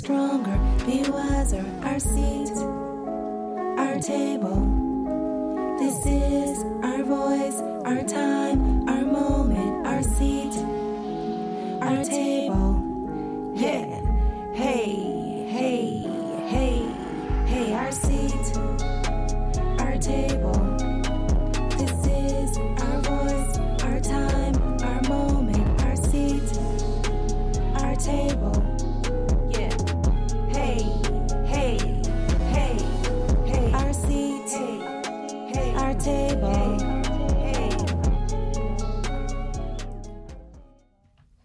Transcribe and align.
stronger, 0.00 0.58
be 0.86 1.02
wiser. 1.10 1.62
Our 1.82 2.00
seat, 2.00 2.56
our 3.84 3.98
table. 4.00 4.60
This 5.78 6.06
is 6.06 6.64
our 6.82 7.02
voice, 7.04 7.60
our 7.84 8.02
time, 8.04 8.88
our 8.88 9.04
moment, 9.04 9.86
our 9.86 10.02
seat, 10.02 10.56
our 11.82 12.02
table. 12.02 12.82
Yeah. 13.54 13.89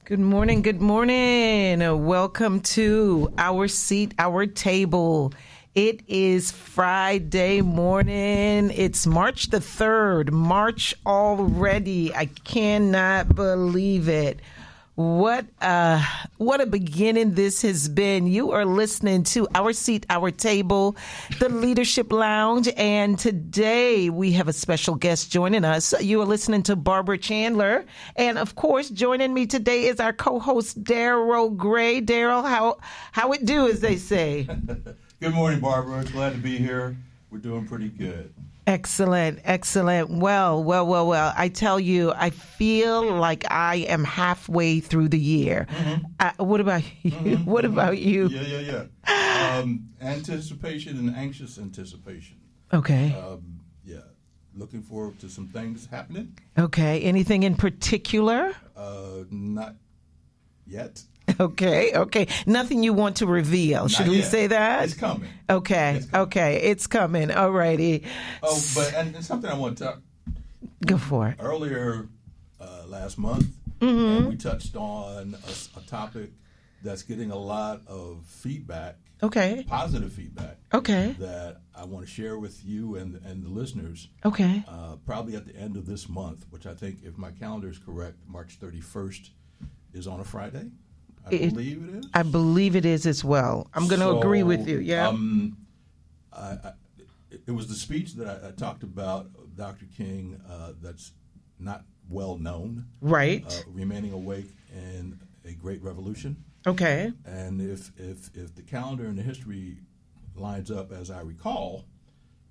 Good 0.06 0.20
morning, 0.20 0.62
good 0.62 0.82
morning. 0.82 1.82
Uh, 1.82 1.96
Welcome 1.96 2.60
to 2.60 3.34
Our 3.40 3.68
Seat, 3.68 4.14
Our 4.20 4.46
Table. 4.46 5.34
It 5.74 6.02
is 6.08 6.52
Friday 6.52 7.62
morning. 7.62 8.70
It's 8.70 9.08
March 9.08 9.50
the 9.50 9.58
3rd. 9.58 10.30
March 10.30 10.94
already. 11.08 12.14
I 12.14 12.28
cannot 12.28 13.34
believe 13.34 14.08
it. 14.08 14.42
What 14.96 15.46
uh 15.62 16.02
what 16.38 16.62
a 16.62 16.66
beginning 16.66 17.34
this 17.34 17.64
has 17.64 17.90
been. 17.90 18.28
You 18.28 18.52
are 18.52 18.64
listening 18.64 19.24
to 19.24 19.46
Our 19.54 19.74
Seat, 19.74 20.06
Our 20.10 20.32
Table, 20.32 20.96
the 21.38 21.50
Leadership 21.50 22.14
Lounge, 22.14 22.70
and 22.78 23.20
today 23.20 24.10
we 24.10 24.32
have 24.34 24.48
a 24.48 24.54
special 24.54 24.96
guest 24.96 25.30
joining 25.30 25.66
us. 25.66 25.94
You 26.02 26.22
are 26.22 26.26
listening 26.26 26.64
to 26.64 26.78
Barbara 26.78 27.18
Chandler, 27.18 27.84
and 28.16 28.38
of 28.38 28.56
course, 28.56 28.90
joining 28.90 29.34
me 29.34 29.48
today 29.48 29.88
is 29.88 30.00
our 30.00 30.14
co-host 30.14 30.82
Daryl 30.82 31.54
Gray. 31.54 32.02
Daryl, 32.02 32.48
how 32.48 32.78
how 33.12 33.34
it 33.34 33.46
do, 33.46 33.68
as 33.68 33.82
they 33.82 33.98
say. 33.98 34.44
Good 35.20 35.34
morning, 35.34 35.60
Barbara. 35.60 36.06
Glad 36.06 36.32
to 36.32 36.38
be 36.38 36.58
here. 36.58 36.96
We're 37.32 37.40
doing 37.40 37.68
pretty 37.68 37.90
good. 37.90 38.34
Excellent, 38.68 39.40
excellent. 39.44 40.10
Well, 40.10 40.64
well, 40.64 40.88
well, 40.88 41.08
well. 41.08 41.34
I 41.38 41.50
tell 41.50 41.80
you, 41.80 42.12
I 42.14 42.32
feel 42.32 43.14
like 43.14 43.46
I 43.52 43.78
am 43.88 44.04
halfway 44.04 44.80
through 44.80 45.10
the 45.10 45.20
year. 45.20 45.68
Uh, 46.20 46.32
what 46.38 46.60
about 46.60 46.82
you? 47.04 47.38
What 47.38 47.64
about 47.64 48.00
you? 48.00 48.28
Yeah, 48.28 48.42
yeah, 48.42 48.88
yeah. 49.06 49.60
Um, 49.60 49.90
anticipation 50.02 50.98
and 50.98 51.16
anxious 51.16 51.60
anticipation. 51.60 52.38
Okay. 52.74 53.14
Um, 53.14 53.60
yeah. 53.84 54.00
Looking 54.56 54.82
forward 54.82 55.20
to 55.20 55.30
some 55.30 55.48
things 55.48 55.88
happening. 55.92 56.36
Okay. 56.58 57.02
Anything 57.02 57.44
in 57.44 57.56
particular? 57.56 58.54
Uh, 58.76 59.26
not 59.30 59.76
yet. 60.66 61.04
Okay. 61.40 61.94
Okay. 61.94 62.28
Nothing 62.46 62.84
you 62.84 62.94
want 62.94 63.18
to 63.18 63.26
reveal. 63.26 63.88
Should 63.88 64.08
we 64.08 64.18
yet. 64.18 64.26
say 64.32 64.48
that? 64.48 64.84
It's 64.86 64.94
coming. 64.94 65.30
Okay. 65.50 65.96
It's 65.98 66.06
coming. 66.06 66.28
Okay. 66.28 66.56
It's 66.64 66.88
coming. 66.88 67.32
All 67.32 67.52
righty. 67.52 68.04
Oh, 68.44 68.62
but 68.76 68.94
and, 68.94 69.24
something 69.26 69.50
I 69.50 69.56
want 69.56 69.78
to 69.80 69.84
talk 69.86 70.02
Go 70.86 70.98
for 70.98 71.28
it. 71.30 71.36
earlier 71.40 72.08
uh, 72.62 72.84
last 72.88 73.18
month. 73.18 73.48
Mm-hmm. 73.82 74.30
we 74.30 74.36
touched 74.38 74.76
on 74.78 75.36
a 75.76 75.82
topic 75.90 76.32
that's 76.82 77.04
getting 77.04 77.32
a 77.32 77.38
lot 77.38 77.82
of 77.88 78.24
feedback, 78.26 78.96
Okay. 79.22 79.66
positive 79.68 80.14
feedback. 80.14 80.58
Okay. 80.74 81.16
that 81.20 81.62
I 81.76 81.84
want 81.86 82.06
to 82.06 82.12
share 82.12 82.38
with 82.40 82.64
you 82.64 82.96
and 82.96 83.16
and 83.26 83.44
the 83.44 83.50
listeners. 83.50 84.08
Okay. 84.24 84.64
Uh, 84.68 84.96
probably 85.06 85.36
at 85.36 85.46
the 85.46 85.56
end 85.56 85.76
of 85.76 85.86
this 85.88 86.08
month, 86.08 86.46
which 86.52 86.66
I 86.66 86.74
think, 86.74 87.00
if 87.04 87.18
my 87.18 87.32
calendar 87.32 87.68
is 87.70 87.78
correct, 87.80 88.18
March 88.28 88.58
31st 88.62 89.30
is 89.94 90.08
on 90.08 90.20
a 90.20 90.24
Friday. 90.24 90.70
I 91.26 91.30
It- 91.36 91.50
believe 91.54 91.84
it 91.84 91.96
is. 91.96 92.06
I 92.14 92.24
believe 92.24 92.76
it 92.76 92.86
is 92.86 93.06
as 93.06 93.24
well. 93.24 93.68
I'm 93.74 93.88
going 93.88 94.00
to 94.00 94.06
So, 94.08 94.20
agree 94.20 94.44
with 94.44 94.68
you. 94.68 94.80
Yeah. 94.80 95.08
Um, 95.08 95.58
I, 96.32 96.40
I, 96.64 96.74
it- 97.32 97.52
was 97.52 97.68
the 97.68 97.76
speech 97.76 98.14
that 98.16 98.28
I, 98.44 98.50
I 98.50 98.52
talked 98.52 98.84
about, 98.84 99.30
Dr. 99.56 99.86
King, 99.98 100.40
uh, 100.50 100.74
that's 100.82 101.12
not 101.60 101.84
well 102.10 102.38
known, 102.38 102.86
right. 103.02 103.44
uh, 103.48 103.70
remaining 103.72 104.12
awake 104.12 104.52
in 104.74 105.20
a 105.46 105.54
great 105.54 105.82
revolution. 105.82 106.36
okay. 106.68 107.12
And 107.26 107.62
if, 107.62 107.92
if, 107.98 108.30
if 108.36 108.54
the 108.56 108.62
calendar 108.62 109.06
and 109.06 109.18
the 109.18 109.24
history 109.24 109.78
lines 110.36 110.70
up 110.70 110.92
as 110.92 111.10
I 111.10 111.22
recall, 111.22 111.86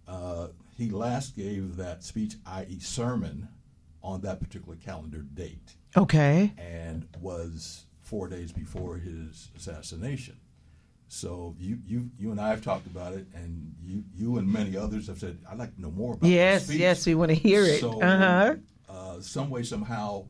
uh, 0.08 0.48
he 0.76 0.90
last 0.90 1.36
gave 1.36 1.76
that 1.76 2.02
speech, 2.02 2.34
i.e., 2.46 2.78
sermon, 2.80 3.48
on 4.02 4.20
that 4.22 4.40
particular 4.40 4.76
calendar 4.76 5.18
date 5.22 5.76
Okay. 5.96 6.52
and 6.58 7.06
was 7.20 7.84
four 8.04 8.28
days 8.28 8.52
before 8.52 8.98
his 8.98 9.48
assassination. 9.56 10.36
So 11.08 11.54
you, 11.58 11.78
you, 11.86 12.10
you 12.18 12.30
and 12.30 12.40
I 12.40 12.48
have 12.50 12.62
talked 12.62 12.86
about 12.86 13.12
it, 13.14 13.26
and 13.34 13.74
you, 13.82 14.04
you 14.14 14.38
and 14.38 14.50
many 14.50 14.76
others 14.76 15.06
have 15.08 15.18
said, 15.18 15.38
"I'd 15.50 15.58
like 15.58 15.74
to 15.76 15.80
know 15.80 15.90
more 15.90 16.14
about." 16.14 16.28
Yes. 16.28 16.70
Yes. 16.70 17.06
We 17.06 17.14
want 17.14 17.30
to 17.30 17.34
hear 17.36 17.64
it. 17.64 17.80
So, 17.80 18.00
uh 18.00 18.18
huh. 18.18 18.54
uh, 18.88 19.20
some 19.20 19.50
way, 19.50 19.62
somehow, 19.62 20.26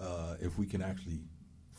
uh, 0.00 0.34
if 0.40 0.58
we 0.58 0.66
can 0.66 0.82
actually 0.82 1.20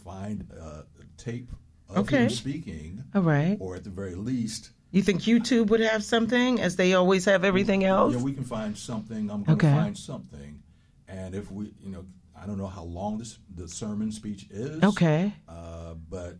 find 0.03 0.47
uh, 0.59 0.83
a 0.99 1.21
tape 1.21 1.51
of 1.89 1.97
Okay. 1.99 2.23
him 2.23 2.29
speaking, 2.29 3.03
All 3.13 3.21
right. 3.21 3.57
or 3.59 3.75
at 3.75 3.83
the 3.83 3.89
very 3.89 4.15
least, 4.15 4.71
You 4.91 5.01
think 5.03 5.21
YouTube 5.21 5.67
would 5.67 5.81
have 5.81 6.03
something, 6.03 6.59
as 6.59 6.77
they 6.77 6.93
always 6.93 7.25
have 7.25 7.43
everything 7.43 7.83
else? 7.83 8.13
yeah, 8.15 8.21
we 8.21 8.33
can 8.33 8.43
find 8.45 8.77
something. 8.77 9.29
I'm 9.29 9.43
going 9.43 9.57
Okay. 9.57 9.71
find 9.73 9.97
something, 9.97 10.63
and 11.07 11.35
if 11.35 11.51
we, 11.51 11.73
you 11.79 11.91
know, 11.91 12.05
I 12.41 12.45
don't 12.45 12.57
know 12.57 12.67
how 12.67 12.83
long 12.83 13.17
this 13.17 13.39
the 13.55 13.67
sermon 13.67 14.11
speech 14.11 14.47
is. 14.49 14.81
okay. 14.83 15.33
Uh, 15.47 15.95
but 16.09 16.37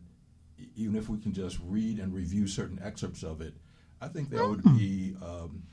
even 0.76 0.96
if 0.96 1.10
we 1.10 1.18
can 1.20 1.34
just 1.34 1.60
read 1.64 2.00
and 2.00 2.14
review 2.14 2.48
certain 2.48 2.80
excerpts 2.84 3.24
of 3.24 3.42
it, 3.42 3.54
I 4.02 4.08
think 4.08 4.30
that 4.30 4.48
would 4.48 4.64
be 4.78 5.16
um, 5.24 5.64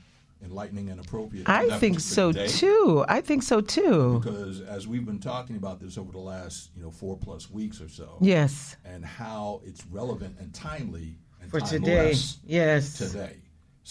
enlightening 0.43 0.89
and 0.89 0.99
appropriate. 0.99 1.45
Hmm. 1.45 1.51
I 1.51 1.77
think 1.79 1.99
so 1.99 2.31
too. 2.31 3.05
I 3.07 3.21
think 3.21 3.43
so 3.43 3.61
too. 3.61 4.19
Because 4.23 4.61
as 4.61 4.87
we've 4.87 5.05
been 5.05 5.19
talking 5.19 5.55
about 5.57 5.79
this 5.79 5.97
over 5.97 6.11
the 6.11 6.19
last, 6.19 6.71
you 6.75 6.81
know, 6.83 6.91
four 6.91 7.17
plus 7.17 7.49
weeks 7.49 7.79
or 7.81 7.87
so, 7.89 8.17
Yes. 8.21 8.75
and 8.83 9.05
how 9.05 9.61
it's 9.63 9.85
relevant 9.87 10.37
and 10.39 10.53
timely 10.53 11.17
and 11.41 11.51
For 11.51 11.59
today. 11.59 12.15
Yes. 12.45 12.97
today. 12.97 13.37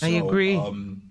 I 0.03 0.09
agree. 0.09 0.57
Um, 0.57 1.03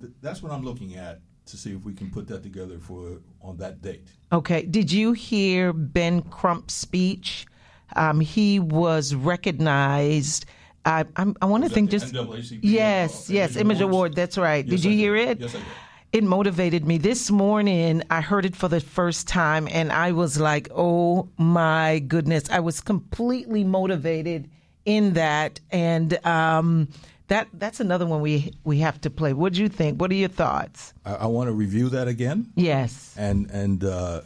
th- 0.00 0.12
that's 0.22 0.40
what 0.42 0.52
I'm 0.52 0.62
looking 0.62 0.94
at 0.94 1.20
to 1.46 1.56
see 1.56 1.72
if 1.74 1.84
we 1.84 1.94
can 1.94 2.10
put 2.10 2.28
that 2.28 2.42
together 2.42 2.78
for 2.78 3.20
on 3.40 3.56
that 3.58 3.80
date. 3.80 4.08
Okay. 4.32 4.62
Did 4.62 4.90
you 4.90 5.12
hear 5.12 5.72
Ben 5.72 6.22
Crump's 6.22 6.74
speech? 6.74 7.46
Um, 7.94 8.20
he 8.20 8.58
was 8.58 9.14
recognized. 9.14 10.46
I, 10.84 11.04
I'm, 11.16 11.36
I 11.40 11.46
want 11.46 11.64
to 11.64 11.70
think 11.70 11.90
just 11.90 12.14
yes, 12.62 13.30
yes, 13.30 13.56
Image 13.56 13.80
Awards? 13.80 13.80
Award. 13.80 14.14
That's 14.14 14.38
right. 14.38 14.64
Yes, 14.64 14.70
did 14.82 14.84
you 14.84 14.96
hear 14.96 15.16
it? 15.16 15.40
Yes, 15.40 15.54
I 15.54 15.58
did. 15.58 15.66
It 16.12 16.24
motivated 16.24 16.86
me. 16.86 16.98
This 16.98 17.30
morning, 17.30 18.02
I 18.10 18.20
heard 18.20 18.46
it 18.46 18.54
for 18.56 18.68
the 18.68 18.80
first 18.80 19.26
time, 19.28 19.68
and 19.70 19.92
I 19.92 20.12
was 20.12 20.38
like, 20.38 20.68
"Oh 20.74 21.28
my 21.36 21.98
goodness!" 21.98 22.48
I 22.50 22.60
was 22.60 22.80
completely 22.80 23.64
motivated 23.64 24.48
in 24.84 25.14
that, 25.14 25.60
and 25.70 26.24
um, 26.24 26.88
that 27.28 27.48
that's 27.52 27.80
another 27.80 28.06
one 28.06 28.20
we 28.20 28.52
we 28.64 28.78
have 28.78 29.00
to 29.02 29.10
play. 29.10 29.32
What 29.32 29.52
do 29.54 29.60
you 29.62 29.68
think? 29.68 30.00
What 30.00 30.10
are 30.10 30.14
your 30.14 30.28
thoughts? 30.28 30.94
I, 31.04 31.14
I 31.14 31.26
want 31.26 31.48
to 31.48 31.52
review 31.52 31.88
that 31.90 32.08
again 32.08 32.52
Yes, 32.56 33.14
and 33.18 33.50
and 33.50 33.82
uh, 33.84 34.20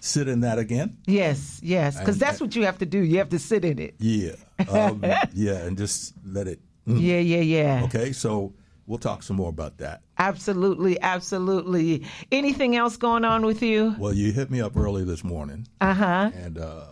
sit 0.00 0.28
in 0.28 0.40
that 0.40 0.58
again. 0.58 0.98
yes, 1.06 1.60
yes. 1.62 1.98
Because 1.98 2.18
that's 2.18 2.40
what 2.40 2.54
you 2.56 2.64
have 2.64 2.78
to 2.78 2.86
do. 2.86 2.98
You 2.98 3.18
have 3.18 3.28
to 3.30 3.38
sit 3.38 3.64
in 3.64 3.78
it. 3.78 3.94
Yeah, 3.98 4.32
um, 4.68 5.02
yeah, 5.32 5.58
and 5.64 5.76
just 5.78 6.14
let 6.24 6.48
it. 6.48 6.60
mm. 6.86 7.00
Yeah, 7.00 7.18
yeah, 7.18 7.40
yeah. 7.40 7.84
Okay, 7.84 8.12
so 8.12 8.52
we'll 8.86 8.98
talk 8.98 9.22
some 9.22 9.36
more 9.36 9.48
about 9.50 9.78
that. 9.78 10.02
Absolutely, 10.18 11.00
absolutely. 11.00 12.04
Anything 12.30 12.76
else 12.76 12.96
going 12.96 13.24
on 13.24 13.44
with 13.46 13.62
you? 13.62 13.94
Well, 13.98 14.12
you 14.12 14.32
hit 14.32 14.50
me 14.50 14.60
up 14.60 14.76
early 14.76 15.04
this 15.04 15.22
morning, 15.24 15.66
Uh 15.80 15.94
huh. 15.94 16.30
and 16.34 16.58
uh, 16.58 16.84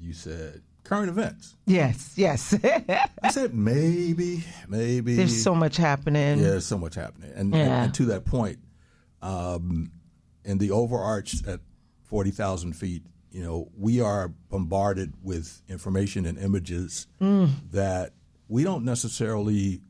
you 0.00 0.12
said 0.12 0.62
current 0.88 1.10
events. 1.10 1.54
Yes, 1.66 2.14
yes. 2.16 2.54
I 3.22 3.30
said 3.30 3.54
maybe, 3.54 4.42
maybe. 4.68 5.16
There's 5.16 5.42
so 5.42 5.54
much 5.54 5.76
happening. 5.76 6.38
yeah, 6.38 6.48
there's 6.50 6.66
so 6.66 6.78
much 6.78 6.94
happening, 6.94 7.30
and, 7.34 7.52
and, 7.52 7.54
Yeah. 7.54 7.84
and 7.84 7.94
to 7.94 8.06
that 8.06 8.24
point, 8.24 8.58
um, 9.22 9.90
in 10.44 10.58
the 10.58 10.70
overarch 10.70 11.46
at 11.46 11.60
forty 12.04 12.30
thousand 12.30 12.72
feet, 12.74 13.02
you 13.30 13.42
know, 13.42 13.68
we 13.76 14.00
are 14.00 14.28
bombarded 14.48 15.12
with 15.22 15.60
information 15.68 16.24
and 16.26 16.38
images 16.38 17.06
Mm. 17.20 17.50
that 17.72 18.14
we 18.48 18.64
don't 18.64 18.84
necessarily 18.84 19.82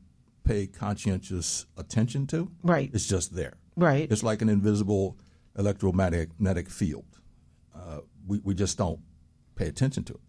pay 0.43 0.67
conscientious 0.67 1.65
attention 1.77 2.27
to. 2.27 2.51
Right. 2.63 2.89
It's 2.93 3.07
just 3.07 3.33
there. 3.35 3.53
Right. 3.77 4.11
It's 4.11 4.23
like 4.23 4.41
an 4.41 4.49
invisible 4.49 5.17
electromagnetic 5.57 6.69
field. 6.69 7.05
Uh, 7.73 7.99
we, 8.27 8.39
we 8.43 8.53
just 8.53 8.77
don't 8.77 8.99
pay 9.55 9.67
attention 9.67 10.03
to 10.05 10.13
it. 10.15 10.19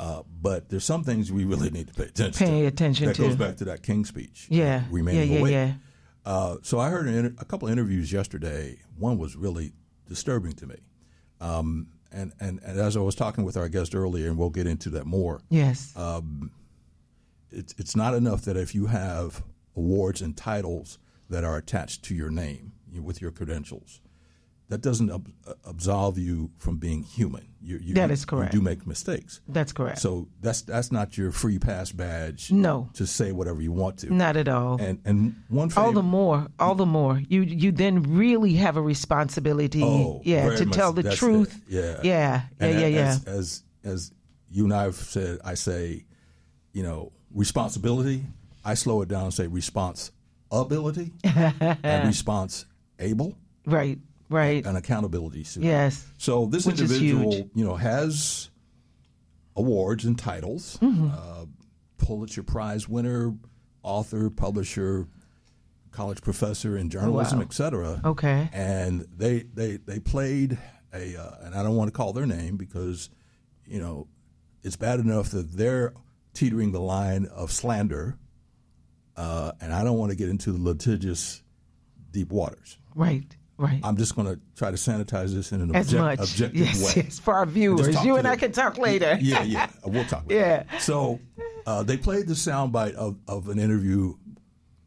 Uh, 0.00 0.22
but 0.40 0.70
there's 0.70 0.82
some 0.84 1.04
things 1.04 1.30
we 1.30 1.44
really 1.44 1.68
need 1.68 1.86
to 1.86 1.92
pay 1.92 2.04
attention 2.04 2.46
Pay 2.46 2.60
to. 2.62 2.66
attention 2.68 3.06
that 3.08 3.16
to. 3.16 3.22
goes 3.22 3.36
back 3.36 3.56
to 3.58 3.66
that 3.66 3.82
King 3.82 4.06
speech. 4.06 4.46
Yeah. 4.48 4.84
Remaining 4.90 5.28
yeah, 5.28 5.34
yeah, 5.34 5.40
awake. 5.40 5.52
yeah. 5.52 5.72
Uh, 6.24 6.56
so 6.62 6.78
I 6.78 6.88
heard 6.88 7.06
an 7.06 7.14
inter- 7.14 7.34
a 7.38 7.44
couple 7.44 7.68
of 7.68 7.72
interviews 7.72 8.10
yesterday. 8.10 8.78
One 8.98 9.18
was 9.18 9.36
really 9.36 9.72
disturbing 10.08 10.52
to 10.54 10.66
me. 10.66 10.76
Um, 11.38 11.88
and, 12.10 12.32
and, 12.40 12.60
and 12.64 12.80
as 12.80 12.96
I 12.96 13.00
was 13.00 13.14
talking 13.14 13.44
with 13.44 13.58
our 13.58 13.68
guest 13.68 13.94
earlier, 13.94 14.28
and 14.28 14.38
we'll 14.38 14.48
get 14.48 14.66
into 14.66 14.88
that 14.90 15.04
more, 15.04 15.42
Yes. 15.50 15.92
Uh, 15.94 16.22
it's, 17.50 17.74
it's 17.76 17.94
not 17.94 18.14
enough 18.14 18.42
that 18.46 18.56
if 18.56 18.74
you 18.74 18.86
have 18.86 19.42
awards 19.76 20.22
and 20.22 20.34
titles 20.36 20.98
that 21.28 21.44
are 21.44 21.56
attached 21.58 22.04
to 22.04 22.14
your 22.14 22.30
name 22.30 22.72
you, 22.90 23.02
with 23.02 23.20
your 23.20 23.30
credentials, 23.32 24.00
that 24.70 24.80
doesn't 24.80 25.10
ab- 25.10 25.30
uh, 25.46 25.52
absolve 25.64 26.16
you 26.18 26.50
from 26.58 26.78
being 26.78 27.02
human. 27.02 27.46
You, 27.62 27.76
you, 27.76 27.94
That 27.94 28.10
is 28.10 28.24
correct. 28.24 28.54
You 28.54 28.60
do 28.60 28.64
make 28.64 28.86
mistakes. 28.86 29.40
That's 29.46 29.72
correct. 29.72 29.98
So 29.98 30.28
that's 30.40 30.62
that's 30.62 30.90
not 30.90 31.18
your 31.18 31.30
free 31.30 31.58
pass 31.58 31.92
badge. 31.92 32.50
No. 32.50 32.88
to 32.94 33.06
say 33.06 33.32
whatever 33.32 33.60
you 33.60 33.70
want 33.72 33.98
to. 33.98 34.14
Not 34.14 34.36
at 34.38 34.48
all. 34.48 34.80
And 34.80 34.98
and 35.04 35.34
one 35.48 35.70
all 35.76 35.92
the 35.92 36.02
more, 36.02 36.46
all 36.58 36.74
the 36.74 36.86
more. 36.86 37.20
You 37.28 37.42
you 37.42 37.70
then 37.70 38.02
really 38.16 38.54
have 38.54 38.78
a 38.78 38.82
responsibility, 38.82 39.82
Oh, 39.84 40.22
yeah, 40.24 40.48
to 40.56 40.64
much. 40.64 40.74
tell 40.74 40.92
the 40.94 41.14
truth. 41.14 41.54
it. 41.68 41.74
Yeah. 41.74 42.00
yeah, 42.02 42.42
yeah, 42.60 42.78
yeah, 42.78 42.86
yeah. 42.86 43.08
As, 43.08 43.24
as 43.26 43.62
as 43.84 44.12
you 44.50 44.64
and 44.64 44.72
I 44.72 44.84
have 44.84 44.96
said, 44.96 45.38
I 45.44 45.54
say, 45.54 46.06
you 46.72 46.82
know, 46.82 47.12
responsibility. 47.34 48.24
I 48.64 48.74
slow 48.74 49.02
it 49.02 49.08
down 49.08 49.24
and 49.24 49.34
say 49.34 49.46
response 49.48 50.12
ability 50.52 51.12
and 51.24 52.06
response 52.08 52.66
able 52.98 53.34
right, 53.66 53.98
right. 54.30 54.64
an 54.64 54.76
accountability. 54.76 55.44
Too. 55.44 55.60
Yes. 55.60 56.06
So 56.16 56.46
this 56.46 56.64
Which 56.64 56.80
individual, 56.80 57.50
you 57.54 57.64
know, 57.64 57.76
has 57.76 58.48
awards 59.54 60.06
and 60.06 60.18
titles. 60.18 60.78
Mm-hmm. 60.80 61.10
Uh, 61.12 61.44
Pulitzer 61.98 62.42
Prize 62.42 62.88
winner, 62.88 63.34
author, 63.82 64.30
publisher, 64.30 65.06
college 65.90 66.22
professor 66.22 66.78
in 66.78 66.88
journalism, 66.88 67.40
Wow. 67.40 67.44
et 67.44 67.52
cetera. 67.52 68.00
Okay. 68.04 68.48
And 68.52 69.06
they 69.14 69.40
they 69.42 69.76
they 69.76 69.98
played 70.00 70.56
a, 70.94 71.16
uh, 71.16 71.34
and 71.42 71.54
I 71.54 71.62
don't 71.62 71.76
want 71.76 71.88
to 71.88 71.96
call 71.96 72.12
their 72.12 72.26
name 72.26 72.56
because, 72.56 73.10
you 73.66 73.80
know, 73.80 74.08
it's 74.62 74.76
bad 74.76 75.00
enough 75.00 75.30
that 75.30 75.52
they're 75.52 75.92
teetering 76.32 76.72
the 76.72 76.80
line 76.80 77.26
of 77.26 77.50
slander, 77.52 78.16
uh, 79.16 79.52
and 79.60 79.72
I 79.72 79.84
don't 79.84 79.98
want 79.98 80.10
to 80.10 80.16
get 80.16 80.28
into 80.28 80.52
the 80.52 80.62
litigious 80.62 81.42
deep 82.10 82.30
waters. 82.30 82.78
Right, 82.94 83.36
right. 83.60 83.80
I'm 83.84 83.96
just 83.96 84.16
going 84.16 84.26
to 84.26 84.40
try 84.56 84.70
to 84.70 84.76
sanitize 84.76 85.32
this 85.34 85.52
in 85.52 85.60
an 85.60 85.74
As 85.74 85.92
object- 85.94 86.20
much, 86.20 86.30
objective 86.30 86.60
yes, 86.60 86.96
way. 86.96 87.02
yes, 87.04 87.18
for 87.18 87.34
our 87.34 87.46
viewers. 87.46 88.04
You 88.04 88.16
and 88.16 88.26
I 88.26 88.36
can 88.36 88.52
talk 88.52 88.78
later. 88.78 89.18
Yeah, 89.20 89.42
yeah, 89.42 89.70
we'll 89.84 90.04
talk. 90.04 90.28
Later. 90.28 90.66
Yeah. 90.70 90.78
So 90.78 91.20
uh, 91.66 91.82
they 91.82 91.96
played 91.96 92.26
the 92.26 92.34
soundbite 92.34 92.94
of, 92.94 93.16
of 93.28 93.48
an 93.48 93.58
interview, 93.58 94.14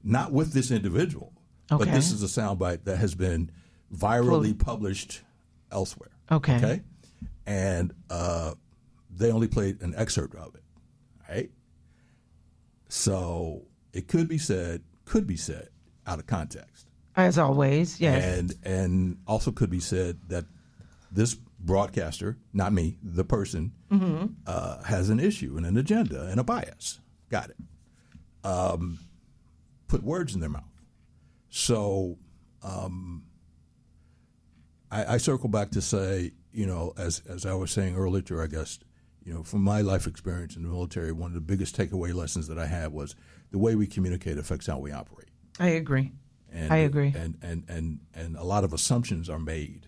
not 0.04 0.32
with 0.32 0.54
this 0.54 0.72
individual, 0.72 1.32
but 1.70 1.86
this 1.92 2.12
is 2.12 2.24
a 2.24 2.28
soundbite 2.42 2.84
that 2.86 2.98
has 2.98 3.16
been 3.16 3.52
virally 3.96 4.58
published 4.58 5.22
elsewhere. 5.72 6.12
Okay. 6.32 6.56
Okay. 6.58 6.82
And 7.46 7.94
uh, 8.10 8.54
they 9.10 9.32
only 9.32 9.48
played 9.48 9.82
an 9.82 9.94
excerpt 9.98 10.36
of 10.36 10.56
it, 10.56 10.64
right? 11.30 11.52
So 12.90 13.64
it 13.92 14.08
could 14.08 14.28
be 14.28 14.38
said, 14.38 14.82
could 15.06 15.28
be 15.28 15.36
said 15.36 15.70
out 16.08 16.20
of 16.20 16.28
context. 16.28 16.88
As 17.16 17.38
always, 17.38 18.00
yes. 18.02 18.24
And 18.24 18.54
and 18.64 19.18
also 19.28 19.52
could 19.52 19.70
be 19.70 19.80
said 19.80 20.20
that 20.30 20.46
this 21.12 21.36
broadcaster, 21.60 22.38
not 22.54 22.74
me, 22.74 22.98
the 23.04 23.24
person, 23.24 23.72
Mm-hmm. 23.92 24.26
uh, 24.48 24.82
has 24.84 25.10
an 25.10 25.20
issue 25.20 25.56
and 25.56 25.66
an 25.68 25.78
agenda 25.78 26.24
and 26.26 26.40
a 26.40 26.44
bias. 26.44 27.00
Got 27.30 27.52
it. 27.52 27.58
Um, 28.44 28.98
put 29.88 30.02
words 30.04 30.34
in 30.34 30.40
their 30.42 30.50
mouth. 30.50 30.64
So 31.50 32.18
um, 32.64 33.24
I, 34.92 35.14
I 35.14 35.18
circle 35.18 35.50
back 35.50 35.72
to 35.72 35.82
say, 35.82 36.32
you 36.52 36.66
know, 36.66 36.94
as 36.98 37.22
as 37.30 37.46
I 37.46 37.54
was 37.54 37.72
saying 37.72 37.96
earlier 37.96 38.22
to 38.24 38.40
our 38.40 38.48
guest, 38.48 38.84
you 39.24 39.34
know, 39.34 39.44
from 39.44 39.62
my 39.62 39.82
life 39.82 40.08
experience 40.08 40.56
in 40.56 40.64
the 40.64 40.70
military, 40.70 41.12
one 41.12 41.30
of 41.30 41.36
the 41.36 41.42
biggest 41.42 41.78
takeaway 41.78 42.14
lessons 42.14 42.48
that 42.48 42.58
I 42.58 42.66
had 42.66 42.92
was 42.92 43.16
the 43.52 43.60
way 43.60 43.76
we 43.76 43.86
communicate 43.88 44.38
affects 44.40 44.66
how 44.68 44.80
we 44.80 44.92
operate. 44.92 45.30
I 45.60 45.68
agree. 45.70 46.12
And, 46.54 46.72
I 46.72 46.78
agree. 46.78 47.14
And, 47.16 47.38
and, 47.42 47.64
and, 47.68 48.00
and 48.14 48.38
a 48.38 48.44
lot 48.44 48.64
of 48.64 48.74
assumptions 48.74 49.30
are 49.30 49.40
made 49.40 49.88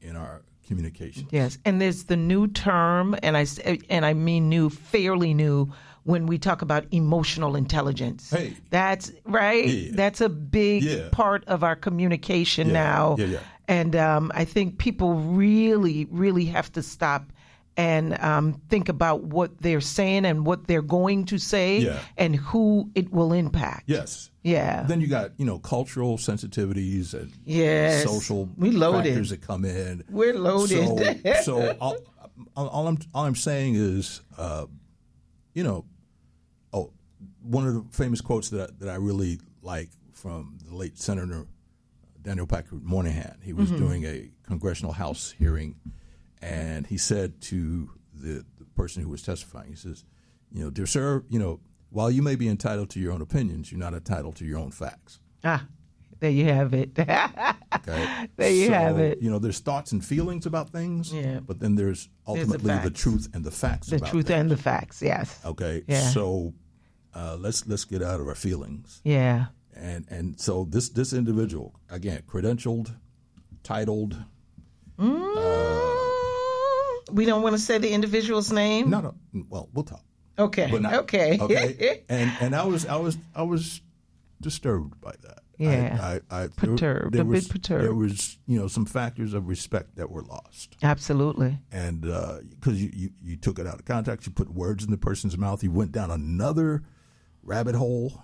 in 0.00 0.16
our 0.16 0.42
communication. 0.66 1.28
Yes, 1.30 1.58
and 1.64 1.80
there's 1.80 2.04
the 2.04 2.16
new 2.16 2.46
term, 2.48 3.14
and 3.22 3.36
I 3.36 3.46
and 3.90 4.06
I 4.06 4.14
mean 4.14 4.48
new, 4.48 4.70
fairly 4.70 5.34
new, 5.34 5.70
when 6.04 6.26
we 6.26 6.38
talk 6.38 6.62
about 6.62 6.86
emotional 6.90 7.56
intelligence. 7.56 8.30
Hey. 8.30 8.56
that's 8.70 9.12
right. 9.24 9.66
Yeah. 9.68 9.90
That's 9.94 10.20
a 10.20 10.28
big 10.28 10.82
Yeah. 10.82 11.08
part 11.12 11.44
of 11.46 11.62
our 11.62 11.76
communication 11.76 12.68
Yeah. 12.68 12.72
now. 12.72 13.16
And 13.68 13.94
um, 13.94 14.32
I 14.34 14.44
think 14.44 14.78
people 14.78 15.14
really, 15.14 16.06
really 16.10 16.46
have 16.46 16.72
to 16.72 16.82
stop 16.82 17.32
and 17.76 18.18
um, 18.22 18.60
think 18.68 18.88
about 18.88 19.22
what 19.24 19.60
they're 19.62 19.80
saying 19.80 20.24
and 20.26 20.44
what 20.44 20.66
they're 20.66 20.82
going 20.82 21.24
to 21.26 21.38
say, 21.38 21.78
Yeah. 21.78 21.98
and 22.18 22.36
who 22.36 22.90
it 22.94 23.10
will 23.12 23.32
impact. 23.32 23.84
Yes. 23.86 24.30
Yeah. 24.42 24.82
Then 24.82 25.00
you 25.00 25.06
got 25.06 25.32
you 25.38 25.46
know 25.46 25.58
cultural 25.58 26.18
sensitivities 26.18 27.14
and 27.14 27.32
Yes. 27.44 28.04
social 28.04 28.48
We 28.56 28.70
loaded. 28.72 29.10
factors 29.10 29.30
that 29.30 29.40
come 29.40 29.64
in. 29.64 30.04
We're 30.10 30.34
loaded. 30.38 31.22
So, 31.24 31.42
so 31.42 31.76
all, 31.80 31.96
all 32.56 32.88
I'm 32.88 32.98
all 33.14 33.24
I'm 33.24 33.34
saying 33.36 33.76
is, 33.76 34.20
uh, 34.36 34.66
you 35.54 35.62
know, 35.64 35.84
oh, 36.72 36.92
one 37.42 37.66
of 37.66 37.74
the 37.74 37.84
famous 37.96 38.20
quotes 38.20 38.50
that 38.50 38.70
I, 38.70 38.72
that 38.80 38.88
I 38.90 38.96
really 38.96 39.38
like 39.62 39.90
from 40.12 40.58
the 40.68 40.74
late 40.74 40.98
Senator 40.98 41.46
Daniel 42.20 42.46
Patrick 42.46 42.82
Moynihan. 42.82 43.38
He 43.42 43.52
was 43.52 43.70
doing 43.70 44.04
a 44.04 44.30
congressional 44.46 44.92
House 44.92 45.34
hearing, 45.38 45.76
and 46.42 46.86
he 46.86 46.98
said 46.98 47.40
to 47.42 47.88
the, 48.12 48.44
the 48.58 48.64
person 48.74 49.02
who 49.02 49.08
was 49.08 49.22
testifying, 49.22 49.70
he 49.70 49.76
says, 49.76 50.04
"You 50.52 50.64
know, 50.64 50.70
dear 50.70 50.86
sir, 50.86 51.24
you 51.30 51.38
know, 51.38 51.60
while 51.90 52.10
you 52.10 52.22
may 52.22 52.34
be 52.36 52.48
entitled 52.48 52.90
to 52.90 53.00
your 53.00 53.12
own 53.12 53.22
opinions, 53.22 53.70
you're 53.72 53.78
not 53.80 53.94
entitled 53.94 54.36
to 54.36 54.44
your 54.44 54.58
own 54.58 54.70
facts." 54.72 55.20
ah, 55.44 55.66
there 56.20 56.30
you 56.30 56.44
have 56.46 56.74
it. 56.74 56.90
Okay. 57.74 58.28
There 58.36 58.50
you 58.52 58.66
So, 58.66 58.72
have 58.74 58.98
it. 58.98 59.20
You 59.22 59.30
know, 59.30 59.38
there's 59.38 59.58
thoughts 59.58 59.92
and 59.92 60.04
feelings 60.04 60.44
about 60.46 60.70
things. 60.70 61.10
Yeah. 61.12 61.40
But 61.40 61.58
then 61.58 61.74
there's 61.74 62.10
ultimately 62.26 62.70
the, 62.70 62.82
facts. 62.82 63.00
truth 63.00 63.28
and 63.34 63.42
the 63.42 63.50
facts. 63.50 63.86
the 63.88 63.98
truth 63.98 64.26
things. 64.26 64.40
and 64.40 64.50
the 64.50 64.56
facts. 64.58 65.00
Yes. 65.02 65.40
Okay. 65.44 65.82
Yeah. 65.88 66.00
So 66.10 66.52
uh, 67.14 67.36
let's 67.40 67.66
let's 67.66 67.84
get 67.86 68.02
out 68.02 68.20
of 68.20 68.28
our 68.28 68.34
feelings. 68.34 69.00
Yeah. 69.04 69.46
And 69.74 70.04
and 70.10 70.38
so 70.38 70.64
this 70.68 70.90
this 70.90 71.12
individual 71.14 71.74
again 71.90 72.22
credentialed, 72.28 72.94
titled. 73.64 74.22
We 77.12 77.24
don't 77.24 77.42
want 77.42 77.54
to 77.54 77.58
say 77.60 77.78
the 77.78 77.90
individual's 77.90 78.52
name. 78.52 78.90
No, 78.90 79.00
no. 79.00 79.14
Well, 79.48 79.68
we'll 79.72 79.84
talk. 79.84 80.04
Okay. 80.38 80.70
Not, 80.70 80.94
okay. 80.94 81.38
Okay. 81.38 82.04
and 82.08 82.32
and 82.40 82.54
I 82.54 82.64
was 82.64 82.86
I 82.86 82.96
was 82.96 83.16
I 83.34 83.42
was 83.42 83.80
disturbed 84.40 85.00
by 85.00 85.14
that. 85.22 85.40
Yeah. 85.58 86.18
I, 86.30 86.36
I, 86.36 86.44
I 86.44 86.48
Perturbed, 86.48 87.14
There, 87.14 87.22
a 87.22 87.24
bit 87.24 87.48
perturbed. 87.48 87.84
There 87.84 87.94
was 87.94 88.38
you 88.46 88.58
know 88.58 88.66
some 88.66 88.86
factors 88.86 89.34
of 89.34 89.46
respect 89.48 89.96
that 89.96 90.10
were 90.10 90.22
lost. 90.22 90.76
Absolutely. 90.82 91.58
and 91.70 92.06
uh, 92.06 92.38
because 92.48 92.82
you, 92.82 92.90
you, 92.92 93.10
you 93.22 93.36
took 93.36 93.58
it 93.58 93.66
out 93.66 93.74
of 93.74 93.84
context, 93.84 94.26
you 94.26 94.32
put 94.32 94.52
words 94.52 94.84
in 94.84 94.90
the 94.90 94.96
person's 94.96 95.38
mouth, 95.38 95.62
you 95.62 95.70
went 95.70 95.92
down 95.92 96.10
another 96.10 96.82
rabbit 97.42 97.74
hole 97.74 98.22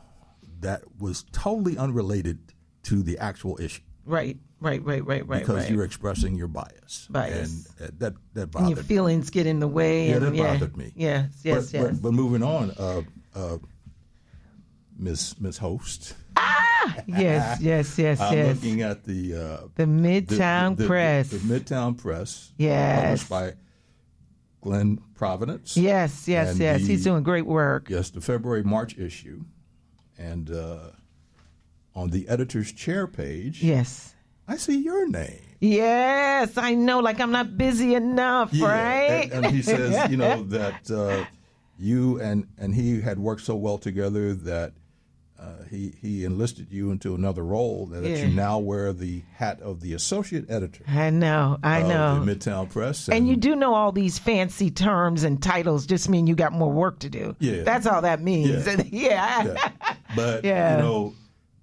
that 0.61 0.83
was 0.99 1.25
totally 1.31 1.77
unrelated 1.77 2.55
to 2.85 3.03
the 3.03 3.19
actual 3.19 3.57
issue 3.61 3.83
Right. 4.09 4.39
Right. 4.61 4.83
Right. 4.85 5.05
Right. 5.05 5.27
Right. 5.27 5.41
because 5.41 5.63
right. 5.63 5.71
you're 5.71 5.85
expressing 5.85 6.35
your 6.37 6.49
bias. 6.49 7.07
Bias. 7.11 7.69
and 7.79 7.89
uh, 7.89 7.93
that 7.99 8.15
that 8.35 8.43
And 8.43 8.51
bothered 8.51 8.77
your 8.77 8.85
feelings 8.85 9.31
get 9.31 9.47
in 9.47 9.61
the 9.61 9.69
way. 9.69 10.09
Yeah, 10.09 10.17
and 10.17 10.27
that 10.27 10.35
yeah. 10.35 10.53
bothered 10.53 10.77
me. 10.77 10.93
Yes. 10.97 11.31
Yes. 11.45 11.71
but, 11.71 11.79
yes. 11.79 11.91
But, 11.93 12.03
but 12.03 12.13
moving 12.13 12.43
on, 12.43 12.73
uh, 12.79 13.03
uh, 13.35 13.59
Miss 14.97 15.39
Miss 15.41 15.59
Host, 15.59 16.15
Ah, 16.37 16.95
yes. 17.07 17.61
Yes. 17.63 17.99
Yes. 17.99 18.21
I'm 18.21 18.37
yes. 18.37 18.57
looking 18.57 18.83
at 18.83 19.05
the 19.05 19.35
uh, 19.35 19.39
The 19.77 19.87
the- 19.87 19.87
Midtown 19.87 20.77
the, 20.77 20.83
the- 20.83 20.89
Press. 20.89 21.29
the, 21.31 21.39
Midtown 21.39 21.97
Press, 21.97 22.53
Yes. 22.57 23.01
published 23.03 23.29
by 23.29 23.53
Glenn 24.61 24.99
Providence. 25.15 25.77
yes. 25.77 26.27
Yes. 26.27 26.51
and 26.51 26.59
yes. 26.59 26.81
the- 26.81 26.87
He's 26.89 27.05
doing 27.05 27.23
great 27.23 27.47
work. 27.47 27.89
Yes, 27.91 28.11
the 28.11 28.21
February 28.21 28.65
March 28.65 28.99
issue, 28.99 29.45
and 30.19 30.51
uh, 30.51 30.91
on 31.95 32.11
the 32.11 32.29
editor's 32.29 32.73
chair 32.73 33.07
page, 33.07 33.63
Yes. 33.63 34.15
I 34.49 34.57
see 34.57 34.79
your 34.83 35.07
name. 35.09 35.41
Yes. 35.61 36.57
I 36.57 36.75
know. 36.75 37.01
Like 37.01 37.21
I'm 37.21 37.33
not 37.33 37.57
busy 37.59 37.95
enough. 37.95 38.51
right. 38.61 39.29
and, 39.33 39.45
and 39.45 39.55
he 39.55 39.63
says, 39.63 40.11
you 40.11 40.17
know, 40.17 40.43
that 40.49 40.91
uh, 40.91 41.25
you 41.79 42.21
and 42.21 42.49
and 42.59 42.75
he 42.75 43.01
had 43.01 43.19
worked 43.19 43.43
so 43.43 43.55
well 43.57 43.79
together 43.79 44.33
that 44.35 44.73
uh, 45.39 45.63
he 45.71 45.95
he 46.01 46.25
enlisted 46.25 46.73
you 46.73 46.91
into 46.91 47.15
another 47.15 47.45
role 47.45 47.87
that 47.87 48.03
Yeah. 48.03 48.25
you 48.27 48.35
now 48.35 48.59
wear 48.59 48.93
the 48.93 49.23
hat 49.35 49.61
of 49.61 49.81
the 49.81 49.95
associate 49.95 50.47
editor 50.51 50.83
I 50.89 51.11
know, 51.11 51.59
I 51.63 51.79
of 51.83 51.89
know. 51.89 52.25
the 52.25 52.35
Midtown 52.35 52.69
Press, 52.69 53.09
and 53.09 53.29
you 53.29 53.37
do 53.37 53.55
know 53.55 53.73
all 53.75 53.93
these 53.93 54.19
fancy 54.19 54.71
terms 54.73 55.23
and 55.23 55.41
titles 55.41 55.87
just 55.87 56.09
mean 56.09 56.27
you 56.27 56.35
got 56.35 56.53
more 56.53 56.73
work 56.73 56.99
to 57.01 57.09
do. 57.11 57.37
Yeah. 57.39 57.63
That's 57.63 57.87
all 57.87 58.03
that 58.03 58.21
means. 58.21 58.67
Yeah. 58.67 58.83
Yeah. 58.91 59.45
yeah. 59.45 59.73
But 60.17 60.45
Yeah. 60.45 60.77
you 60.77 60.83
know, 60.83 61.15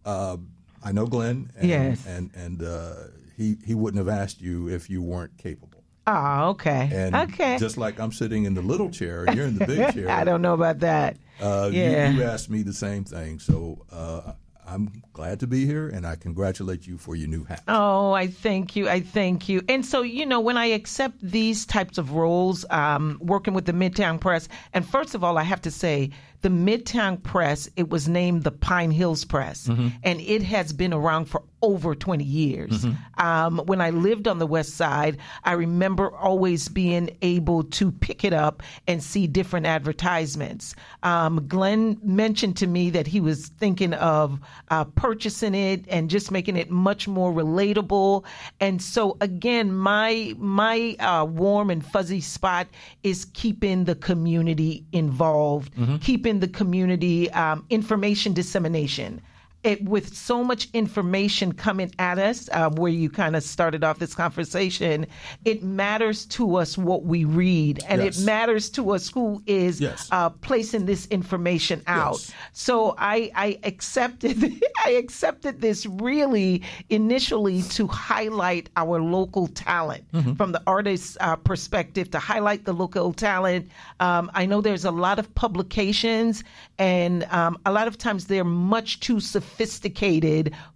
uh, 0.06 0.38
I 0.86 0.92
know 0.94 1.06
Glenn, 1.08 1.52
and 1.58 1.68
Yes. 1.68 2.06
and 2.08 2.30
and 2.36 2.64
uh, 2.64 2.94
he 3.36 3.58
he 3.66 3.74
wouldn't 3.74 3.98
have 4.06 4.16
asked 4.16 4.40
you 4.42 4.70
if 4.70 4.90
you 4.90 5.02
weren't 5.02 5.38
capable. 5.38 5.84
Oh, 6.08 6.50
okay. 6.50 6.88
And 6.94 7.16
okay. 7.16 7.58
just 7.58 7.78
like 7.78 8.00
I'm 8.00 8.12
sitting 8.12 8.46
in 8.46 8.54
the 8.54 8.62
little 8.62 8.92
chair 8.92 9.26
and 9.26 9.36
you're 9.36 9.48
in 9.48 9.58
the 9.58 9.66
big 9.66 9.92
chair, 9.96 10.08
I 10.12 10.24
don't 10.24 10.44
know 10.44 10.54
about 10.54 10.80
that. 10.82 11.18
Uh, 11.42 11.70
Yeah. 11.74 12.12
you, 12.12 12.18
you 12.20 12.24
asked 12.24 12.48
me 12.52 12.62
the 12.62 12.74
same 12.74 13.04
thing, 13.06 13.40
so 13.40 13.84
uh, 13.92 14.34
I'm 14.68 15.02
glad 15.14 15.40
to 15.40 15.48
be 15.48 15.66
here, 15.66 15.88
and 15.90 16.06
I 16.06 16.16
congratulate 16.16 16.86
you 16.86 17.00
for 17.00 17.16
your 17.16 17.28
new 17.28 17.44
hat. 17.44 17.64
Oh, 17.68 18.12
I 18.14 18.28
thank 18.28 18.76
you. 18.76 18.88
I 18.88 19.00
thank 19.02 19.50
you. 19.50 19.64
And 19.68 19.84
so, 19.84 20.04
you 20.04 20.28
know, 20.28 20.40
when 20.42 20.58
I 20.58 20.68
accept 20.68 21.18
these 21.22 21.66
types 21.66 21.98
of 21.98 22.12
roles, 22.12 22.66
um, 22.70 23.18
working 23.20 23.56
with 23.56 23.66
the 23.66 23.74
Midtown 23.74 24.20
Press, 24.22 24.48
and 24.74 24.88
first 24.88 25.16
of 25.16 25.24
all, 25.24 25.40
I 25.40 25.44
have 25.44 25.62
to 25.62 25.72
say, 25.72 26.12
the 26.46 26.52
Midtown 26.52 27.24
Press, 27.24 27.68
it 27.76 27.90
was 27.90 28.08
named 28.08 28.44
the 28.44 28.52
Pine 28.52 28.92
Hills 28.92 29.26
Press, 29.26 29.66
mm-hmm. 29.66 29.88
and 30.04 30.22
it 30.22 30.44
has 30.44 30.74
been 30.74 30.94
around 30.94 31.26
for 31.26 31.42
over 31.66 31.96
20 31.96 32.24
years. 32.24 32.86
Um, 33.18 33.58
when 33.66 33.82
I 33.82 33.90
lived 33.90 34.28
on 34.28 34.38
the 34.38 34.46
West 34.46 34.76
Side, 34.76 35.18
I 35.44 35.54
remember 35.54 36.16
always 36.16 36.68
being 36.68 37.18
able 37.22 37.64
to 37.64 37.92
pick 37.92 38.24
it 38.24 38.34
up 38.34 38.62
and 38.88 39.02
see 39.02 39.26
different 39.26 39.66
advertisements. 39.66 40.76
Um, 41.02 41.48
Glenn 41.48 41.98
mentioned 42.04 42.56
to 42.58 42.68
me 42.68 42.92
that 42.92 43.08
he 43.08 43.20
was 43.20 43.48
thinking 43.48 43.94
of 43.94 44.40
uh, 44.70 44.84
purchasing 44.86 45.56
it 45.56 45.86
and 45.88 46.10
just 46.10 46.30
making 46.32 46.56
it 46.56 46.70
much 46.70 47.08
more 47.08 47.34
relatable. 47.34 48.24
And 48.60 48.80
so, 48.82 49.18
again, 49.22 49.74
my 49.74 50.36
my 50.38 50.96
uh, 51.00 51.26
warm 51.26 51.70
and 51.72 51.84
fuzzy 51.84 52.22
spot 52.22 52.68
is 53.02 53.26
keeping 53.34 53.86
the 53.86 53.96
community 53.96 54.86
involved, 54.92 55.74
keeping 56.02 56.40
the 56.42 56.48
community 56.48 57.32
um, 57.32 57.66
information 57.70 58.34
dissemination 58.34 59.22
it, 59.66 59.84
with 59.84 60.16
so 60.16 60.44
much 60.44 60.70
information 60.74 61.52
coming 61.52 61.92
at 61.98 62.20
us, 62.20 62.48
uh, 62.54 62.70
where 62.70 62.92
you 62.92 63.10
kind 63.10 63.36
of 63.36 63.44
started 63.44 63.84
off 63.84 63.98
this 64.00 64.14
conversation, 64.14 65.08
it 65.44 65.64
matters 65.64 66.26
to 66.28 66.56
us 66.56 66.78
what 66.78 67.04
we 67.04 67.26
read, 67.26 67.84
and 67.90 68.02
Yes. 68.02 68.20
it 68.22 68.26
matters 68.26 68.70
to 68.72 68.92
us 68.92 69.10
who 69.10 69.42
is 69.48 69.82
Yes. 69.82 70.08
uh, 70.12 70.30
placing 70.30 70.86
this 70.86 71.08
information 71.08 71.82
out. 71.88 72.14
Yes. 72.14 72.32
So 72.54 72.94
I, 73.00 73.32
I 73.36 73.60
accepted, 73.64 74.38
I 74.86 74.92
accepted 74.92 75.62
this 75.62 75.86
really 75.88 76.62
initially 76.90 77.64
to 77.64 77.88
highlight 77.88 78.70
our 78.78 79.02
local 79.02 79.48
talent 79.48 80.04
from 80.38 80.52
the 80.52 80.62
artist's 80.68 81.18
uh, 81.22 81.36
perspective, 81.38 82.12
to 82.12 82.20
highlight 82.20 82.66
the 82.66 82.74
local 82.74 83.14
talent. 83.14 83.68
Um, 84.00 84.30
I 84.36 84.46
know 84.46 84.62
there's 84.62 84.86
a 84.86 84.92
lot 84.92 85.18
of 85.18 85.34
publications, 85.34 86.44
and 86.78 87.24
um, 87.32 87.58
a 87.66 87.72
lot 87.72 87.88
of 87.88 87.98
times 87.98 88.28
they're 88.28 88.44
much 88.44 89.00
too 89.00 89.20
sophisticated 89.20 89.55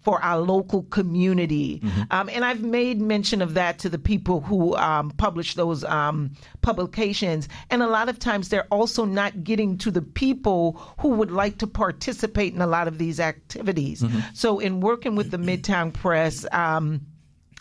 for 0.01 0.21
our 0.24 0.39
local 0.39 0.83
community. 0.83 1.81
Um, 2.12 2.29
and 2.29 2.45
I've 2.45 2.62
made 2.62 3.01
mention 3.01 3.41
of 3.41 3.53
that 3.53 3.79
to 3.79 3.89
the 3.89 3.98
people 4.00 4.41
who 4.41 4.75
um, 4.75 5.12
publish 5.12 5.55
those 5.55 5.83
um, 5.83 6.31
publications. 6.62 7.48
And 7.69 7.81
a 7.81 7.88
lot 7.88 8.09
of 8.09 8.19
times 8.19 8.50
they're 8.50 8.67
also 8.71 9.05
not 9.05 9.43
getting 9.43 9.77
to 9.79 9.91
the 9.91 10.01
people 10.01 10.74
who 11.00 11.09
would 11.09 11.31
like 11.31 11.57
to 11.59 11.67
participate 11.67 12.53
in 12.53 12.62
a 12.62 12.67
lot 12.67 12.88
of 12.88 12.98
these 12.98 13.19
activities. 13.19 14.03
So, 14.33 14.59
in 14.59 14.79
working 14.79 15.15
with 15.15 15.31
the 15.31 15.38
Midtown 15.38 15.93
Press, 15.93 16.45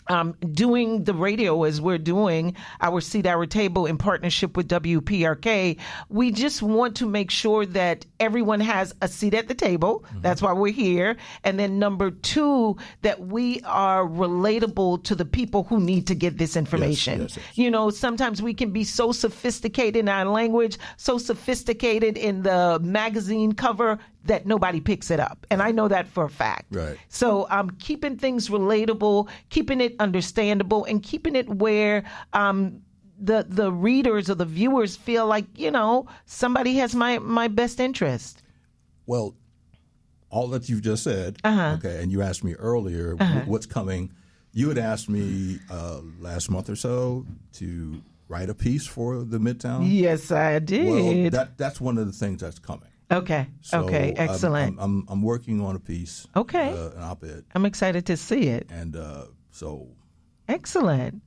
um, 0.09 0.35
doing 0.51 1.03
the 1.03 1.13
radio 1.13 1.63
as 1.63 1.79
we're 1.79 1.97
doing 1.97 2.55
our 2.81 2.99
seat, 2.99 3.25
our 3.25 3.45
table 3.45 3.85
in 3.85 3.97
partnership 3.97 4.57
with 4.57 4.67
WPRK, 4.67 5.77
we 6.09 6.31
just 6.31 6.61
want 6.61 6.95
to 6.97 7.05
make 7.05 7.31
sure 7.31 7.65
that 7.67 8.05
everyone 8.19 8.59
has 8.59 8.93
a 9.01 9.07
seat 9.07 9.33
at 9.33 9.47
the 9.47 9.53
table. 9.53 10.03
That's 10.21 10.41
why 10.41 10.53
we're 10.53 10.73
here. 10.73 11.15
And 11.43 11.59
then 11.59 11.79
number 11.79 12.11
two, 12.11 12.77
that 13.03 13.19
we 13.27 13.61
are 13.61 14.05
relatable 14.05 15.03
to 15.03 15.15
the 15.15 15.25
people 15.25 15.63
who 15.63 15.79
need 15.79 16.07
to 16.07 16.15
get 16.15 16.37
this 16.37 16.55
information. 16.55 17.21
yes, 17.21 17.37
yes. 17.37 17.57
You 17.57 17.69
know, 17.69 17.89
sometimes 17.89 18.41
we 18.41 18.53
can 18.53 18.71
be 18.71 18.83
so 18.83 19.11
sophisticated 19.11 19.97
in 19.97 20.09
our 20.09 20.25
language, 20.25 20.77
so 20.97 21.17
sophisticated 21.17 22.17
in 22.17 22.43
the 22.43 22.79
magazine 22.81 23.53
cover 23.53 23.99
that 24.29 24.45
nobody 24.45 24.79
picks 24.79 25.11
it 25.11 25.19
up. 25.19 25.45
And 25.51 25.61
I 25.61 25.71
know 25.71 25.87
that 25.89 26.07
for 26.07 26.23
a 26.25 26.29
fact. 26.29 26.73
Right. 26.73 26.97
So 27.09 27.45
um, 27.49 27.69
keeping 27.79 28.17
things 28.17 28.49
relatable, 28.49 29.27
keeping 29.49 29.81
it 29.81 29.95
understandable, 29.99 30.85
and 30.85 31.03
keeping 31.03 31.35
it 31.35 31.47
where 31.49 32.03
um, 32.33 32.81
the 33.19 33.45
the 33.49 33.71
readers 33.71 34.29
or 34.29 34.35
the 34.35 34.45
viewers 34.45 34.95
feel 34.95 35.27
like 35.27 35.45
you 35.57 35.71
know 35.71 36.07
somebody 36.25 36.75
has 36.75 36.95
my 36.95 37.19
my 37.19 37.47
best 37.49 37.79
interest. 37.79 38.41
Well, 39.05 39.35
all 40.29 40.47
that 40.49 40.69
you've 40.69 40.83
just 40.83 41.03
said, 41.03 41.37
Uh-huh. 41.43 41.75
okay, 41.79 42.01
and 42.01 42.11
you 42.11 42.21
asked 42.21 42.43
me 42.43 42.53
earlier 42.53 43.15
wh- 43.15 43.47
what's 43.47 43.65
coming. 43.65 44.11
You 44.53 44.69
had 44.69 44.77
asked 44.77 45.09
me 45.09 45.59
uh, 45.69 46.01
last 46.19 46.49
month 46.49 46.69
or 46.69 46.75
so 46.75 47.25
to 47.53 48.01
write 48.27 48.49
a 48.49 48.53
piece 48.53 48.85
for 48.85 49.23
the 49.23 49.39
Midtown. 49.39 49.87
Yes, 49.89 50.31
I 50.31 50.53
Well, 50.53 50.59
did. 50.61 51.31
that 51.33 51.57
that's 51.57 51.81
one 51.81 51.97
of 51.97 52.05
the 52.05 52.13
things 52.13 52.41
that's 52.41 52.59
coming. 52.59 52.88
Okay. 53.11 53.47
So 53.61 53.83
okay. 53.83 54.13
Excellent. 54.17 54.77
I'm, 54.79 54.83
I'm, 54.83 55.05
I'm 55.09 55.21
working 55.21 55.61
on 55.61 55.75
a 55.75 55.79
piece. 55.79 56.27
Okay. 56.35 56.71
Uh, 56.71 56.89
an 56.91 57.03
op-ed, 57.03 57.43
I'm 57.55 57.65
excited 57.65 58.05
to 58.07 58.17
see 58.17 58.47
it. 58.47 58.67
and 58.71 58.95
uh, 58.95 59.25
so 59.51 59.87
Excellent. 60.47 61.21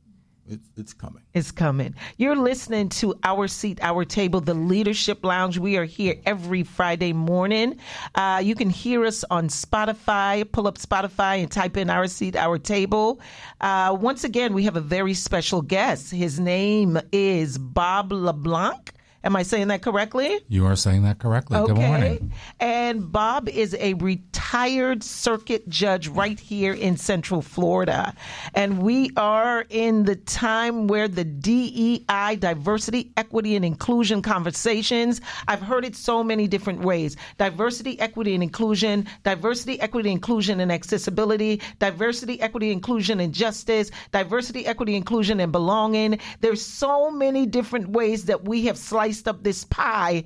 it's 0.49 0.69
it's 0.77 0.93
coming. 0.93 1.23
It's 1.33 1.53
coming. 1.53 1.95
You're 2.17 2.37
listening 2.37 2.89
to 3.01 3.15
Our 3.23 3.47
Seat, 3.49 3.79
Our 3.83 4.05
Table, 4.05 4.41
the 4.41 4.55
Leadership 4.55 5.25
Lounge. 5.25 5.59
We 5.59 5.77
are 5.77 5.85
here 5.85 6.17
every 6.27 6.65
Friday 6.65 7.13
morning. 7.13 7.79
Uh, 8.17 8.41
you 8.43 8.55
can 8.57 8.69
hear 8.69 9.05
us 9.07 9.25
on 9.31 9.49
Spotify. 9.49 10.51
Pull 10.51 10.67
up 10.67 10.79
Spotify 10.79 11.41
and 11.43 11.51
type 11.51 11.77
in 11.77 11.89
Our 11.91 12.09
Seat, 12.09 12.35
Our 12.37 12.59
Table. 12.59 13.21
Uh, 13.61 13.97
once 14.01 14.25
again, 14.25 14.53
we 14.55 14.65
have 14.65 14.77
a 14.77 14.81
very 14.81 15.15
special 15.15 15.63
guest. 15.63 16.11
His 16.11 16.41
name 16.41 16.99
is 17.13 17.57
Bob 17.59 18.11
LeBlanc. 18.13 18.93
Am 19.25 19.37
I 19.37 19.45
saying 19.45 19.69
that 19.69 19.83
correctly? 19.83 20.41
You 20.49 20.67
are 20.67 20.75
saying 20.75 21.05
that 21.05 21.21
correctly. 21.21 21.57
Good 21.65 21.77
morning. 21.77 22.33
And 22.59 23.13
Bob 23.13 23.49
is 23.49 23.77
a 23.79 23.95
retired 23.95 25.05
circuit 25.05 25.69
judge 25.69 26.09
right 26.09 26.39
here 26.41 26.73
in 26.73 26.97
Central 26.97 27.41
Florida. 27.41 28.15
And 28.55 28.83
we 28.83 29.11
are 29.17 29.65
in 29.71 30.05
the 30.07 30.17
time 30.17 30.89
where 30.89 31.07
the 31.07 31.23
DEI, 31.23 32.37
diversity, 32.37 33.13
equity, 33.17 33.55
and 33.55 33.65
inclusion 33.65 34.23
conversations, 34.23 35.21
I've 35.47 35.63
heard 35.63 35.85
it 35.85 35.95
so 35.95 36.25
many 36.25 36.49
different 36.49 36.81
ways 36.81 37.17
diversity, 37.39 38.01
equity, 38.01 38.35
and 38.35 38.43
inclusion, 38.43 39.07
diversity, 39.23 39.81
equity, 39.81 40.11
inclusion, 40.11 40.59
and 40.59 40.73
accessibility, 40.73 41.61
diversity, 41.79 42.41
equity, 42.41 42.73
inclusion, 42.73 43.21
and 43.21 43.33
justice, 43.33 43.93
diversity, 44.11 44.67
equity, 44.67 44.97
inclusion, 44.97 45.39
and 45.39 45.53
belonging. 45.53 46.19
There's 46.41 46.65
so 46.65 47.09
many 47.13 47.47
different 47.47 47.91
ways 47.91 48.25
that 48.25 48.45
we 48.45 48.67
have 48.67 48.77
sliced 48.77 49.12
up 49.29 49.43
this 49.43 49.65
pie 49.65 50.25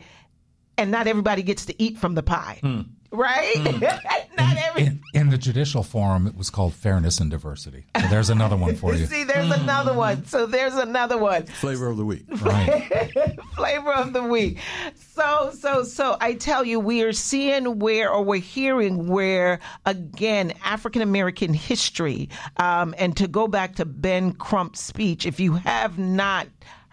and 0.79 0.91
not 0.91 1.07
everybody 1.07 1.43
gets 1.43 1.67
to 1.67 1.83
eat 1.83 1.99
from 1.99 2.15
the 2.15 2.23
pie. 2.23 2.59
Hmm. 2.61 2.81
Right? 3.13 3.57
Hmm. 3.57 3.81
not 4.37 4.57
every 4.59 4.83
In, 4.83 5.01
in 5.15 5.31
the 5.31 5.39
judicial 5.39 5.83
forum, 5.83 6.27
it 6.27 6.37
was 6.37 6.51
called 6.51 6.75
fairness 6.75 7.19
and 7.19 7.31
diversity. 7.31 7.87
So 7.99 8.07
there's 8.09 8.31
another 8.31 8.57
one 8.57 8.77
for 8.77 8.95
you. 8.97 9.07
See, 9.07 9.25
there's 9.25 9.51
another 9.51 9.93
hmm. 9.93 9.99
one. 9.99 10.27
So 10.27 10.47
there's 10.47 10.75
another 10.75 11.17
one. 11.17 11.47
Flavor 11.47 11.89
of 11.89 11.97
the 11.97 12.05
week. 12.05 12.25
Right. 12.47 13.37
Flavor 13.57 13.93
of 13.93 14.13
the 14.13 14.23
week. 14.23 14.59
So, 14.95 15.51
so, 15.59 15.83
so 15.83 16.17
I 16.21 16.35
tell 16.35 16.65
you, 16.65 16.79
we 16.79 17.03
are 17.03 17.13
seeing 17.13 17.79
where, 17.79 18.11
or 18.11 18.23
we're 18.23 18.41
hearing 18.41 19.09
where, 19.09 19.59
again, 19.85 20.53
African 20.63 21.03
American 21.03 21.55
history, 21.55 22.29
um, 22.59 22.95
and 22.99 23.17
to 23.17 23.27
go 23.27 23.49
back 23.49 23.77
to 23.77 23.85
Ben 23.85 24.33
Crump's 24.33 24.81
speech, 24.81 25.27
if 25.27 25.41
you 25.41 25.55
have 25.55 25.99
not 25.99 26.47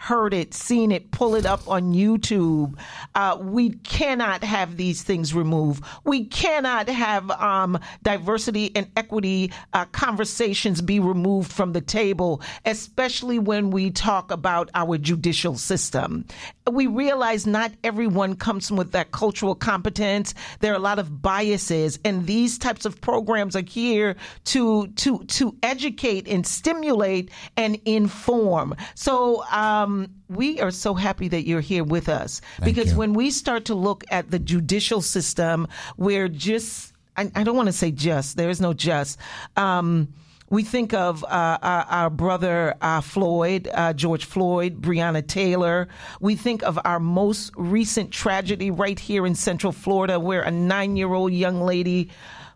heard 0.04 0.34
it, 0.34 0.54
seen 0.54 0.92
it, 0.92 1.12
pull 1.12 1.34
it 1.34 1.46
up 1.46 1.66
on 1.66 1.94
YouTube. 1.94 2.78
Uh, 3.16 3.38
we 3.40 3.70
cannot 3.70 4.44
have 4.44 4.76
these 4.76 5.02
things 5.02 5.34
removed. 5.34 5.82
We 6.04 6.26
cannot 6.26 6.90
have 6.90 7.32
um, 7.32 7.80
diversity 8.02 8.76
and 8.76 8.92
equity 8.98 9.54
uh, 9.72 9.86
conversations 9.86 10.82
be 10.82 11.00
removed 11.00 11.54
from 11.54 11.72
the 11.72 11.80
table, 11.80 12.42
especially 12.66 13.40
when 13.40 13.72
we 13.72 13.92
talk 13.92 14.30
about 14.30 14.70
our 14.76 14.98
judicial 14.98 15.58
system. 15.58 16.26
We 16.70 16.86
realize 16.86 17.48
not 17.48 17.72
everyone 17.82 18.36
comes 18.36 18.74
with 18.74 18.92
that 18.92 19.12
cultural 19.12 19.56
competence. 19.56 20.34
There 20.60 20.74
are 20.74 20.78
a 20.78 20.80
lot 20.80 21.00
of 21.00 21.22
biases, 21.22 21.98
and 22.04 22.28
these 22.28 22.58
types 22.58 22.86
of 22.86 23.00
programs 23.00 23.56
are 23.56 23.62
here 23.62 24.18
to 24.46 24.88
to 24.88 25.20
to 25.20 25.56
educate 25.64 26.28
and 26.28 26.46
stimulate 26.46 27.32
and 27.56 27.80
inform. 27.86 28.76
So. 28.96 29.46
Um, 29.46 29.93
um, 29.94 30.10
we 30.30 30.60
are 30.60 30.72
so 30.72 30.94
happy 30.94 31.28
that 31.28 31.46
you're 31.46 31.62
here 31.62 31.84
with 31.84 32.10
us 32.10 32.42
because 32.64 32.92
you. 32.92 32.98
when 32.98 33.14
we 33.14 33.32
start 33.32 33.66
to 33.66 33.76
look 33.76 34.04
at 34.10 34.32
the 34.32 34.40
judicial 34.40 35.02
system, 35.02 35.68
we're 35.98 36.28
just, 36.28 36.94
I, 37.16 37.32
I 37.36 37.44
don't 37.44 37.56
want 37.56 37.68
to 37.68 37.74
say 37.74 37.92
just, 37.92 38.38
there 38.38 38.50
is 38.50 38.60
no 38.60 38.74
just. 38.74 39.20
Um, 39.56 40.14
we 40.50 40.64
think 40.64 40.94
of 40.94 41.24
uh, 41.24 41.58
our, 41.62 41.84
our, 41.84 42.10
brother 42.10 42.76
uh, 42.82 43.02
Floyd, 43.02 43.68
uh, 43.74 43.94
George 43.94 44.26
Floyd, 44.26 44.82
Breonna 44.82 45.26
Taylor. 45.26 45.88
We 46.20 46.36
think 46.36 46.64
of 46.64 46.78
our 46.86 47.00
most 47.00 47.52
recent 47.56 48.12
tragedy 48.12 48.70
right 48.70 49.00
here 49.00 49.26
in 49.26 49.34
Central 49.34 49.72
Florida, 49.72 50.20
where 50.20 50.42
a 50.42 50.52
nine 50.52 50.96
year 50.96 51.12
old 51.14 51.32
young 51.32 51.62
lady 51.62 52.12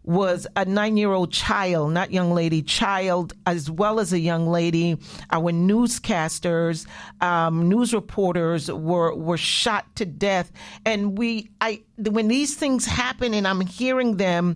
was 0.07 0.47
a 0.55 0.63
nine 0.63 0.95
year 0.95 1.11
old 1.11 1.31
child, 1.31 1.91
not 1.91 2.11
young 2.11 2.31
lady, 2.31 2.61
child, 2.61 3.33
as 3.45 3.69
well 3.69 3.99
as 3.99 4.13
a 4.13 4.19
young 4.19 4.47
lady. 4.47 4.97
Our 5.31 5.51
newscasters, 5.51 6.87
um, 7.19 7.67
news 7.67 7.93
reporters 7.93 8.71
were, 8.71 9.13
were 9.13 9.37
shot 9.37 9.93
to 9.97 10.05
death. 10.05 10.51
And 10.85 11.17
we, 11.17 11.49
I, 11.59 11.83
when 11.97 12.29
these 12.29 12.55
things 12.55 12.85
happen 12.85 13.33
and 13.33 13.45
I'm 13.45 13.61
hearing 13.61 14.15
them, 14.15 14.55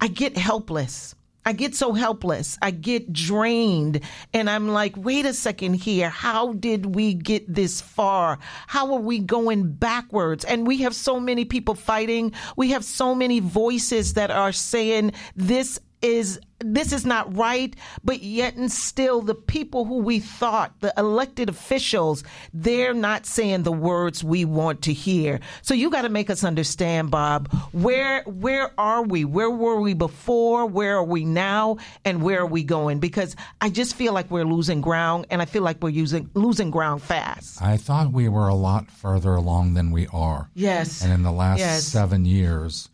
I 0.00 0.08
get 0.08 0.36
helpless. 0.36 1.14
I 1.50 1.52
get 1.52 1.74
so 1.74 1.94
helpless. 1.94 2.56
I 2.62 2.70
get 2.70 3.12
drained. 3.12 4.02
And 4.32 4.48
I'm 4.48 4.68
like, 4.68 4.96
wait 4.96 5.26
a 5.26 5.34
second 5.34 5.74
here. 5.74 6.08
How 6.08 6.52
did 6.52 6.94
we 6.94 7.12
get 7.12 7.52
this 7.52 7.80
far? 7.80 8.38
How 8.68 8.94
are 8.94 9.00
we 9.00 9.18
going 9.18 9.72
backwards? 9.72 10.44
And 10.44 10.64
we 10.64 10.76
have 10.82 10.94
so 10.94 11.18
many 11.18 11.44
people 11.44 11.74
fighting. 11.74 12.34
We 12.54 12.70
have 12.70 12.84
so 12.84 13.16
many 13.16 13.40
voices 13.40 14.14
that 14.14 14.30
are 14.30 14.52
saying 14.52 15.10
this 15.34 15.80
is 16.02 16.40
this 16.62 16.92
is 16.92 17.06
not 17.06 17.34
right, 17.34 17.74
but 18.04 18.22
yet 18.22 18.54
and 18.56 18.70
still 18.70 19.22
the 19.22 19.34
people 19.34 19.86
who 19.86 19.98
we 19.98 20.18
thought, 20.18 20.78
the 20.80 20.92
elected 20.98 21.48
officials, 21.48 22.22
they're 22.52 22.92
not 22.92 23.24
saying 23.24 23.62
the 23.62 23.72
words 23.72 24.22
we 24.22 24.44
want 24.44 24.82
to 24.82 24.92
hear. 24.92 25.40
So 25.62 25.72
you 25.72 25.88
got 25.88 26.02
to 26.02 26.10
make 26.10 26.28
us 26.28 26.44
understand, 26.44 27.10
Bob, 27.10 27.50
where 27.72 28.22
where 28.24 28.72
are 28.78 29.02
we? 29.02 29.24
Where 29.24 29.50
were 29.50 29.80
we 29.80 29.94
before? 29.94 30.66
Where 30.66 30.96
are 30.96 31.04
we 31.04 31.24
now? 31.24 31.78
And 32.04 32.22
where 32.22 32.40
are 32.40 32.46
we 32.46 32.62
going? 32.62 32.98
Because 32.98 33.36
I 33.60 33.70
just 33.70 33.94
feel 33.94 34.12
like 34.12 34.30
we're 34.30 34.44
losing 34.44 34.82
ground 34.82 35.26
and 35.30 35.40
I 35.40 35.46
feel 35.46 35.62
like 35.62 35.82
we're 35.82 35.90
using 35.90 36.30
losing 36.34 36.70
ground 36.70 37.02
fast. 37.02 37.62
I 37.62 37.78
thought 37.78 38.12
we 38.12 38.28
were 38.28 38.48
a 38.48 38.54
lot 38.54 38.90
further 38.90 39.34
along 39.34 39.74
than 39.74 39.90
we 39.90 40.06
are. 40.08 40.50
Yes. 40.54 41.02
And 41.02 41.12
in 41.12 41.22
the 41.22 41.32
last 41.32 41.60
Yes. 41.60 41.84
7 41.84 42.24
years, 42.24 42.90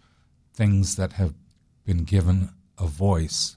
things 0.54 0.96
that 0.96 1.12
have 1.14 1.34
been 1.84 2.04
given 2.04 2.50
a 2.78 2.86
voice 2.86 3.56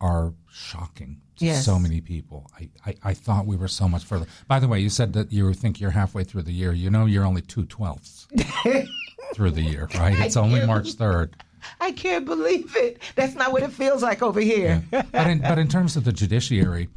are 0.00 0.34
shocking 0.50 1.20
to 1.36 1.44
Yes. 1.44 1.64
so 1.64 1.78
many 1.78 2.00
people. 2.00 2.50
I, 2.58 2.68
I, 2.86 2.94
I 3.02 3.14
thought 3.14 3.46
we 3.46 3.56
were 3.56 3.68
so 3.68 3.88
much 3.88 4.04
further. 4.04 4.26
By 4.48 4.58
the 4.58 4.68
way, 4.68 4.80
you 4.80 4.88
said 4.88 5.12
that 5.14 5.32
you 5.32 5.52
think 5.52 5.80
you're 5.80 5.90
halfway 5.90 6.24
through 6.24 6.42
the 6.42 6.52
year. 6.52 6.72
You 6.72 6.90
know, 6.90 7.06
you're 7.06 7.24
only 7.24 7.42
two 7.42 7.64
twelfths 7.66 8.26
through 9.34 9.50
the 9.50 9.62
year, 9.62 9.88
right? 9.94 10.18
It's 10.18 10.36
only 10.36 10.64
March 10.66 10.92
third. 10.92 11.36
I 11.80 11.92
can't 11.92 12.24
believe 12.24 12.74
it. 12.76 13.02
That's 13.16 13.34
not 13.34 13.52
what 13.52 13.62
it 13.62 13.72
feels 13.72 14.02
like 14.02 14.22
over 14.22 14.40
here. 14.40 14.82
but 14.90 15.26
in, 15.26 15.40
but 15.40 15.58
in 15.58 15.68
terms 15.68 15.96
of 15.96 16.04
the 16.04 16.12
judiciary, 16.12 16.88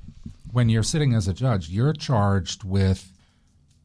when 0.52 0.70
you're 0.70 0.84
sitting 0.84 1.14
as 1.16 1.28
a 1.28 1.34
judge, 1.34 1.70
you're 1.70 1.94
charged 1.94 2.64
with 2.64 3.12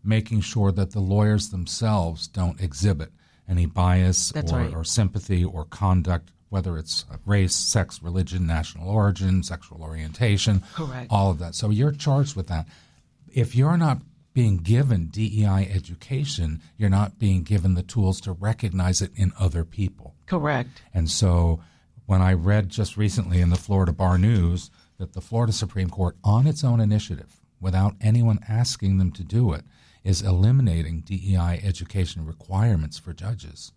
making 0.04 0.40
sure 0.42 0.70
that 0.72 0.92
the 0.92 1.00
lawyers 1.00 1.48
themselves 1.48 2.26
don't 2.28 2.60
exhibit 2.60 3.10
any 3.48 3.66
bias 3.66 4.32
or, 4.36 4.42
right. 4.56 4.74
or 4.74 4.84
sympathy 4.84 5.44
or 5.44 5.64
conduct, 5.66 6.30
whether 6.48 6.78
it's 6.78 7.04
race, 7.26 7.54
sex, 7.54 8.02
religion, 8.02 8.46
national 8.46 8.88
origin, 8.88 9.42
sexual 9.42 9.82
orientation, 9.82 10.62
Correct. 10.74 11.08
all 11.10 11.30
of 11.30 11.38
that. 11.38 11.54
So 11.54 11.70
you're 11.70 11.92
charged 11.92 12.36
with 12.36 12.46
that. 12.48 12.66
If 13.32 13.54
you're 13.54 13.76
not 13.76 14.02
being 14.32 14.56
given 14.58 15.06
DEI 15.06 15.70
education, 15.72 16.60
you're 16.76 16.90
not 16.90 17.18
being 17.18 17.42
given 17.42 17.74
the 17.74 17.82
tools 17.82 18.20
to 18.22 18.32
recognize 18.32 19.00
it 19.00 19.12
in 19.14 19.32
other 19.38 19.64
people. 19.64 20.14
Correct. 20.26 20.82
And 20.92 21.08
so 21.08 21.60
when 22.06 22.20
I 22.20 22.32
read 22.32 22.68
just 22.68 22.96
recently 22.96 23.40
in 23.40 23.50
the 23.50 23.56
Florida 23.56 23.92
Bar 23.92 24.18
News 24.18 24.70
that 24.98 25.12
the 25.12 25.20
Florida 25.20 25.52
Supreme 25.52 25.88
Court, 25.90 26.16
on 26.22 26.46
its 26.46 26.62
own 26.64 26.80
initiative, 26.80 27.40
without 27.60 27.94
anyone 28.00 28.40
asking 28.48 28.98
them 28.98 29.10
to 29.12 29.24
do 29.24 29.52
it, 29.52 29.62
is 30.02 30.20
eliminating 30.20 31.00
DEI 31.00 31.60
education 31.64 32.26
requirements 32.26 32.98
for 32.98 33.12
judges, 33.14 33.72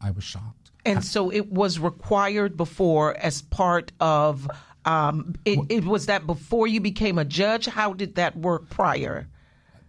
I 0.00 0.10
was 0.10 0.24
shocked. 0.24 0.70
And 0.84 1.04
so 1.04 1.30
it 1.30 1.50
was 1.52 1.78
required 1.78 2.56
before 2.56 3.16
as 3.16 3.42
part 3.42 3.92
of. 4.00 4.48
Um, 4.86 5.34
it, 5.44 5.58
it 5.68 5.84
was 5.84 6.06
that 6.06 6.26
before 6.26 6.66
you 6.66 6.80
became 6.80 7.18
a 7.18 7.24
judge. 7.24 7.66
How 7.66 7.92
did 7.92 8.14
that 8.14 8.34
work 8.36 8.70
prior? 8.70 9.28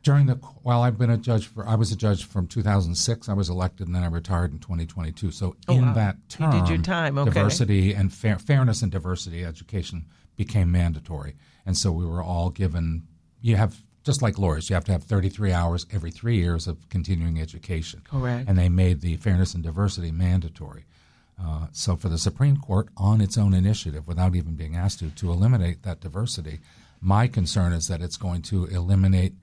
During 0.03 0.25
the 0.25 0.35
while 0.63 0.81
I've 0.81 0.97
been 0.97 1.11
a 1.11 1.17
judge 1.17 1.45
for 1.47 1.65
I 1.65 1.75
was 1.75 1.91
a 1.91 1.95
judge 1.95 2.25
from 2.25 2.47
2006 2.47 3.29
I 3.29 3.33
was 3.33 3.49
elected 3.49 3.85
and 3.87 3.95
then 3.95 4.03
I 4.03 4.07
retired 4.07 4.51
in 4.51 4.57
2022 4.57 5.29
so 5.29 5.55
in 5.69 5.77
Oh, 5.79 5.81
wow. 5.83 5.93
that 5.93 6.15
You 6.15 6.37
term 6.37 6.51
did 6.59 6.69
your 6.69 6.77
time, 6.79 7.19
okay. 7.19 7.29
diversity 7.31 7.93
and 7.93 8.11
fair, 8.11 8.39
fairness 8.39 8.81
and 8.81 8.91
diversity 8.91 9.45
education 9.45 10.07
became 10.37 10.71
mandatory 10.71 11.35
and 11.67 11.77
so 11.77 11.91
we 11.91 12.03
were 12.03 12.23
all 12.23 12.49
given 12.49 13.03
you 13.41 13.57
have 13.57 13.79
just 14.03 14.21
like 14.21 14.37
lawyers 14.37 14.69
you 14.69 14.73
have 14.73 14.85
to 14.85 14.91
have 14.91 15.03
33 15.03 15.51
hours 15.51 15.85
every 15.91 16.11
3 16.11 16.35
years 16.35 16.67
of 16.67 16.89
continuing 16.89 17.39
education 17.39 18.01
Correct. 18.09 18.47
and 18.47 18.57
they 18.57 18.69
made 18.69 19.01
the 19.01 19.17
fairness 19.17 19.53
and 19.53 19.63
diversity 19.63 20.11
mandatory 20.11 20.85
uh, 21.43 21.67
so 21.71 21.95
for 21.95 22.07
the 22.07 22.19
Supreme 22.19 22.57
Court 22.57 22.89
on 22.95 23.19
its 23.19 23.37
own 23.37 23.53
initiative 23.53 24.07
without 24.07 24.35
even 24.35 24.55
being 24.55 24.75
asked 24.75 24.99
to 24.99 25.09
to 25.09 25.31
eliminate 25.31 25.83
that 25.83 25.99
diversity 25.99 26.59
my 27.01 27.27
concern 27.27 27.73
is 27.73 27.87
that 27.87 28.01
it's 28.01 28.17
going 28.17 28.43
to 28.43 28.65
eliminate 28.65 29.33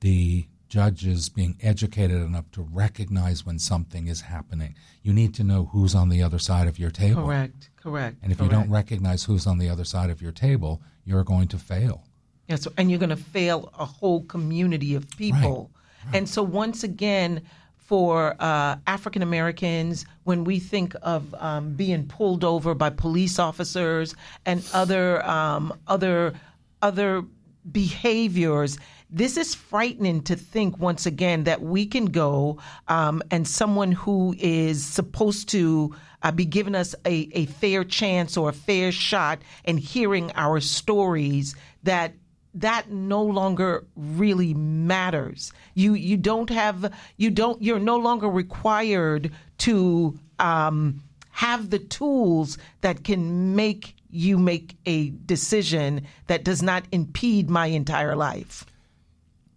the 0.00 0.46
judges 0.72 1.28
being 1.28 1.54
educated 1.60 2.16
enough 2.16 2.50
to 2.50 2.62
recognize 2.62 3.44
when 3.44 3.58
something 3.58 4.06
is 4.06 4.22
happening. 4.22 4.74
You 5.02 5.12
need 5.12 5.34
to 5.34 5.44
know 5.44 5.66
who's 5.66 5.94
on 5.94 6.08
the 6.08 6.22
other 6.22 6.38
side 6.38 6.66
of 6.66 6.78
your 6.78 6.90
table. 6.90 7.24
Correct. 7.26 7.68
Correct. 7.76 8.16
And 8.22 8.32
if 8.32 8.40
you 8.40 8.48
don't 8.48 8.70
recognize 8.70 9.24
who's 9.24 9.46
on 9.46 9.58
the 9.58 9.68
other 9.68 9.84
side 9.84 10.08
of 10.08 10.22
your 10.22 10.32
table, 10.32 10.80
you're 11.04 11.24
going 11.24 11.48
to 11.48 11.58
fail. 11.58 12.04
Yes, 12.52 12.68
and 12.76 12.90
you're 12.90 12.98
going 12.98 13.08
to 13.08 13.16
fail 13.16 13.72
a 13.78 13.86
whole 13.86 14.24
community 14.24 14.94
of 14.94 15.08
people. 15.16 15.70
And 16.12 16.28
so, 16.28 16.42
once 16.42 16.84
again, 16.84 17.40
for 17.76 18.36
uh, 18.40 18.76
African 18.86 19.22
Americans, 19.22 20.04
when 20.24 20.44
we 20.44 20.58
think 20.58 20.94
of 21.00 21.34
um, 21.38 21.72
being 21.72 22.06
pulled 22.06 22.44
over 22.44 22.74
by 22.74 22.90
police 22.90 23.38
officers 23.38 24.14
and 24.44 24.62
other 24.74 25.24
um, 25.26 25.72
other 25.86 26.34
other 26.82 27.22
behaviors, 27.70 28.76
this 29.08 29.38
is 29.38 29.54
frightening 29.54 30.20
to 30.24 30.36
think 30.36 30.78
once 30.78 31.06
again 31.06 31.44
that 31.44 31.62
we 31.62 31.86
can 31.86 32.06
go 32.06 32.58
um, 32.88 33.22
and 33.30 33.48
someone 33.48 33.92
who 33.92 34.34
is 34.38 34.84
supposed 34.84 35.48
to 35.50 35.94
uh, 36.22 36.32
be 36.32 36.44
giving 36.44 36.74
us 36.74 36.94
a, 37.06 37.30
a 37.32 37.46
fair 37.46 37.82
chance 37.82 38.36
or 38.36 38.50
a 38.50 38.52
fair 38.52 38.92
shot 38.92 39.40
and 39.64 39.80
hearing 39.80 40.30
our 40.34 40.60
stories 40.60 41.56
that 41.82 42.12
that 42.54 42.90
no 42.90 43.22
longer 43.22 43.86
really 43.96 44.54
matters. 44.54 45.52
You 45.74 45.94
you 45.94 46.16
don't 46.16 46.50
have 46.50 46.92
you 47.16 47.30
don't 47.30 47.62
you're 47.62 47.78
no 47.78 47.96
longer 47.96 48.28
required 48.28 49.32
to 49.58 50.18
um, 50.38 51.02
have 51.30 51.70
the 51.70 51.78
tools 51.78 52.58
that 52.82 53.04
can 53.04 53.54
make 53.56 53.96
you 54.10 54.38
make 54.38 54.76
a 54.84 55.10
decision 55.10 56.06
that 56.26 56.44
does 56.44 56.62
not 56.62 56.84
impede 56.92 57.48
my 57.48 57.66
entire 57.66 58.14
life. 58.14 58.66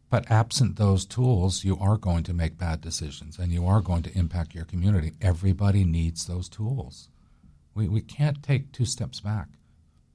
But 0.09 0.31
absent 0.31 0.77
those 0.77 1.05
tools, 1.05 1.65
you 1.65 1.77
are 1.77 1.97
going 1.97 2.23
to 2.23 2.33
make 2.33 2.57
bad 2.57 2.79
decisions 2.79 3.37
and 3.37 3.51
you 3.51 3.67
are 3.67 3.81
going 3.81 4.03
to 4.03 4.17
impact 4.17 4.55
your 4.55 4.63
community. 4.63 5.11
Everybody 5.21 5.83
needs 5.83 6.25
those 6.25 6.47
tools. 6.47 7.09
We, 7.73 7.89
we 7.89 7.99
can't 7.99 8.41
take 8.41 8.71
two 8.71 8.85
steps 8.85 9.19
back. 9.19 9.49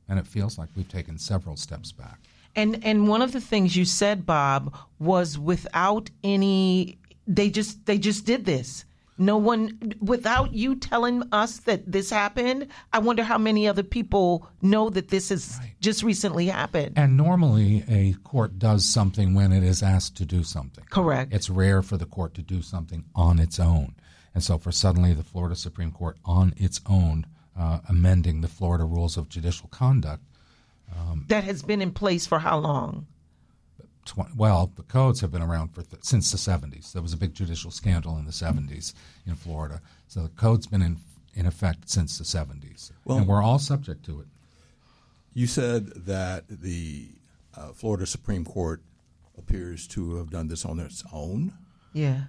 And 0.08 0.18
it 0.18 0.26
feels 0.26 0.58
like 0.58 0.70
we've 0.74 0.88
taken 0.88 1.18
several 1.18 1.56
steps 1.56 1.92
back. 1.92 2.20
And 2.56 2.84
and 2.84 3.08
one 3.08 3.22
of 3.22 3.32
the 3.32 3.40
things 3.40 3.76
you 3.76 3.84
said, 3.84 4.26
Bob, 4.26 4.76
was 4.98 5.38
without 5.38 6.10
any 6.24 6.98
they 7.26 7.50
just 7.50 7.86
they 7.86 7.98
just 7.98 8.26
did 8.26 8.44
this. 8.44 8.84
No 9.20 9.36
one 9.36 9.92
without 10.00 10.54
you 10.54 10.74
telling 10.74 11.22
us 11.30 11.58
that 11.60 11.92
this 11.92 12.08
happened. 12.08 12.68
I 12.90 13.00
wonder 13.00 13.22
how 13.22 13.36
many 13.36 13.68
other 13.68 13.82
people 13.82 14.48
know 14.62 14.88
that 14.88 15.08
this 15.08 15.28
has 15.28 15.60
just 15.78 16.02
recently 16.02 16.46
happened. 16.46 16.94
And 16.96 17.18
normally, 17.18 17.84
a 17.86 18.14
court 18.24 18.58
does 18.58 18.86
something 18.86 19.34
when 19.34 19.52
it 19.52 19.62
is 19.62 19.82
asked 19.82 20.16
to 20.16 20.24
do 20.24 20.42
something. 20.42 20.84
Correct. 20.88 21.34
It's 21.34 21.50
rare 21.50 21.82
for 21.82 21.98
the 21.98 22.06
court 22.06 22.32
to 22.34 22.42
do 22.42 22.62
something 22.62 23.04
on 23.14 23.38
its 23.38 23.60
own. 23.60 23.94
And 24.34 24.42
so, 24.42 24.56
for 24.56 24.72
suddenly 24.72 25.12
the 25.12 25.22
Florida 25.22 25.54
Supreme 25.54 25.90
Court 25.90 26.16
on 26.24 26.54
its 26.56 26.80
own 26.88 27.26
uh, 27.58 27.80
amending 27.90 28.40
the 28.40 28.48
Florida 28.48 28.84
Rules 28.84 29.18
of 29.18 29.28
Judicial 29.28 29.68
Conduct, 29.68 30.24
that 31.28 31.44
has 31.44 31.62
been 31.62 31.80
in 31.82 31.92
place 31.92 32.26
for 32.26 32.38
how 32.38 32.58
long? 32.58 33.06
tw- 34.04 34.36
well, 34.36 34.72
the 34.76 34.82
codes 34.82 35.20
have 35.20 35.30
been 35.30 35.42
around 35.42 35.68
for 35.68 35.82
th- 35.82 36.02
since 36.04 36.30
the 36.30 36.38
70s. 36.38 36.92
There 36.92 37.02
was 37.02 37.12
a 37.12 37.16
big 37.16 37.34
judicial 37.34 37.70
scandal 37.70 38.16
in 38.16 38.24
the 38.24 38.32
70s 38.32 38.94
in 39.26 39.34
Florida. 39.34 39.80
So 40.08 40.22
the 40.22 40.28
code's 40.30 40.66
been 40.66 40.82
in, 40.82 40.98
in 41.34 41.46
effect 41.46 41.88
since 41.88 42.18
the 42.18 42.24
70s. 42.24 42.92
Well- 43.04 43.18
and 43.18 43.26
we're 43.26 43.42
all 43.42 43.58
subject 43.58 44.04
to 44.06 44.20
it. 44.20 44.26
You 45.32 45.46
said 45.46 46.06
that 46.06 46.44
the 46.48 47.08
uh, 47.56 47.68
Florida 47.68 48.04
Supreme 48.04 48.44
Court 48.44 48.82
appears 49.38 49.86
to 49.88 50.16
have 50.16 50.30
done 50.30 50.48
this 50.48 50.64
on 50.64 50.80
its 50.80 51.04
own. 51.12 51.52
Yeah. 51.92 52.22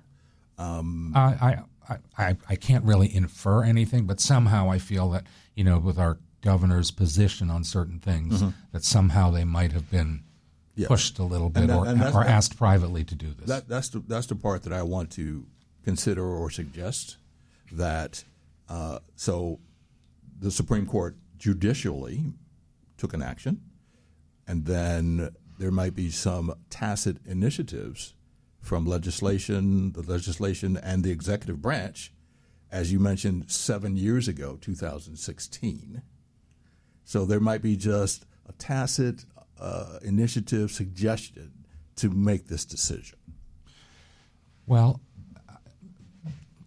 I, 1.15 1.63
I, 1.89 1.97
I, 2.17 2.37
I 2.47 2.55
can't 2.55 2.85
really 2.85 3.13
infer 3.13 3.63
anything, 3.63 4.05
but 4.05 4.19
somehow 4.19 4.69
I 4.69 4.77
feel 4.77 5.09
that, 5.11 5.25
you 5.55 5.63
know, 5.63 5.79
with 5.79 5.97
our 5.97 6.19
governor's 6.41 6.91
position 6.91 7.49
on 7.49 7.63
certain 7.63 7.99
things, 7.99 8.43
that 8.71 8.83
somehow 8.83 9.29
they 9.31 9.43
might 9.43 9.71
have 9.73 9.89
been 9.91 10.23
Yeah. 10.75 10.87
pushed 10.87 11.19
a 11.19 11.23
little 11.23 11.49
bit 11.49 11.67
that- 11.67 11.77
or, 11.77 12.21
or 12.21 12.23
asked 12.25 12.57
privately 12.57 13.03
to 13.03 13.15
do 13.15 13.33
this. 13.33 13.47
That, 13.47 13.67
that's 13.67 13.89
the 13.89 13.99
that's 13.99 14.27
the 14.27 14.35
part 14.35 14.63
that 14.63 14.73
I 14.73 14.83
want 14.83 15.11
to 15.11 15.45
consider 15.83 16.23
or 16.25 16.49
suggest 16.49 17.17
that 17.71 18.23
uh, 18.69 18.99
so 19.15 19.59
the 20.39 20.49
Supreme 20.51 20.85
Court 20.85 21.17
judicially 21.37 22.33
took 22.97 23.13
an 23.13 23.21
action, 23.21 23.61
and 24.47 24.65
then 24.65 25.29
there 25.59 25.71
might 25.71 25.93
be 25.95 26.09
some 26.09 26.53
tacit 26.69 27.17
initiatives 27.25 28.13
from 28.59 28.85
legislation, 28.85 29.91
the 29.91 30.01
legislation, 30.03 30.77
and 30.77 31.03
the 31.03 31.11
executive 31.11 31.61
branch, 31.61 32.11
as 32.71 32.91
you 32.91 32.99
mentioned 32.99 33.51
seven 33.51 33.97
years 33.97 34.27
ago, 34.27 34.57
2016. 34.61 36.01
So 37.03 37.25
there 37.25 37.39
might 37.39 37.61
be 37.61 37.75
just 37.75 38.25
a 38.47 38.53
tacit 38.53 39.25
uh, 39.59 39.99
initiative 40.01 40.71
suggestion 40.71 41.51
to 41.97 42.09
make 42.09 42.47
this 42.47 42.65
decision. 42.65 43.17
Well, 44.65 45.01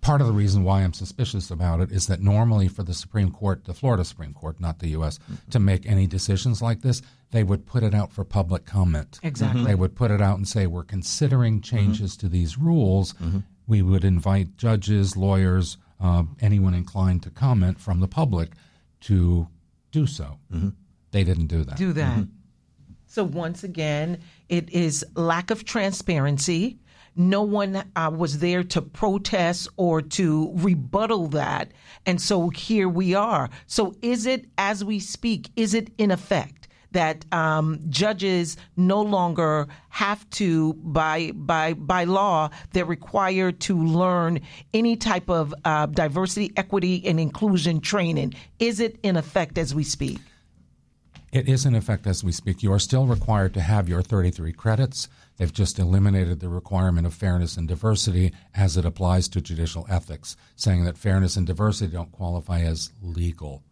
part 0.01 0.21
of 0.21 0.27
the 0.27 0.33
reason 0.33 0.63
why 0.65 0.83
I'm 0.83 0.93
suspicious 0.93 1.51
about 1.51 1.81
it 1.81 1.91
is 1.91 2.07
that 2.09 2.21
normally 2.21 2.69
for 2.69 2.83
the 2.83 2.93
Supreme 2.93 3.31
Court, 3.31 3.65
the 3.65 3.73
Florida 3.73 4.05
Supreme 4.05 4.35
Court, 4.35 4.61
not 4.61 4.79
the 4.79 4.89
U.S., 4.89 5.19
to 5.51 5.59
make 5.59 5.87
any 5.87 6.07
decisions 6.07 6.61
like 6.61 6.83
this, 6.83 7.01
they 7.31 7.43
would 7.43 7.67
put 7.67 7.83
it 7.83 7.95
out 7.95 8.13
for 8.13 8.23
public 8.23 8.67
comment. 8.67 9.19
Exactly. 9.23 9.65
They 9.65 9.75
would 9.75 9.97
put 9.97 10.11
it 10.11 10.21
out 10.21 10.37
and 10.37 10.47
say, 10.47 10.67
We're 10.67 10.85
considering 10.85 11.63
changes 11.63 12.17
to 12.19 12.29
these 12.29 12.59
rules. 12.59 13.15
We 13.67 13.81
would 13.81 14.05
invite 14.05 14.59
judges, 14.59 15.17
lawyers, 15.17 15.79
uh, 16.01 16.25
anyone 16.41 16.75
inclined 16.75 17.23
to 17.23 17.31
comment 17.31 17.81
from 17.81 18.01
the 18.01 18.09
public 18.09 18.51
to 19.03 19.49
do 19.95 20.07
so. 20.07 20.39
They 21.13 21.23
didn't 21.23 21.47
do 21.47 21.63
that. 21.65 21.77
do 21.77 21.93
that. 21.93 22.27
So 23.07 23.23
once 23.23 23.63
again, 23.63 24.19
it 24.49 24.69
is 24.71 25.07
lack 25.15 25.53
of 25.53 25.65
transparency. 25.65 26.81
No 27.15 27.43
one 27.43 27.85
uh, 27.95 28.11
was 28.13 28.41
there 28.41 28.65
to 28.65 28.83
protest 28.83 29.69
or 29.77 30.03
to 30.03 30.51
rebuttal 30.57 31.29
that, 31.29 31.71
and 32.05 32.21
so 32.21 32.49
here 32.49 32.89
we 32.89 33.15
are. 33.15 33.51
So 33.69 33.95
is 34.03 34.27
it, 34.27 34.47
as 34.59 34.85
we 34.85 34.99
speak, 34.99 35.51
is 35.55 35.75
it 35.75 35.93
in 35.97 36.11
effect? 36.11 36.64
That 36.95 37.25
um, 37.33 37.81
judges 37.91 38.57
no 38.77 39.03
longer 39.03 39.69
have 39.91 40.29
to, 40.31 40.75
by 40.75 41.33
by 41.35 41.75
by 41.75 42.05
law, 42.05 42.51
they're 42.73 42.85
required 42.85 43.61
to 43.61 43.77
learn 43.77 44.41
any 44.73 44.97
type 44.97 45.29
of 45.29 45.55
uh, 45.65 45.87
diversity, 45.87 46.53
equity, 46.57 47.03
and 47.07 47.21
inclusion 47.21 47.81
training. 47.81 48.35
Is 48.59 48.81
it 48.81 48.99
in 49.03 49.17
effect 49.17 49.59
as 49.59 49.75
we 49.75 49.85
speak? 49.85 50.19
It 51.35 51.49
is 51.49 51.67
in 51.67 51.75
effect 51.75 52.07
as 52.07 52.23
we 52.23 52.31
speak. 52.31 52.63
You 52.63 52.73
are 52.73 52.79
still 52.79 53.07
required 53.07 53.55
to 53.55 53.61
have 53.61 53.89
your 53.89 54.03
33 54.03 54.53
credits. 54.53 55.09
They've 55.37 55.53
just 55.53 55.81
eliminated 55.81 56.39
the 56.39 56.49
requirement 56.49 57.09
of 57.09 57.13
fairness 57.13 57.57
and 57.57 57.67
diversity 57.67 58.33
as 58.55 58.77
it 58.77 58.85
applies 58.85 59.27
to 59.31 59.41
judicial 59.41 59.85
ethics, 59.91 60.37
saying 60.55 60.85
that 60.85 60.97
fairness 60.97 61.37
and 61.37 61.45
diversity 61.45 61.93
don't 61.93 62.13
qualify 62.13 62.61
as 62.61 62.93
legal 63.03 63.65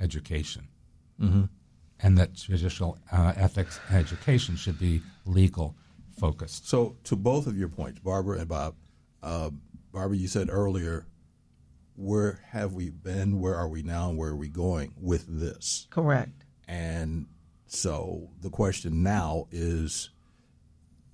education. 0.00 0.66
Mm-hmm. 1.20 1.44
And 2.02 2.16
that 2.18 2.32
judicial 2.32 2.98
uh, 3.12 3.34
ethics 3.36 3.78
education 3.92 4.56
should 4.56 4.78
be 4.78 5.02
legal 5.26 5.74
focused. 6.18 6.68
So, 6.68 6.96
to 7.04 7.16
both 7.16 7.46
of 7.46 7.58
your 7.58 7.68
points, 7.68 8.00
Barbara 8.00 8.38
and 8.38 8.48
Bob, 8.48 8.74
uh, 9.22 9.50
Barbara, 9.92 10.16
you 10.16 10.28
said 10.28 10.48
earlier, 10.50 11.06
where 11.96 12.40
have 12.48 12.72
we 12.72 12.90
been? 12.90 13.40
Where 13.40 13.54
are 13.54 13.68
we 13.68 13.82
now? 13.82 14.08
And 14.08 14.18
where 14.18 14.30
are 14.30 14.36
we 14.36 14.48
going 14.48 14.94
with 14.98 15.26
this? 15.28 15.86
Correct. 15.90 16.44
And 16.66 17.26
so 17.66 18.30
the 18.40 18.50
question 18.50 19.02
now 19.02 19.46
is 19.50 20.10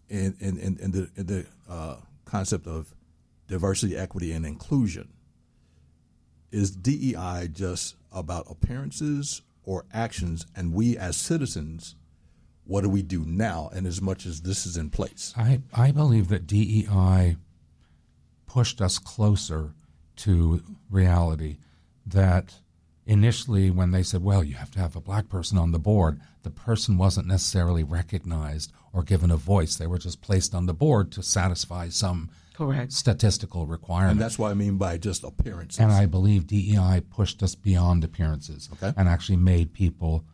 in, 0.08 0.36
in, 0.38 0.58
in, 0.58 0.78
in 0.78 0.90
the, 0.92 1.10
in 1.16 1.26
the 1.26 1.46
uh, 1.68 1.96
concept 2.24 2.66
of 2.66 2.94
diversity, 3.48 3.96
equity, 3.96 4.32
and 4.32 4.46
inclusion, 4.46 5.08
is 6.52 6.70
DEI 6.70 7.48
just 7.52 7.96
about 8.12 8.46
appearances 8.48 9.42
or 9.66 9.84
actions? 9.92 10.46
And 10.56 10.72
we 10.72 10.96
as 10.96 11.18
citizens, 11.18 11.94
what 12.64 12.80
do 12.82 12.88
we 12.88 13.02
do 13.02 13.24
now? 13.26 13.68
And 13.74 13.86
as 13.86 14.00
much 14.00 14.24
as 14.24 14.40
this 14.40 14.64
is 14.64 14.78
in 14.78 14.88
place? 14.88 15.34
I, 15.36 15.60
I 15.74 15.90
believe 15.90 16.28
that 16.28 16.46
DEI 16.46 17.36
pushed 18.46 18.80
us 18.80 18.98
closer 18.98 19.74
to 20.16 20.62
reality. 20.90 21.58
That 22.06 22.54
initially, 23.04 23.70
when 23.70 23.90
they 23.90 24.02
said, 24.02 24.22
well, 24.22 24.42
you 24.42 24.54
have 24.54 24.70
to 24.72 24.78
have 24.78 24.96
a 24.96 25.00
black 25.00 25.28
person 25.28 25.58
on 25.58 25.72
the 25.72 25.78
board, 25.78 26.20
the 26.42 26.50
person 26.50 26.96
wasn't 26.96 27.26
necessarily 27.26 27.84
recognized 27.84 28.72
or 28.92 29.02
given 29.02 29.30
a 29.30 29.36
voice. 29.36 29.76
They 29.76 29.86
were 29.86 29.98
just 29.98 30.22
placed 30.22 30.54
on 30.54 30.66
the 30.66 30.74
board 30.74 31.12
to 31.12 31.22
satisfy 31.22 31.88
some 31.88 32.30
Correct. 32.56 32.92
statistical 32.92 33.66
requirement. 33.66 34.12
And 34.12 34.20
that's 34.20 34.38
what 34.38 34.50
I 34.50 34.54
mean 34.54 34.78
by 34.78 34.96
just 34.96 35.24
appearances. 35.24 35.78
And 35.78 35.92
I 35.92 36.06
believe 36.06 36.46
DEI 36.46 37.02
pushed 37.10 37.42
us 37.42 37.54
beyond 37.54 38.02
appearances 38.02 38.70
Okay. 38.72 38.92
and 38.96 39.08
actually 39.08 39.36
made 39.36 39.72
people, 39.74 40.24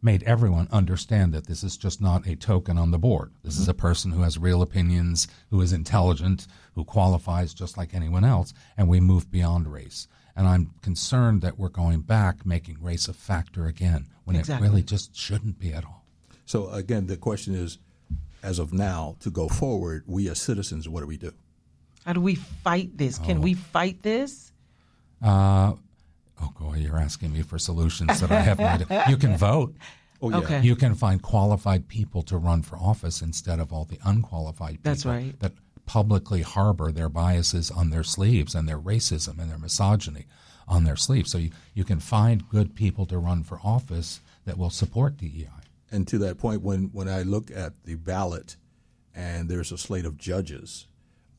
made 0.00 0.22
everyone 0.22 0.68
understand 0.70 1.34
that 1.34 1.46
this 1.46 1.62
is 1.62 1.76
just 1.76 2.00
not 2.00 2.26
a 2.26 2.34
token 2.34 2.78
on 2.78 2.90
the 2.92 2.98
board. 2.98 3.32
This 3.42 3.56
is 3.56 3.62
mm-hmm. 3.62 3.72
a 3.72 3.74
person 3.74 4.12
who 4.12 4.22
has 4.22 4.38
real 4.38 4.62
opinions, 4.62 5.28
who 5.50 5.60
is 5.60 5.72
intelligent, 5.72 6.46
who 6.74 6.84
qualifies 6.84 7.52
just 7.52 7.76
like 7.76 7.92
anyone 7.94 8.24
else, 8.24 8.54
and 8.76 8.88
we 8.88 9.00
move 9.00 9.30
beyond 9.30 9.70
race. 9.70 10.08
And 10.34 10.46
I'm 10.46 10.72
concerned 10.82 11.42
that 11.42 11.58
we're 11.58 11.68
going 11.68 12.00
back, 12.02 12.46
making 12.46 12.78
race 12.80 13.08
a 13.08 13.12
factor 13.12 13.66
again, 13.66 14.06
when 14.24 14.36
Exactly. 14.36 14.66
it 14.66 14.70
really 14.70 14.82
just 14.84 15.14
shouldn't 15.16 15.58
be 15.58 15.72
at 15.72 15.84
all. 15.84 16.04
So 16.46 16.70
again, 16.70 17.06
the 17.08 17.16
question 17.16 17.54
is, 17.54 17.78
as 18.42 18.58
of 18.58 18.72
now, 18.72 19.16
to 19.20 19.30
go 19.30 19.48
forward, 19.48 20.04
we 20.06 20.28
as 20.28 20.40
citizens, 20.40 20.88
what 20.88 21.00
do 21.00 21.06
we 21.06 21.16
do? 21.16 21.32
How 22.04 22.12
do 22.12 22.20
we 22.20 22.36
fight 22.36 22.96
this? 22.96 23.18
Can 23.18 23.40
we 23.40 23.54
fight 23.54 24.02
this? 24.02 24.52
Uh, 25.22 25.74
oh, 26.40 26.52
boy, 26.58 26.76
you're 26.76 26.96
asking 26.98 27.32
me 27.32 27.42
for 27.42 27.58
solutions 27.58 28.20
that 28.20 28.30
I 28.30 28.40
have 28.40 28.58
no 28.58 28.66
idea. 28.66 29.04
You 29.08 29.16
can 29.16 29.36
vote. 29.48 29.74
Oh 30.20 30.30
yeah, 30.30 30.36
Okay. 30.38 30.60
You 30.62 30.74
can 30.74 30.94
find 30.94 31.22
qualified 31.22 31.88
people 31.88 32.22
to 32.22 32.38
run 32.38 32.62
for 32.62 32.76
office 32.76 33.22
instead 33.22 33.60
of 33.60 33.72
all 33.72 33.84
the 33.84 33.98
unqualified 34.04 34.70
people 34.72 34.90
That's 34.90 35.06
right. 35.06 35.38
that 35.40 35.52
publicly 35.86 36.42
harbor 36.42 36.92
their 36.92 37.08
biases 37.08 37.70
on 37.70 37.90
their 37.90 38.02
sleeves 38.04 38.54
and 38.54 38.68
their 38.68 38.78
racism 38.78 39.38
and 39.38 39.50
their 39.50 39.58
misogyny 39.58 40.26
on 40.66 40.84
their 40.84 40.96
sleeves. 40.96 41.30
So 41.30 41.38
you, 41.38 41.50
you 41.74 41.84
can 41.84 41.98
find 42.00 42.48
good 42.48 42.74
people 42.74 43.06
to 43.06 43.18
run 43.18 43.42
for 43.42 43.58
office 43.64 44.20
that 44.44 44.58
will 44.58 44.70
support 44.70 45.16
DEI. 45.16 45.48
And 45.90 46.06
to 46.08 46.18
that 46.18 46.38
point, 46.38 46.62
when 46.62 46.90
when 46.92 47.08
I 47.08 47.22
look 47.22 47.50
at 47.50 47.72
the 47.84 47.94
ballot, 47.94 48.56
and 49.14 49.48
there's 49.48 49.72
a 49.72 49.78
slate 49.78 50.04
of 50.04 50.16
judges, 50.18 50.86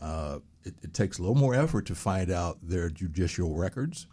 uh, 0.02 0.40
it, 0.64 0.74
it 0.82 0.94
takes 0.94 1.18
a 1.18 1.22
little 1.22 1.36
more 1.38 1.54
effort 1.56 1.86
to 1.88 1.96
find 1.96 2.32
out 2.32 2.58
their 2.64 2.90
judicial 2.90 3.56
records. 3.56 4.08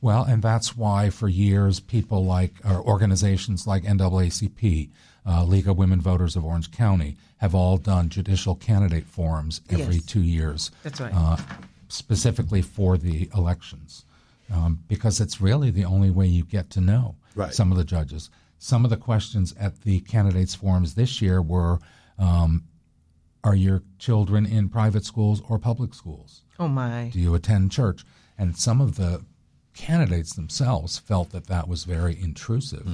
Well, 0.00 0.24
and 0.24 0.42
that's 0.42 0.76
why 0.76 1.10
for 1.10 1.28
years 1.28 1.78
people 1.80 2.24
like, 2.24 2.54
or 2.64 2.80
organizations 2.82 3.66
like 3.66 3.84
NAACP, 3.84 4.90
uh, 5.24 5.44
League 5.44 5.68
of 5.68 5.78
Women 5.78 6.00
Voters 6.00 6.34
of 6.36 6.44
Orange 6.44 6.70
County, 6.72 7.16
have 7.38 7.54
all 7.54 7.76
done 7.78 8.08
judicial 8.08 8.54
candidate 8.56 9.06
forums 9.06 9.60
every 9.70 9.96
Yes. 9.96 10.06
two 10.06 10.22
years. 10.22 10.70
That's 10.82 11.00
right. 11.00 11.12
Uh, 11.14 11.36
specifically 11.88 12.62
for 12.62 12.96
the 12.98 13.30
elections, 13.34 14.04
um, 14.52 14.80
because 14.88 15.20
it's 15.20 15.40
really 15.40 15.70
the 15.70 15.84
only 15.84 16.10
way 16.10 16.26
you 16.26 16.44
get 16.44 16.68
to 16.70 16.80
know 16.80 17.14
Right. 17.36 17.54
some 17.54 17.70
of 17.70 17.78
the 17.78 17.84
judges. 17.84 18.28
Some 18.62 18.84
of 18.84 18.90
the 18.90 18.96
questions 18.96 19.52
at 19.58 19.80
the 19.80 19.98
candidates 20.02 20.54
forums 20.54 20.94
this 20.94 21.20
year 21.20 21.42
were, 21.42 21.80
um, 22.16 22.62
are 23.42 23.56
your 23.56 23.82
children 23.98 24.46
in 24.46 24.68
private 24.68 25.04
schools 25.04 25.42
or 25.48 25.58
public 25.58 25.92
schools? 25.94 26.42
Oh 26.60 26.68
my. 26.68 27.10
Do 27.12 27.18
you 27.18 27.34
attend 27.34 27.72
church? 27.72 28.04
And 28.38 28.56
some 28.56 28.80
of 28.80 28.94
the 28.94 29.24
candidates 29.74 30.34
themselves 30.34 30.96
felt 30.96 31.30
that 31.30 31.48
that 31.48 31.66
was 31.66 31.82
very 31.82 32.16
intrusive. 32.20 32.86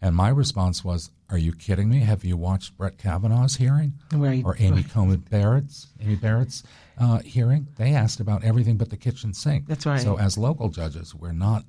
And 0.00 0.14
my 0.14 0.28
response 0.28 0.84
was, 0.84 1.10
"Are 1.30 1.38
you 1.38 1.52
kidding 1.52 1.88
me? 1.88 1.98
Have 1.98 2.24
you 2.24 2.36
watched 2.36 2.76
Brett 2.78 2.96
Kavanaugh's 2.96 3.56
hearing, 3.56 3.94
Right, 4.12 4.44
or 4.44 4.54
Amy 4.60 4.76
right. 4.82 4.90
Coney 4.90 5.16
Barrett's 5.16 5.88
Amy 6.00 6.14
Barrett's 6.14 6.62
uh, 6.96 7.18
hearing? 7.18 7.66
They 7.76 7.92
asked 7.92 8.20
about 8.20 8.44
everything 8.44 8.76
but 8.76 8.90
the 8.90 8.96
kitchen 8.96 9.34
sink. 9.34 9.66
That's 9.66 9.84
right. 9.84 10.00
So 10.00 10.16
as 10.16 10.38
local 10.38 10.68
judges, 10.68 11.12
we're 11.12 11.32
not 11.32 11.64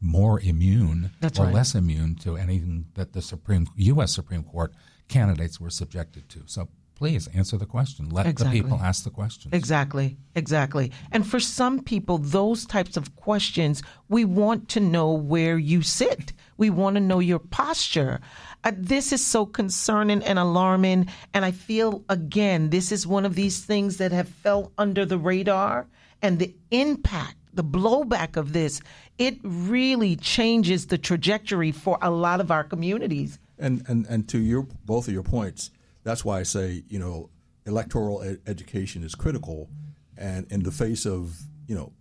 more 0.00 0.40
immune 0.40 1.10
That's 1.20 1.38
or 1.38 1.46
right. 1.46 1.54
less 1.54 1.74
immune 1.74 2.14
to 2.16 2.36
anything 2.36 2.86
that 2.94 3.12
the 3.12 3.22
Supreme 3.22 3.66
U.S. 3.76 4.14
Supreme 4.14 4.42
Court 4.44 4.72
candidates 5.08 5.60
were 5.60 5.70
subjected 5.70 6.28
to. 6.30 6.42
So 6.46 6.68
please 6.94 7.28
answer 7.28 7.56
the 7.56 7.66
question. 7.66 8.08
Let 8.10 8.26
Exactly. 8.26 8.58
the 8.58 8.64
people 8.64 8.78
ask 8.82 9.04
the 9.04 9.10
questions. 9.10 9.54
Exactly, 9.54 10.16
exactly. 10.34 10.92
And 11.12 11.26
for 11.26 11.38
some 11.40 11.80
people, 11.82 12.18
those 12.18 12.66
types 12.66 12.96
of 12.96 13.14
questions, 13.16 13.82
we 14.08 14.24
want 14.24 14.68
to 14.70 14.80
know 14.80 15.12
where 15.12 15.58
you 15.58 15.82
sit. 15.82 16.32
We 16.56 16.70
want 16.70 16.96
to 16.96 17.00
know 17.00 17.20
your 17.20 17.38
posture. 17.38 18.20
Uh, 18.64 18.72
this 18.76 19.12
is 19.12 19.24
so 19.24 19.46
concerning 19.46 20.22
and 20.24 20.38
alarming. 20.40 21.08
And 21.32 21.44
I 21.44 21.52
feel, 21.52 22.04
again, 22.08 22.70
this 22.70 22.90
is 22.90 23.06
one 23.06 23.24
of 23.24 23.36
these 23.36 23.64
things 23.64 23.98
that 23.98 24.10
have 24.10 24.28
fell 24.28 24.72
under 24.76 25.06
the 25.06 25.18
radar. 25.18 25.86
And 26.20 26.40
the 26.40 26.52
impact, 26.72 27.36
the 27.54 27.62
blowback 27.62 28.36
of 28.36 28.52
this, 28.52 28.80
it 29.18 29.38
really 29.42 30.16
changes 30.16 30.86
the 30.86 30.98
trajectory 30.98 31.72
for 31.72 31.98
a 32.00 32.10
lot 32.10 32.40
of 32.40 32.50
our 32.50 32.64
communities. 32.64 33.38
And, 33.58 33.84
and, 33.88 34.06
and 34.06 34.28
to 34.28 34.38
your 34.38 34.66
both 34.84 35.08
of 35.08 35.14
your 35.14 35.24
points, 35.24 35.70
that's 36.04 36.24
why 36.24 36.38
I 36.38 36.42
say 36.44 36.84
you 36.88 36.98
know 36.98 37.30
electoral 37.66 38.22
ed- 38.22 38.40
education 38.46 39.02
is 39.02 39.14
critical, 39.14 39.68
and 40.16 40.46
in 40.50 40.62
the 40.62 40.70
face 40.70 41.04
of 41.04 41.40
you 41.66 41.74
know 41.74 41.92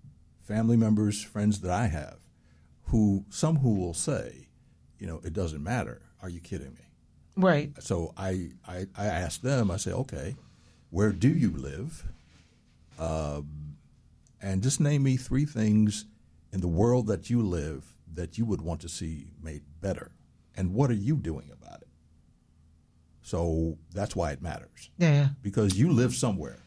family 0.43 0.77
members, 0.77 1.21
friends 1.21 1.61
that 1.61 1.71
I 1.71 1.87
have, 1.87 2.19
who 2.85 3.25
some 3.29 3.57
who 3.57 3.75
will 3.75 3.95
say, 3.95 4.47
you 4.99 5.07
know, 5.07 5.19
it 5.23 5.33
doesn't 5.33 5.63
matter. 5.63 6.01
Are 6.21 6.29
you 6.29 6.39
kidding 6.39 6.73
me? 6.73 6.85
Right. 7.35 7.71
So 7.79 8.13
I 8.15 8.51
I, 8.67 8.85
I 8.95 9.05
ask 9.05 9.41
them. 9.41 9.71
I 9.71 9.77
say, 9.77 9.91
okay, 9.91 10.35
where 10.91 11.11
do 11.11 11.29
you 11.29 11.51
live? 11.51 12.05
Um, 12.99 13.75
and 14.41 14.61
just 14.61 14.79
name 14.79 15.03
me 15.03 15.17
three 15.17 15.45
things 15.45 16.05
in 16.51 16.61
the 16.61 16.67
world 16.67 17.07
that 17.07 17.29
you 17.29 17.41
live 17.41 17.93
that 18.13 18.37
you 18.37 18.45
would 18.45 18.61
want 18.61 18.81
to 18.81 18.89
see 18.89 19.27
made 19.41 19.61
better, 19.81 20.11
and 20.55 20.73
what 20.73 20.89
are 20.89 20.95
you 20.95 21.15
doing 21.17 21.51
about 21.51 21.81
it? 21.81 21.87
So 23.21 23.77
that's 23.93 24.15
why 24.15 24.31
it 24.31 24.41
matters 24.41 24.89
Yeah. 24.97 25.29
because 25.41 25.77
you 25.77 25.91
live 25.91 26.15
somewhere, 26.15 26.59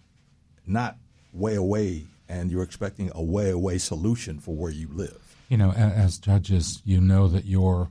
not 0.67 0.99
way 1.33 1.55
away, 1.55 2.07
and 2.29 2.51
you're 2.51 2.63
expecting 2.63 3.11
a 3.15 3.23
way 3.23 3.51
away 3.51 3.79
solution 3.79 4.39
for 4.39 4.55
where 4.55 4.71
you 4.71 4.89
live. 4.93 5.37
You 5.49 5.57
know, 5.57 5.73
as 5.73 6.19
judges, 6.19 6.81
you 6.85 7.01
know 7.01 7.27
that 7.29 7.45
you're 7.45 7.91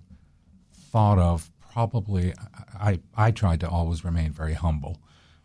thought 0.91 1.19
of 1.19 1.51
probably. 1.73 2.33
I, 2.79 2.99
I 3.15 3.31
tried 3.31 3.59
to 3.61 3.69
always 3.69 4.05
remain 4.05 4.31
very 4.31 4.53
humble. 4.53 4.99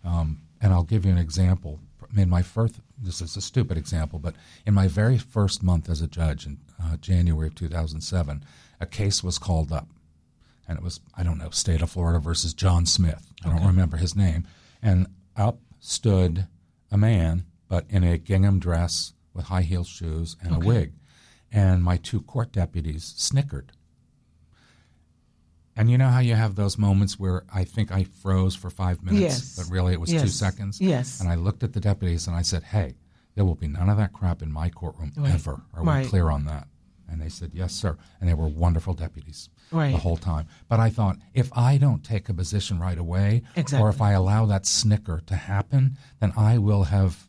Um, 0.04 0.42
and 0.60 0.72
I'll 0.72 0.84
give 0.84 1.04
you 1.04 1.10
an 1.10 1.18
example. 1.18 1.80
In 2.16 2.28
my 2.30 2.42
first, 2.42 2.76
this 3.00 3.20
is 3.20 3.36
a 3.36 3.40
stupid 3.40 3.76
example, 3.76 4.18
but 4.18 4.34
in 4.66 4.74
my 4.74 4.88
very 4.88 5.18
first 5.18 5.62
month 5.62 5.88
as 5.88 6.00
a 6.00 6.06
judge 6.06 6.46
in 6.46 6.58
uh, 6.82 6.96
January 6.96 7.48
of 7.48 7.54
2007, 7.54 8.44
a 8.80 8.86
case 8.86 9.22
was 9.22 9.38
called 9.38 9.72
up. 9.72 9.88
And 10.66 10.78
it 10.78 10.84
was, 10.84 11.00
I 11.14 11.22
don't 11.22 11.38
know, 11.38 11.50
state 11.50 11.82
of 11.82 11.90
Florida 11.90 12.18
versus 12.18 12.54
John 12.54 12.86
Smith. 12.86 13.26
I 13.44 13.50
don't 13.50 13.66
remember 13.66 13.98
his 13.98 14.16
name. 14.16 14.46
And 14.82 15.08
up 15.36 15.58
stood 15.78 16.46
a 16.90 16.96
man, 16.96 17.44
but 17.68 17.84
in 17.90 18.02
a 18.02 18.16
gingham 18.16 18.58
dress 18.58 19.12
with 19.34 19.46
high 19.46 19.62
heeled 19.62 19.86
shoes 19.86 20.36
and 20.40 20.54
a 20.54 20.58
wig. 20.58 20.94
And 21.52 21.84
my 21.84 21.98
two 21.98 22.22
court 22.22 22.52
deputies 22.52 23.14
snickered. 23.16 23.72
And 25.76 25.90
you 25.90 25.98
know 25.98 26.08
how 26.08 26.20
you 26.20 26.34
have 26.34 26.54
those 26.54 26.78
moments 26.78 27.18
where 27.18 27.44
I 27.52 27.64
think 27.64 27.90
I 27.90 28.04
froze 28.04 28.54
for 28.54 28.70
five 28.70 29.02
minutes, 29.02 29.20
Yes. 29.22 29.56
but 29.56 29.72
really 29.72 29.92
it 29.92 30.00
was 30.00 30.10
two 30.10 30.28
seconds? 30.28 30.80
Yes. 30.80 31.20
And 31.20 31.28
I 31.28 31.34
looked 31.34 31.62
at 31.62 31.72
the 31.72 31.80
deputies 31.80 32.26
and 32.28 32.36
I 32.36 32.42
said, 32.42 32.62
hey, 32.62 32.94
there 33.34 33.44
will 33.44 33.56
be 33.56 33.66
none 33.68 33.88
of 33.88 33.96
that 33.96 34.12
crap 34.12 34.40
in 34.42 34.52
my 34.52 34.70
courtroom 34.70 35.12
ever. 35.26 35.62
Are 35.74 35.82
we 35.82 35.88
Right. 35.88 36.06
clear 36.06 36.30
on 36.30 36.44
that? 36.44 36.68
And 37.08 37.20
they 37.20 37.28
said, 37.28 37.50
yes, 37.52 37.72
sir. 37.74 37.96
And 38.20 38.28
they 38.30 38.34
were 38.34 38.48
wonderful 38.48 38.94
deputies 38.94 39.48
Right. 39.72 39.90
the 39.92 39.98
whole 39.98 40.16
time. 40.16 40.46
But 40.68 40.78
I 40.80 40.90
thought, 40.90 41.18
if 41.34 41.52
I 41.56 41.76
don't 41.76 42.02
take 42.04 42.28
a 42.28 42.34
position 42.34 42.78
right 42.78 42.96
away, 42.98 43.42
Exactly. 43.56 43.84
or 43.84 43.88
if 43.90 44.00
I 44.00 44.12
allow 44.12 44.46
that 44.46 44.66
snicker 44.66 45.20
to 45.26 45.34
happen, 45.36 45.98
then 46.20 46.32
I 46.36 46.58
will 46.58 46.84
have 46.84 47.28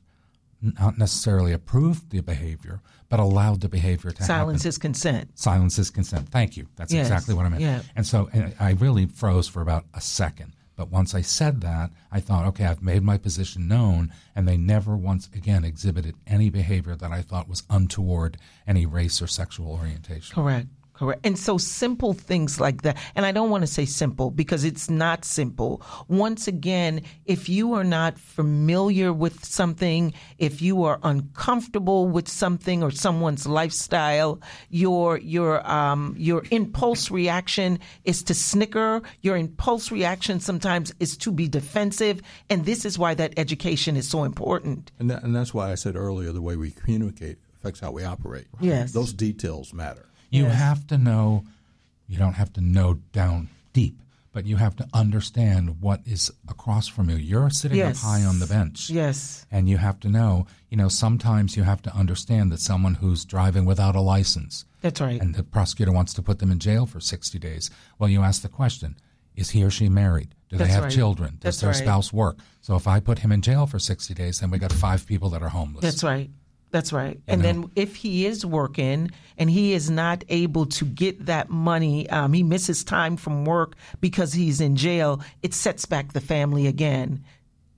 not 0.79 0.97
necessarily 0.97 1.51
approved 1.53 2.09
the 2.09 2.21
behavior, 2.21 2.81
but 3.09 3.19
allowed 3.19 3.61
the 3.61 3.69
behavior 3.69 4.11
to 4.11 4.17
happen. 4.17 4.25
Silence 4.27 4.65
is 4.65 4.77
consent. 4.77 5.29
Silence 5.37 5.77
is 5.79 5.89
consent. 5.89 6.29
Thank 6.29 6.57
you. 6.57 6.67
That's 6.75 6.91
Yes. 6.93 7.07
exactly 7.07 7.33
what 7.35 7.45
I 7.45 7.49
meant. 7.49 7.61
Yeah. 7.61 7.81
And 7.95 8.05
so 8.05 8.29
and 8.33 8.53
I 8.59 8.71
really 8.71 9.05
froze 9.05 9.47
for 9.47 9.61
about 9.61 9.85
a 9.93 10.01
second. 10.01 10.53
But 10.75 10.91
once 10.91 11.15
I 11.15 11.21
said 11.21 11.61
that, 11.61 11.91
I 12.11 12.19
thought, 12.19 12.45
okay, 12.47 12.65
I've 12.65 12.81
made 12.81 13.01
my 13.01 13.17
position 13.17 13.65
known, 13.67 14.11
and 14.35 14.45
they 14.45 14.57
never 14.57 14.97
once 14.97 15.29
again 15.33 15.63
exhibited 15.63 16.15
any 16.27 16.49
behavior 16.49 16.97
that 16.97 17.11
I 17.13 17.21
thought 17.21 17.47
was 17.47 17.63
untoward 17.69 18.37
any 18.67 18.85
race 18.85 19.21
or 19.21 19.27
sexual 19.27 19.71
orientation. 19.71 20.35
Correct. 20.35 20.67
Correct. 20.97 21.25
And 21.25 21.37
so 21.37 21.57
simple 21.57 22.13
things 22.13 22.59
like 22.59 22.83
that. 22.83 22.97
And 23.15 23.25
I 23.25 23.33
don't 23.33 23.49
want 23.49 23.63
to 23.63 23.67
say 23.67 23.85
simple 23.85 24.31
because 24.31 24.63
it's 24.63 24.89
not 24.89 25.25
simple. 25.25 25.81
Once 26.07 26.47
again, 26.47 27.01
if 27.25 27.49
you 27.49 27.73
are 27.73 27.83
not 27.83 28.17
familiar 28.17 29.11
with 29.11 29.43
something, 29.43 30.13
if 30.37 30.61
you 30.61 30.83
are 30.85 30.99
uncomfortable 31.03 32.07
with 32.07 32.29
something 32.29 32.81
or 32.81 32.91
someone's 32.91 33.45
lifestyle, 33.45 34.39
your 34.69 35.17
your 35.17 35.69
um 35.69 36.15
your 36.17 36.43
impulse 36.51 37.11
reaction 37.11 37.79
is 38.05 38.23
to 38.23 38.33
snicker. 38.33 39.01
Your 39.21 39.35
impulse 39.35 39.91
reaction 39.91 40.39
sometimes 40.39 40.93
is 41.01 41.17
to 41.17 41.31
be 41.31 41.49
defensive. 41.49 42.21
And 42.49 42.65
this 42.65 42.85
is 42.85 42.97
why 42.97 43.15
that 43.15 43.33
education 43.37 43.97
is 43.97 44.07
so 44.07 44.23
important. 44.23 44.91
And, 44.99 45.09
that, 45.09 45.23
and 45.23 45.35
that's 45.35 45.53
why 45.53 45.71
I 45.71 45.75
said 45.75 45.97
earlier 45.97 46.31
the 46.31 46.41
way 46.41 46.55
we 46.55 46.71
communicate 46.71 47.37
affects 47.59 47.81
how 47.81 47.91
we 47.91 48.05
operate. 48.05 48.47
Yes. 48.61 48.93
Those 48.93 49.11
details 49.11 49.73
matter. 49.73 50.05
You 50.35 50.45
have 50.45 50.85
to 50.87 50.97
know, 50.97 51.43
you 52.07 52.17
don't 52.17 52.33
have 52.33 52.53
to 52.53 52.61
know 52.61 52.95
down 53.13 53.49
deep, 53.73 53.99
but 54.33 54.45
you 54.45 54.57
have 54.57 54.75
to 54.77 54.87
understand 54.93 55.81
what 55.81 56.01
is 56.05 56.31
across 56.49 56.87
from 56.87 57.09
you. 57.09 57.15
You're 57.15 57.49
sitting 57.49 57.77
Yes. 57.77 58.03
up 58.03 58.09
high 58.09 58.23
on 58.23 58.39
the 58.39 58.45
bench. 58.47 58.89
Yes. 58.89 59.45
And 59.51 59.69
you 59.69 59.77
have 59.77 59.99
to 60.01 60.09
know, 60.09 60.45
you 60.69 60.77
know, 60.77 60.89
sometimes 60.89 61.55
you 61.55 61.63
have 61.63 61.81
to 61.83 61.95
understand 61.95 62.51
that 62.51 62.59
someone 62.59 62.95
who's 62.95 63.23
driving 63.25 63.65
without 63.65 63.95
a 63.95 64.01
license 64.01 64.65
That's 64.81 64.99
right. 65.01 65.21
and 65.21 65.35
the 65.35 65.43
prosecutor 65.43 65.91
wants 65.91 66.13
to 66.15 66.21
put 66.21 66.39
them 66.39 66.51
in 66.51 66.59
jail 66.59 66.85
for 66.85 66.99
60 66.99 67.39
days. 67.39 67.69
Well, 67.97 68.09
you 68.09 68.21
ask 68.21 68.41
the 68.41 68.49
question 68.49 68.97
is 69.35 69.49
he 69.49 69.63
or 69.63 69.69
she 69.69 69.89
married? 69.89 70.33
Do 70.49 70.57
they 70.57 70.67
have 70.67 70.83
right. 70.83 70.91
children? 70.91 71.31
Does 71.31 71.41
That's 71.41 71.61
their 71.61 71.69
right. 71.71 71.75
spouse 71.75 72.13
work? 72.13 72.37
So 72.61 72.75
if 72.77 72.87
I 72.87 73.01
put 73.01 73.19
him 73.19 73.31
in 73.33 73.41
jail 73.41 73.65
for 73.67 73.79
60 73.79 74.13
days, 74.13 74.39
then 74.39 74.49
we 74.49 74.57
got 74.59 74.71
five 74.71 75.05
people 75.05 75.29
that 75.31 75.41
are 75.43 75.49
homeless. 75.49 75.81
That's 75.81 76.03
right. 76.03 76.29
That's 76.75 76.91
right. 76.91 77.21
And 77.25 77.41
then 77.41 77.71
if 77.77 77.95
he 77.95 78.25
is 78.25 78.45
working 78.45 79.09
and 79.37 79.49
he 79.49 79.71
is 79.71 79.89
not 79.89 80.25
able 80.27 80.65
to 80.65 80.83
get 80.83 81.27
that 81.27 81.49
money, 81.49 82.09
um, 82.09 82.33
he 82.33 82.43
misses 82.43 82.83
time 82.83 83.15
from 83.15 83.45
work 83.45 83.75
because 84.01 84.33
he's 84.33 84.59
in 84.59 84.75
jail, 84.75 85.21
it 85.41 85.53
sets 85.53 85.85
back 85.85 86.11
the 86.11 86.19
family 86.19 86.67
again. 86.67 87.23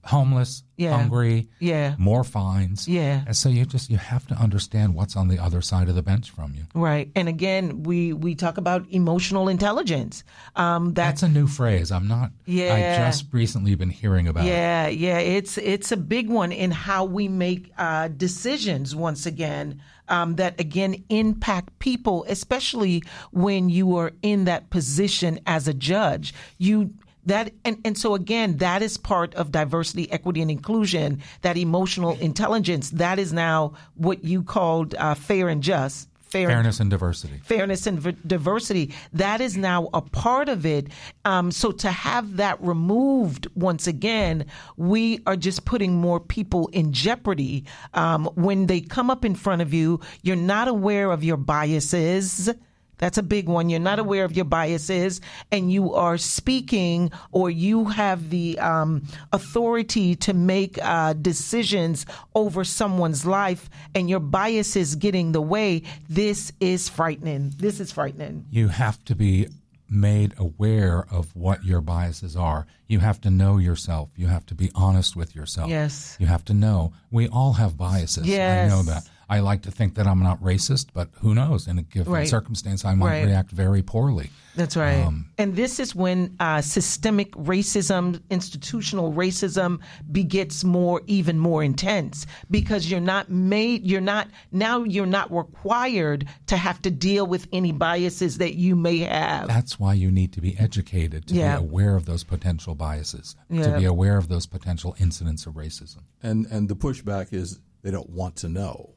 Homeless, 0.02 0.64
Yeah. 0.78 0.96
hungry, 0.96 1.48
Yeah. 1.58 1.94
more 1.98 2.24
fines. 2.24 2.88
Yeah. 2.88 3.22
And 3.26 3.36
so 3.36 3.48
you 3.50 3.66
just 3.66 3.90
you 3.90 3.98
have 3.98 4.26
to 4.28 4.34
understand 4.36 4.94
what's 4.94 5.16
on 5.16 5.28
the 5.28 5.38
other 5.38 5.60
side 5.60 5.88
of 5.90 5.94
the 5.96 6.02
bench 6.02 6.30
from 6.30 6.54
you. 6.54 6.64
Right. 6.72 7.10
And 7.14 7.28
again, 7.28 7.82
we, 7.82 8.12
we 8.12 8.34
talk 8.36 8.56
about 8.56 8.86
emotional 8.90 9.48
intelligence. 9.48 10.22
Um, 10.56 10.94
That's 10.94 11.22
a 11.22 11.28
new 11.28 11.46
phrase. 11.48 11.90
I'm 11.92 12.08
not 12.08 12.30
Yeah. 12.46 12.74
I've 12.74 13.06
just 13.08 13.26
recently 13.32 13.74
been 13.74 13.90
hearing 13.90 14.28
about 14.28 14.44
it. 14.44 14.48
Yeah, 14.48 14.86
yeah, 14.88 15.18
it's 15.18 15.58
it's 15.58 15.92
a 15.92 15.96
big 15.96 16.30
one 16.30 16.52
in 16.52 16.70
how 16.70 17.04
we 17.04 17.28
make 17.28 17.72
uh, 17.76 18.08
decisions. 18.08 18.94
Once 18.94 19.26
again, 19.26 19.82
um, 20.08 20.36
that 20.36 20.58
again 20.60 21.04
impact 21.08 21.78
people, 21.80 22.24
especially 22.28 23.02
when 23.32 23.68
you 23.68 23.96
are 23.96 24.12
in 24.22 24.44
that 24.44 24.70
position 24.70 25.40
as 25.44 25.66
a 25.68 25.74
judge. 25.74 26.32
You 26.56 26.94
that 27.28 27.52
and, 27.64 27.78
and 27.84 27.96
so 27.96 28.14
again, 28.14 28.58
that 28.58 28.82
is 28.82 28.96
part 28.98 29.34
of 29.34 29.52
diversity, 29.52 30.10
equity, 30.12 30.42
and 30.42 30.50
inclusion. 30.50 31.22
That 31.42 31.56
emotional 31.56 32.16
intelligence. 32.18 32.90
That 32.90 33.18
is 33.18 33.32
now 33.32 33.74
what 33.94 34.24
you 34.24 34.42
called 34.42 34.94
uh, 34.96 35.14
fair 35.14 35.48
and 35.48 35.62
just. 35.62 36.08
Fair 36.28 36.48
Fairness 36.50 36.78
and 36.78 36.90
diversity. 36.90 37.40
fairness 37.42 37.86
and 37.86 37.98
v- 37.98 38.14
diversity 38.26 38.92
that 39.14 39.40
is 39.40 39.56
now 39.56 39.88
a 39.94 40.02
part 40.02 40.50
of 40.50 40.66
it 40.66 40.88
um, 41.24 41.50
so 41.50 41.72
to 41.72 41.90
have 41.90 42.36
that 42.36 42.60
removed 42.62 43.46
once 43.54 43.86
again 43.86 44.44
we 44.76 45.20
are 45.26 45.36
just 45.36 45.64
putting 45.64 45.94
more 45.94 46.20
people 46.20 46.68
in 46.74 46.92
jeopardy 46.92 47.64
um, 47.94 48.26
when 48.34 48.66
they 48.66 48.78
come 48.78 49.08
up 49.08 49.24
in 49.24 49.34
front 49.34 49.62
of 49.62 49.72
you 49.72 50.00
you're 50.20 50.36
not 50.36 50.68
aware 50.68 51.10
of 51.12 51.24
your 51.24 51.38
biases 51.38 52.50
that's 52.98 53.18
a 53.18 53.22
big 53.22 53.48
one. 53.48 53.68
You're 53.70 53.80
not 53.80 53.98
aware 53.98 54.24
of 54.24 54.36
your 54.36 54.44
biases, 54.44 55.20
and 55.50 55.72
you 55.72 55.94
are 55.94 56.18
speaking, 56.18 57.10
or 57.32 57.50
you 57.50 57.86
have 57.86 58.30
the 58.30 58.58
um, 58.58 59.04
authority 59.32 60.14
to 60.16 60.34
make 60.34 60.78
uh, 60.82 61.14
decisions 61.14 62.06
over 62.34 62.64
someone's 62.64 63.24
life, 63.24 63.70
and 63.94 64.10
your 64.10 64.20
biases 64.20 64.96
getting 64.96 65.32
the 65.32 65.40
way. 65.40 65.82
This 66.08 66.52
is 66.60 66.88
frightening. 66.88 67.52
This 67.56 67.80
is 67.80 67.92
frightening. 67.92 68.46
You 68.50 68.68
have 68.68 69.02
to 69.06 69.14
be 69.14 69.48
made 69.90 70.34
aware 70.38 71.06
of 71.10 71.34
what 71.34 71.64
your 71.64 71.80
biases 71.80 72.36
are. 72.36 72.66
You 72.88 72.98
have 73.00 73.20
to 73.22 73.30
know 73.30 73.58
yourself. 73.58 74.10
You 74.16 74.26
have 74.26 74.44
to 74.46 74.54
be 74.54 74.70
honest 74.74 75.16
with 75.16 75.34
yourself. 75.34 75.70
Yes. 75.70 76.16
You 76.20 76.26
have 76.26 76.44
to 76.46 76.54
know. 76.54 76.92
We 77.10 77.28
all 77.28 77.54
have 77.54 77.76
biases. 77.76 78.26
Yes. 78.26 78.70
I 78.70 78.74
know 78.74 78.82
that. 78.82 79.08
I 79.30 79.40
like 79.40 79.62
to 79.62 79.70
think 79.70 79.94
that 79.96 80.06
I'm 80.06 80.22
not 80.22 80.42
racist, 80.42 80.86
but 80.94 81.10
who 81.20 81.34
knows? 81.34 81.66
In 81.68 81.78
a 81.78 81.82
given 81.82 82.12
Right. 82.12 82.28
circumstance, 82.28 82.84
I 82.84 82.94
might 82.94 83.06
Right. 83.06 83.26
react 83.26 83.50
very 83.50 83.82
poorly. 83.82 84.30
That's 84.56 84.76
right. 84.76 85.04
Um, 85.04 85.26
and 85.38 85.54
this 85.54 85.78
is 85.78 85.94
when 85.94 86.34
uh, 86.40 86.60
systemic 86.62 87.30
racism, 87.32 88.20
institutional 88.30 89.12
racism 89.12 89.80
begets 90.10 90.64
more, 90.64 91.02
even 91.06 91.38
more 91.38 91.62
intense 91.62 92.26
because 92.50 92.90
you're 92.90 93.00
not 93.00 93.30
made, 93.30 93.86
you're 93.86 94.00
not, 94.00 94.28
now 94.50 94.82
you're 94.82 95.06
not 95.06 95.30
required 95.30 96.26
to 96.46 96.56
have 96.56 96.80
to 96.82 96.90
deal 96.90 97.26
with 97.26 97.46
any 97.52 97.70
biases 97.72 98.38
that 98.38 98.54
you 98.54 98.74
may 98.74 98.98
have. 98.98 99.46
That's 99.46 99.78
why 99.78 99.94
you 99.94 100.10
need 100.10 100.32
to 100.32 100.40
be 100.40 100.58
educated 100.58 101.26
to 101.28 101.34
Yeah. 101.34 101.58
be 101.58 101.64
aware 101.66 101.94
of 101.96 102.06
those 102.06 102.24
potential 102.24 102.74
biases, 102.74 103.36
Yeah. 103.50 103.62
to 103.72 103.78
be 103.78 103.84
aware 103.84 104.16
of 104.16 104.28
those 104.28 104.46
potential 104.46 104.96
incidents 104.98 105.46
of 105.46 105.54
racism. 105.54 105.98
And 106.22 106.46
and 106.46 106.68
the 106.68 106.76
pushback 106.76 107.32
is 107.32 107.60
they 107.82 107.90
don't 107.92 108.10
want 108.10 108.34
to 108.36 108.48
know, 108.48 108.94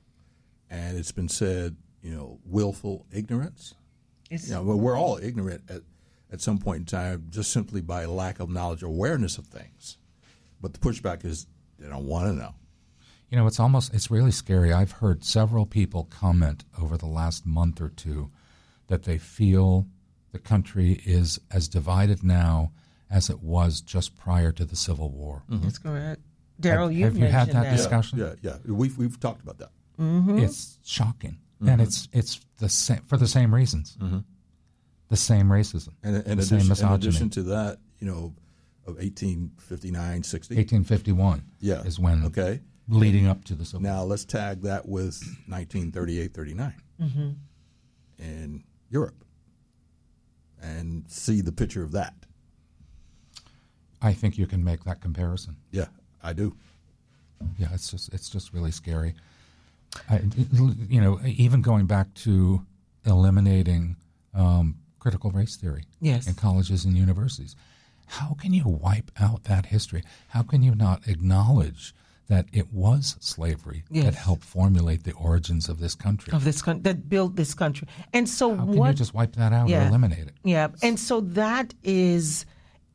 and 0.71 0.97
it's 0.97 1.11
been 1.11 1.29
said, 1.29 1.75
you 2.01 2.11
know, 2.15 2.39
willful 2.45 3.05
ignorance. 3.11 3.75
It's- 4.31 4.47
You 4.49 4.55
know, 4.55 4.63
well, 4.63 4.79
we're 4.79 4.97
all 4.97 5.17
ignorant 5.21 5.63
at 5.69 5.81
at 6.31 6.39
some 6.39 6.57
point 6.59 6.79
in 6.79 6.85
time, 6.85 7.27
just 7.29 7.51
simply 7.51 7.81
by 7.81 8.05
lack 8.05 8.39
of 8.39 8.49
knowledge 8.49 8.81
or 8.81 8.85
awareness 8.87 9.37
of 9.37 9.45
things. 9.47 9.97
But 10.61 10.71
the 10.73 10.79
pushback 10.79 11.25
is 11.25 11.45
they 11.77 11.89
don't 11.89 12.05
want 12.07 12.27
to 12.27 12.33
know. 12.33 12.55
You 13.29 13.37
know, 13.37 13.47
it's 13.47 13.59
almost 13.59 13.93
it's 13.93 14.09
really 14.09 14.31
scary. 14.31 14.71
I've 14.71 14.93
heard 14.93 15.25
several 15.25 15.65
people 15.65 16.05
comment 16.05 16.63
over 16.81 16.95
the 16.97 17.05
last 17.05 17.45
month 17.45 17.81
or 17.81 17.89
two 17.89 18.31
that 18.87 19.03
they 19.03 19.17
feel 19.17 19.87
the 20.31 20.39
country 20.39 21.01
is 21.05 21.39
as 21.51 21.67
divided 21.67 22.23
now 22.23 22.71
as 23.09 23.29
it 23.29 23.41
was 23.43 23.81
just 23.81 24.15
prior 24.17 24.53
to 24.53 24.63
the 24.63 24.77
Civil 24.77 25.09
War. 25.11 25.43
That's 25.49 25.77
correct. 25.77 26.21
Mm-hmm. 26.21 26.67
Daryl, 26.67 26.83
Have- 26.83 26.93
you 26.93 27.03
have 27.05 27.17
you 27.17 27.25
had 27.25 27.47
that 27.49 27.63
that. 27.63 27.75
discussion? 27.75 28.19
Yeah, 28.19 28.35
yeah. 28.41 28.57
We've 28.65 28.97
we've 28.97 29.19
talked 29.19 29.41
about 29.43 29.57
that. 29.57 29.71
Mm-hmm. 29.99 30.39
It's 30.39 30.77
shocking, 30.83 31.37
and 31.59 31.69
mm-hmm. 31.69 31.81
it's 31.81 32.07
it's 32.11 32.39
the 32.57 32.69
same 32.69 33.01
for 33.07 33.17
the 33.17 33.27
same 33.27 33.53
reasons. 33.53 33.97
Mm-hmm. 34.01 34.19
The 35.09 35.17
same 35.17 35.49
racism, 35.49 35.89
And 36.03 36.25
in 36.25 36.37
the 36.37 36.43
same 36.43 36.59
addition, 36.59 36.59
in 36.59 36.67
misogyny. 36.69 36.95
addition 36.95 37.29
to 37.31 37.43
that, 37.43 37.79
you 37.99 38.07
know, 38.07 38.33
of 38.87 38.95
1859, 38.95 40.23
60. 40.23 40.55
1851 40.55 41.43
Yeah. 41.59 41.81
is 41.81 41.99
when 41.99 42.23
Okay. 42.23 42.61
leading 42.87 43.27
up 43.27 43.43
to 43.45 43.55
the 43.55 43.65
Civil 43.65 43.81
Now 43.81 44.03
let's 44.03 44.23
tag 44.23 44.61
that 44.61 44.87
with 44.87 45.21
1938, 45.47 46.33
39 46.33 46.73
in 48.19 48.63
Europe, 48.89 49.25
and 50.61 51.03
see 51.09 51.41
the 51.41 51.51
picture 51.51 51.83
of 51.83 51.91
that. 51.91 52.13
I 54.01 54.13
think 54.13 54.37
you 54.37 54.47
can 54.47 54.63
make 54.63 54.83
that 54.85 55.01
comparison. 55.01 55.57
Yeah, 55.71 55.87
I 56.23 56.33
do. 56.33 56.55
Yeah, 57.57 57.67
it's 57.73 57.91
just 57.91 58.13
it's 58.13 58.29
just 58.29 58.53
really 58.53 58.71
scary. 58.71 59.13
I, 60.09 60.21
you 60.89 61.01
know, 61.01 61.19
even 61.25 61.61
going 61.61 61.85
back 61.85 62.13
to 62.15 62.65
eliminating 63.05 63.95
um, 64.33 64.77
critical 64.99 65.31
race 65.31 65.55
theory 65.55 65.83
Yes. 65.99 66.27
in 66.27 66.33
colleges 66.35 66.85
and 66.85 66.97
universities, 66.97 67.55
how 68.07 68.35
can 68.39 68.53
you 68.53 68.63
wipe 68.67 69.11
out 69.19 69.43
that 69.45 69.67
history? 69.67 70.03
How 70.29 70.43
can 70.43 70.61
you 70.63 70.75
not 70.75 71.07
acknowledge 71.07 71.93
that 72.27 72.45
it 72.53 72.71
was 72.71 73.17
slavery 73.19 73.83
that 73.91 74.15
helped 74.15 74.43
formulate 74.43 75.03
the 75.03 75.11
origins 75.13 75.67
of 75.67 75.79
this 75.79 75.95
country? 75.95 76.31
Of 76.33 76.43
this 76.45 76.61
country 76.61 76.83
that 76.83 77.09
built 77.09 77.35
this 77.35 77.53
country, 77.53 77.87
and 78.13 78.27
so 78.29 78.55
How 78.55 78.65
can 78.65 78.75
what? 78.75 78.87
you 78.89 78.93
just 78.93 79.13
wipe 79.13 79.35
that 79.35 79.51
out 79.51 79.67
Yeah. 79.67 79.83
or 79.85 79.87
eliminate 79.89 80.27
it? 80.27 80.33
Yeah, 80.43 80.69
and 80.81 80.97
so 80.99 81.19
that 81.21 81.73
is 81.83 82.45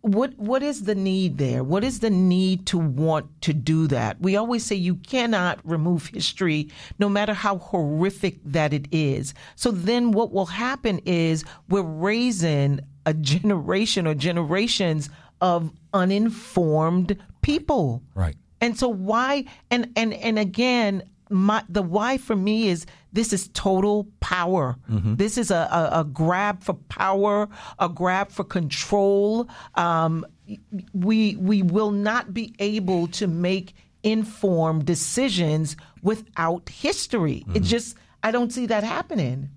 what 0.06 0.38
what 0.38 0.62
is 0.62 0.84
the 0.84 0.94
need 0.94 1.36
there? 1.38 1.64
What 1.64 1.82
is 1.82 1.98
the 1.98 2.10
need 2.10 2.66
to 2.66 2.78
want 2.78 3.42
to 3.42 3.52
do 3.52 3.88
that? 3.88 4.20
We 4.20 4.36
always 4.36 4.64
say 4.64 4.76
you 4.76 4.94
cannot 4.94 5.58
remove 5.64 6.06
history 6.06 6.70
no 7.00 7.08
matter 7.08 7.34
how 7.34 7.58
horrific 7.58 8.38
that 8.44 8.72
it 8.72 8.86
is. 8.92 9.34
So 9.56 9.72
then 9.72 10.12
what 10.12 10.32
will 10.32 10.46
happen 10.46 11.00
is 11.04 11.44
we're 11.68 11.82
raising 11.82 12.80
a 13.04 13.14
generation 13.14 14.06
or 14.06 14.14
generations 14.14 15.10
of 15.40 15.72
uninformed 15.92 17.16
people. 17.42 18.02
Right. 18.14 18.36
And 18.60 18.78
so 18.78 18.88
why 18.88 19.44
and 19.72 19.90
and 19.96 20.14
and 20.14 20.38
again 20.38 21.02
my 21.30 21.64
the 21.68 21.82
why 21.82 22.18
for 22.18 22.36
me 22.36 22.68
is 22.68 22.86
this 23.16 23.32
is 23.32 23.48
total 23.48 24.06
power. 24.20 24.76
Mm-hmm. 24.90 25.16
This 25.16 25.38
is 25.38 25.50
a, 25.50 25.68
a, 25.72 26.00
a 26.00 26.04
grab 26.04 26.62
for 26.62 26.74
power, 26.74 27.48
a 27.78 27.88
grab 27.88 28.30
for 28.30 28.44
control. 28.44 29.48
Um, 29.74 30.26
we 30.92 31.36
we 31.36 31.62
will 31.62 31.90
not 31.90 32.34
be 32.34 32.54
able 32.58 33.08
to 33.08 33.26
make 33.26 33.74
informed 34.02 34.84
decisions 34.84 35.76
without 36.02 36.68
history. 36.68 37.38
It 37.38 37.46
mm-hmm. 37.46 37.62
just 37.64 37.96
I 38.22 38.30
don't 38.30 38.52
see 38.52 38.66
that 38.66 38.84
happening. 38.84 39.48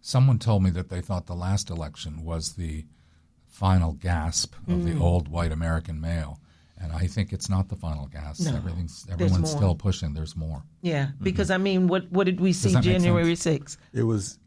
Someone 0.00 0.38
told 0.38 0.62
me 0.62 0.70
that 0.70 0.90
they 0.90 1.00
thought 1.00 1.26
the 1.26 1.34
last 1.34 1.70
election 1.70 2.24
was 2.24 2.52
the 2.52 2.84
final 3.48 3.92
gasp 3.92 4.54
of 4.68 4.84
the 4.84 4.92
mm. 4.92 5.00
old 5.00 5.28
white 5.28 5.50
American 5.50 6.00
male. 6.00 6.38
And 6.78 6.92
I 6.92 7.06
think 7.06 7.32
it's 7.32 7.48
not 7.48 7.68
the 7.68 7.76
final 7.76 8.06
gasp. 8.06 8.46
Everything's 8.46 9.06
everyone's 9.10 9.50
still 9.50 9.74
pushing. 9.74 10.12
There's 10.12 10.36
more. 10.36 10.62
Yeah, 10.82 11.06
mm-hmm. 11.06 11.24
because 11.24 11.50
I 11.50 11.56
mean, 11.56 11.88
what 11.88 12.10
what 12.12 12.24
did 12.24 12.40
we 12.40 12.52
see 12.52 12.78
January 12.80 13.34
sixth? 13.34 13.78
It 13.94 14.02
was 14.02 14.38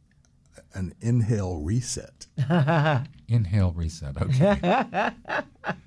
an 0.73 0.93
inhale 1.01 1.57
reset. 1.57 2.27
Inhale, 3.27 3.71
reset. 3.71 4.21
Okay. 4.21 5.11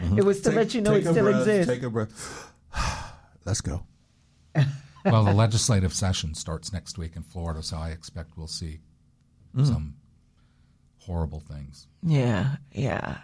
Mm-hmm. 0.00 0.18
It 0.18 0.24
was 0.24 0.42
to 0.42 0.50
let 0.50 0.74
you 0.74 0.82
know 0.82 0.92
it 0.92 1.02
still 1.02 1.24
breath, 1.24 1.40
exists. 1.40 1.72
Take 1.72 1.82
a 1.82 1.90
breath. 1.90 2.52
Let's 3.46 3.62
go. 3.62 3.82
well, 5.04 5.24
the 5.24 5.32
legislative 5.32 5.94
session 5.94 6.34
starts 6.34 6.72
next 6.72 6.98
week 6.98 7.16
in 7.16 7.22
Florida, 7.22 7.62
so 7.62 7.76
I 7.76 7.90
expect 7.90 8.36
we'll 8.36 8.46
see 8.46 8.80
mm. 9.56 9.66
some 9.66 9.94
horrible 10.98 11.40
things. 11.40 11.86
Yeah, 12.02 12.56
yeah. 12.72 13.18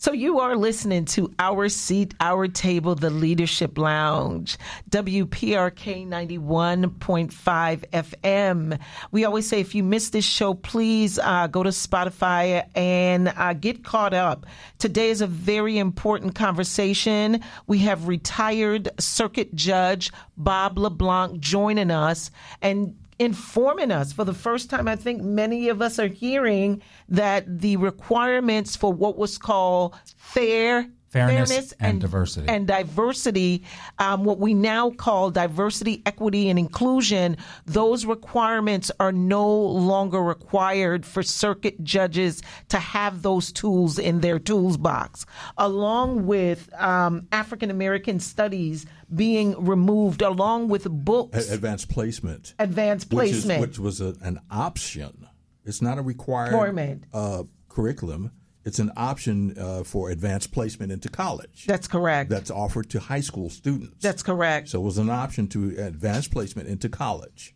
So 0.00 0.12
you 0.12 0.38
are 0.38 0.54
listening 0.54 1.06
to 1.06 1.34
Our 1.40 1.68
Seat, 1.68 2.14
Our 2.20 2.46
Table, 2.46 2.94
the 2.94 3.10
Leadership 3.10 3.76
Lounge, 3.76 4.56
WPRK 4.90 6.06
91.5 6.06 7.84
FM. 7.90 8.78
We 9.10 9.24
always 9.24 9.48
say 9.48 9.58
if 9.58 9.74
you 9.74 9.82
missed 9.82 10.12
this 10.12 10.24
show, 10.24 10.54
please 10.54 11.18
uh, 11.18 11.48
go 11.48 11.64
to 11.64 11.70
Spotify 11.70 12.64
and 12.76 13.32
uh, 13.36 13.54
get 13.54 13.82
caught 13.82 14.14
up. 14.14 14.46
Today 14.78 15.10
is 15.10 15.20
a 15.20 15.26
very 15.26 15.78
important 15.78 16.36
conversation. 16.36 17.40
We 17.66 17.78
have 17.78 18.06
retired 18.06 18.90
circuit 19.00 19.52
judge 19.56 20.12
Bob 20.36 20.78
LeBlanc 20.78 21.40
joining 21.40 21.90
us 21.90 22.30
and 22.62 22.94
informing 23.18 23.90
us 23.90 24.12
for 24.12 24.24
the 24.24 24.34
first 24.34 24.70
time. 24.70 24.88
I 24.88 24.96
think 24.96 25.22
many 25.22 25.68
of 25.68 25.82
us 25.82 25.98
are 25.98 26.06
hearing 26.06 26.82
that 27.08 27.60
the 27.60 27.76
requirements 27.76 28.76
for 28.76 28.92
what 28.92 29.16
was 29.16 29.38
called 29.38 29.94
fair. 30.16 30.88
Fairness 31.10 31.72
and 31.80 32.00
diversity. 32.02 32.48
and 32.48 32.66
diversity, 32.66 33.64
um, 33.98 34.24
what 34.24 34.38
we 34.38 34.52
now 34.52 34.90
call 34.90 35.30
diversity, 35.30 36.02
equity, 36.04 36.50
and 36.50 36.58
inclusion, 36.58 37.36
those 37.64 38.04
requirements 38.04 38.90
are 39.00 39.10
no 39.12 39.48
longer 39.50 40.20
required 40.22 41.06
for 41.06 41.22
circuit 41.22 41.82
judges 41.82 42.42
to 42.68 42.78
have 42.78 43.22
those 43.22 43.50
tools 43.52 43.98
in 43.98 44.20
their 44.20 44.38
tools 44.38 44.76
box, 44.76 45.24
along 45.56 46.26
with 46.26 46.68
um, 46.80 47.26
African 47.32 47.70
American 47.70 48.20
studies 48.20 48.84
being 49.14 49.64
removed, 49.64 50.20
along 50.20 50.68
with 50.68 50.84
books, 50.90 51.50
A- 51.50 51.54
advanced 51.54 51.88
placement. 51.88 52.52
advanced 52.58 53.12
which 53.12 53.30
is- 53.30 53.44
placement. 53.46 53.60
which 53.62 53.78
was 53.78 54.00
a, 54.02 54.14
an 54.20 54.40
option. 54.50 55.26
It's 55.64 55.80
not 55.82 55.98
a 55.98 56.02
required 56.02 56.52
Requirement. 56.52 57.04
uh, 57.14 57.44
curriculum. 57.68 58.32
It's 58.68 58.78
an 58.78 58.92
option 58.96 59.58
uh, 59.58 59.82
for 59.82 60.10
advanced 60.10 60.52
placement 60.52 60.92
into 60.92 61.08
college. 61.08 61.64
That's 61.66 61.88
correct. 61.88 62.30
That's 62.30 62.50
offered 62.50 62.90
to 62.90 63.00
high 63.00 63.22
school 63.22 63.48
students. 63.50 64.02
That's 64.02 64.22
correct. 64.22 64.68
So 64.68 64.80
it 64.80 64.84
was 64.84 64.98
an 64.98 65.10
option 65.10 65.48
to 65.48 65.74
advanced 65.78 66.30
placement 66.30 66.68
into 66.68 66.88
college, 66.88 67.54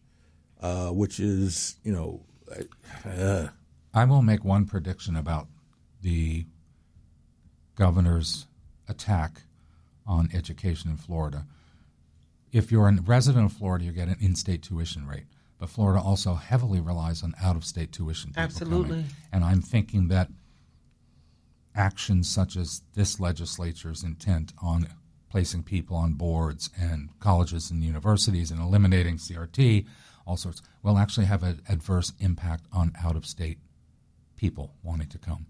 uh, 0.61 0.89
which 0.89 1.21
is, 1.21 1.77
you 1.85 1.93
know, 1.93 2.25
uh, 3.05 3.49
I 3.95 4.05
will 4.07 4.23
make 4.23 4.43
one 4.45 4.65
prediction 4.65 5.15
about 5.17 5.47
the 6.01 6.47
governor's 7.75 8.47
attack 8.89 9.43
on 10.07 10.29
education 10.35 10.91
in 10.91 10.97
Florida. 10.97 11.47
If 12.51 12.73
you're 12.73 12.89
a 12.89 13.01
resident 13.03 13.45
of 13.47 13.53
Florida, 13.53 13.85
you 13.85 13.93
get 13.93 14.09
an 14.09 14.17
in-state 14.21 14.63
tuition 14.63 15.07
rate. 15.07 15.27
But 15.59 15.71
Florida 15.71 16.03
also 16.03 16.35
heavily 16.35 16.81
relies 16.81 17.23
on 17.23 17.35
out-of-state 17.41 17.93
tuition. 17.93 18.33
Absolutely. 18.37 18.89
Coming. 18.89 19.07
And 19.33 19.45
I'm 19.45 19.63
thinking 19.63 20.09
that 20.09 20.29
actions 21.75 22.29
such 22.29 22.57
as 22.57 22.83
this 22.95 23.19
legislature's 23.21 24.03
intent 24.03 24.53
on 24.63 24.87
placing 25.31 25.63
people 25.63 25.97
on 25.97 26.13
boards 26.15 26.69
and 26.79 27.09
colleges 27.19 27.71
and 27.71 27.83
universities 27.83 28.51
and 28.51 28.61
eliminating 28.61 29.17
CRT, 29.17 29.87
all 30.27 30.37
sorts, 30.37 30.61
will 30.83 30.99
actually 30.99 31.27
have 31.27 31.43
an 31.43 31.63
adverse 31.69 32.13
impact 32.21 32.65
on 32.73 32.93
out-of-state 33.03 33.59
people 34.37 34.75
wanting 34.83 35.09
to 35.09 35.19
come. 35.19 35.47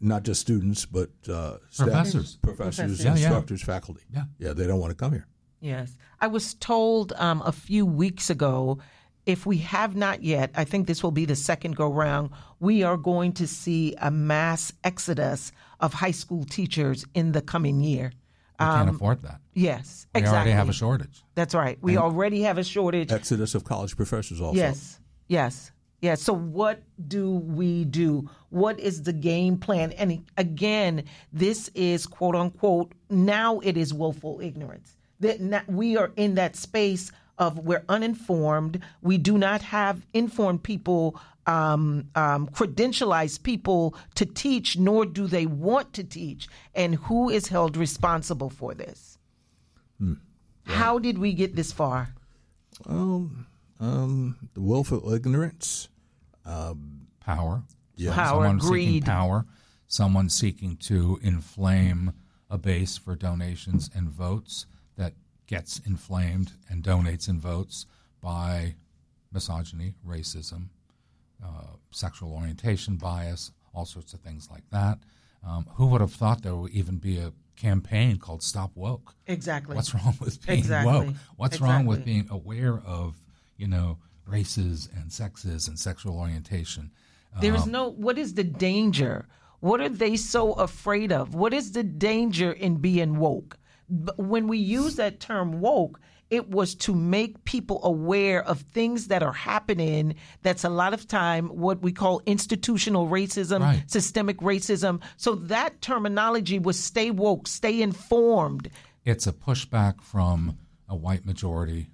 not 0.00 0.22
just 0.22 0.40
students, 0.40 0.84
but 0.84 1.10
uh, 1.28 1.56
staff- 1.70 1.86
Professors. 1.86 2.36
professors, 2.42 2.76
Professors. 2.76 3.00
Yeah, 3.04 3.10
yeah. 3.14 3.26
instructors, 3.26 3.62
faculty. 3.62 4.02
Yeah. 4.12 4.24
yeah, 4.38 4.52
they 4.52 4.66
don't 4.66 4.78
want 4.78 4.90
to 4.90 4.96
come 4.96 5.12
here. 5.12 5.26
Yes. 5.60 5.96
I 6.20 6.26
was 6.26 6.52
told 6.54 7.12
um, 7.16 7.42
a 7.44 7.52
few 7.52 7.86
weeks 7.86 8.28
ago 8.28 8.78
if 9.26 9.46
we 9.46 9.58
have 9.58 9.96
not 9.96 10.22
yet, 10.22 10.50
I 10.54 10.64
think 10.64 10.86
this 10.86 11.02
will 11.02 11.10
be 11.10 11.24
the 11.24 11.36
second 11.36 11.76
go 11.76 11.90
round, 11.90 12.30
we 12.60 12.82
are 12.82 12.96
going 12.96 13.32
to 13.34 13.46
see 13.46 13.94
a 14.00 14.10
mass 14.10 14.72
exodus 14.82 15.52
of 15.80 15.94
high 15.94 16.10
school 16.10 16.44
teachers 16.44 17.04
in 17.14 17.32
the 17.32 17.40
coming 17.40 17.80
year. 17.80 18.12
We 18.60 18.66
can't 18.66 18.88
um, 18.88 18.94
afford 18.94 19.22
that. 19.22 19.40
Yes, 19.54 20.06
We 20.14 20.20
exactly. 20.20 20.36
already 20.36 20.50
have 20.52 20.68
a 20.68 20.72
shortage. 20.72 21.24
That's 21.34 21.54
right. 21.54 21.78
We 21.80 21.96
already 21.96 22.42
have 22.42 22.58
a 22.58 22.64
shortage. 22.64 23.10
Exodus 23.10 23.54
of 23.54 23.64
college 23.64 23.96
professors 23.96 24.40
also. 24.40 24.56
Yes, 24.56 25.00
yes, 25.26 25.72
yes. 26.00 26.22
So, 26.22 26.32
what 26.34 26.82
do 27.08 27.32
we 27.32 27.84
do? 27.84 28.30
What 28.50 28.78
is 28.78 29.02
the 29.02 29.12
game 29.12 29.58
plan? 29.58 29.90
And 29.92 30.24
again, 30.36 31.04
this 31.32 31.68
is 31.74 32.06
quote 32.06 32.36
unquote, 32.36 32.92
now 33.10 33.58
it 33.60 33.76
is 33.76 33.92
willful 33.92 34.40
ignorance. 34.40 34.96
That 35.20 35.68
we 35.68 35.96
are 35.96 36.12
in 36.16 36.34
that 36.36 36.54
space 36.54 37.10
of 37.38 37.58
we're 37.58 37.84
uninformed. 37.88 38.80
We 39.02 39.18
do 39.18 39.38
not 39.38 39.62
have 39.62 40.06
informed 40.12 40.62
people, 40.62 41.20
um, 41.46 42.08
um, 42.14 42.48
credentialized 42.48 43.42
people 43.42 43.94
to 44.14 44.26
teach, 44.26 44.78
nor 44.78 45.06
do 45.06 45.26
they 45.26 45.46
want 45.46 45.92
to 45.94 46.04
teach. 46.04 46.48
And 46.74 46.94
who 46.96 47.28
is 47.30 47.48
held 47.48 47.76
responsible 47.76 48.50
for 48.50 48.74
this? 48.74 49.18
How 50.66 50.98
did 50.98 51.18
we 51.18 51.34
get 51.34 51.56
this 51.56 51.72
far? 51.72 52.14
Um, 52.86 53.46
um, 53.80 54.36
the 54.54 54.60
willful 54.60 55.12
ignorance. 55.12 55.88
Power. 57.20 57.62
Yeah. 57.96 58.14
Power, 58.14 58.44
someone 58.44 58.60
seeking 58.60 58.70
greed. 58.72 59.04
power. 59.04 59.46
Someone 59.86 60.28
seeking 60.28 60.76
to 60.78 61.18
inflame 61.22 62.12
a 62.50 62.58
base 62.58 62.96
for 62.96 63.14
donations 63.14 63.90
and 63.94 64.08
votes 64.08 64.66
that 64.66 64.73
gets 65.46 65.78
inflamed 65.80 66.52
and 66.68 66.82
donates 66.82 67.28
and 67.28 67.40
votes 67.40 67.86
by 68.20 68.74
misogyny, 69.32 69.94
racism, 70.06 70.68
uh, 71.44 71.74
sexual 71.90 72.32
orientation 72.32 72.96
bias, 72.96 73.50
all 73.74 73.84
sorts 73.84 74.14
of 74.14 74.20
things 74.20 74.48
like 74.50 74.62
that. 74.70 74.98
Um, 75.46 75.66
who 75.74 75.86
would 75.86 76.00
have 76.00 76.12
thought 76.12 76.42
there 76.42 76.54
would 76.54 76.70
even 76.72 76.96
be 76.96 77.18
a 77.18 77.32
campaign 77.56 78.16
called 78.18 78.42
Stop 78.42 78.70
Woke? 78.74 79.14
Exactly. 79.26 79.76
What's 79.76 79.94
wrong 79.94 80.16
with 80.20 80.44
being 80.46 80.58
Exactly. 80.58 80.92
woke? 80.92 81.14
What's 81.36 81.60
wrong 81.60 81.84
with 81.84 82.04
being 82.04 82.26
aware 82.30 82.80
of, 82.86 83.16
you 83.56 83.66
know, 83.66 83.98
races 84.26 84.88
and 84.96 85.12
sexes 85.12 85.68
and 85.68 85.78
sexual 85.78 86.18
orientation? 86.18 86.90
There 87.40 87.52
Um, 87.52 87.60
is 87.60 87.66
no. 87.66 87.88
What 87.90 88.16
is 88.16 88.34
the 88.34 88.44
danger? 88.44 89.26
What 89.60 89.80
are 89.80 89.88
they 89.88 90.16
so 90.16 90.52
afraid 90.52 91.10
of? 91.12 91.34
What 91.34 91.52
is 91.52 91.72
the 91.72 91.82
danger 91.82 92.52
in 92.52 92.76
being 92.76 93.16
woke? 93.18 93.58
But 93.88 94.18
when 94.18 94.48
we 94.48 94.58
use 94.58 94.96
that 94.96 95.20
term 95.20 95.60
woke, 95.60 96.00
it 96.30 96.48
was 96.50 96.74
to 96.74 96.94
make 96.94 97.44
people 97.44 97.80
aware 97.84 98.42
of 98.42 98.60
things 98.60 99.08
that 99.08 99.22
are 99.22 99.32
happening. 99.32 100.14
That's 100.42 100.64
a 100.64 100.70
lot 100.70 100.94
of 100.94 101.06
time 101.06 101.48
what 101.48 101.82
we 101.82 101.92
call 101.92 102.22
institutional 102.26 103.08
racism, 103.08 103.60
Right. 103.60 103.84
systemic 103.86 104.38
racism. 104.38 105.00
So 105.16 105.34
that 105.34 105.80
terminology 105.80 106.58
was 106.58 106.78
stay 106.82 107.10
woke, 107.10 107.46
stay 107.46 107.82
informed. 107.82 108.70
It's 109.04 109.26
a 109.26 109.32
pushback 109.32 110.00
from 110.00 110.58
a 110.88 110.96
white 110.96 111.26
majority 111.26 111.90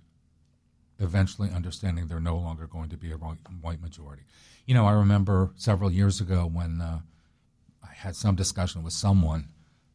eventually 1.01 1.51
understanding 1.51 2.07
they're 2.07 2.21
no 2.21 2.37
longer 2.37 2.67
going 2.67 2.91
to 2.91 2.97
be 2.97 3.11
a 3.11 3.17
white 3.17 3.81
majority. 3.81 4.23
You 4.67 4.75
know, 4.75 4.87
I 4.87 4.93
remember 4.93 5.51
several 5.57 5.91
years 5.91 6.21
ago 6.21 6.49
when 6.53 6.81
uh, 6.81 7.01
I 7.83 7.93
had 7.93 8.15
some 8.15 8.37
discussion 8.37 8.83
with 8.83 8.93
someone 8.93 9.49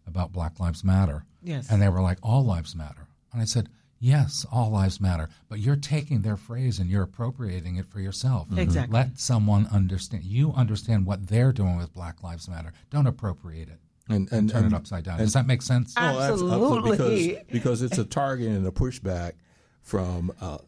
about 0.07 0.31
Black 0.31 0.59
Lives 0.59 0.83
Matter. 0.83 1.25
Yes. 1.41 1.69
And 1.69 1.81
they 1.81 1.89
were 1.89 2.01
like, 2.01 2.17
all 2.23 2.43
lives 2.45 2.75
matter. 2.75 3.07
And 3.31 3.41
I 3.41 3.45
said, 3.45 3.69
yes, 3.99 4.45
all 4.51 4.71
lives 4.71 4.99
matter. 4.99 5.29
But 5.47 5.59
you're 5.59 5.75
taking 5.75 6.21
their 6.21 6.37
phrase 6.37 6.79
and 6.79 6.89
you're 6.89 7.03
appropriating 7.03 7.75
it 7.75 7.85
for 7.85 7.99
yourself. 7.99 8.47
Exactly. 8.57 8.93
Let 8.93 9.19
someone 9.19 9.67
understand. 9.71 10.23
You 10.23 10.53
understand 10.53 11.05
what 11.05 11.27
they're 11.27 11.51
doing 11.51 11.77
with 11.77 11.93
Black 11.93 12.23
Lives 12.23 12.47
Matter. 12.49 12.73
Don't 12.89 13.07
appropriate 13.07 13.69
it. 13.69 13.79
And, 14.09 14.31
and, 14.31 14.49
Turn 14.49 14.65
and- 14.65 14.73
it 14.73 14.75
upside 14.75 15.03
down. 15.03 15.17
Does 15.19 15.33
that 15.33 15.47
make 15.47 15.61
sense? 15.61 15.93
Oh, 15.97 16.01
abs- 16.01 16.41
Absolutely. 16.41 16.91
Because, 16.91 17.45
because 17.51 17.81
it's 17.81 17.97
a 17.97 18.05
target 18.05 18.47
and 18.47 18.65
a 18.65 18.71
pushback 18.71 19.33
from 19.81 20.31
uh, 20.41 20.59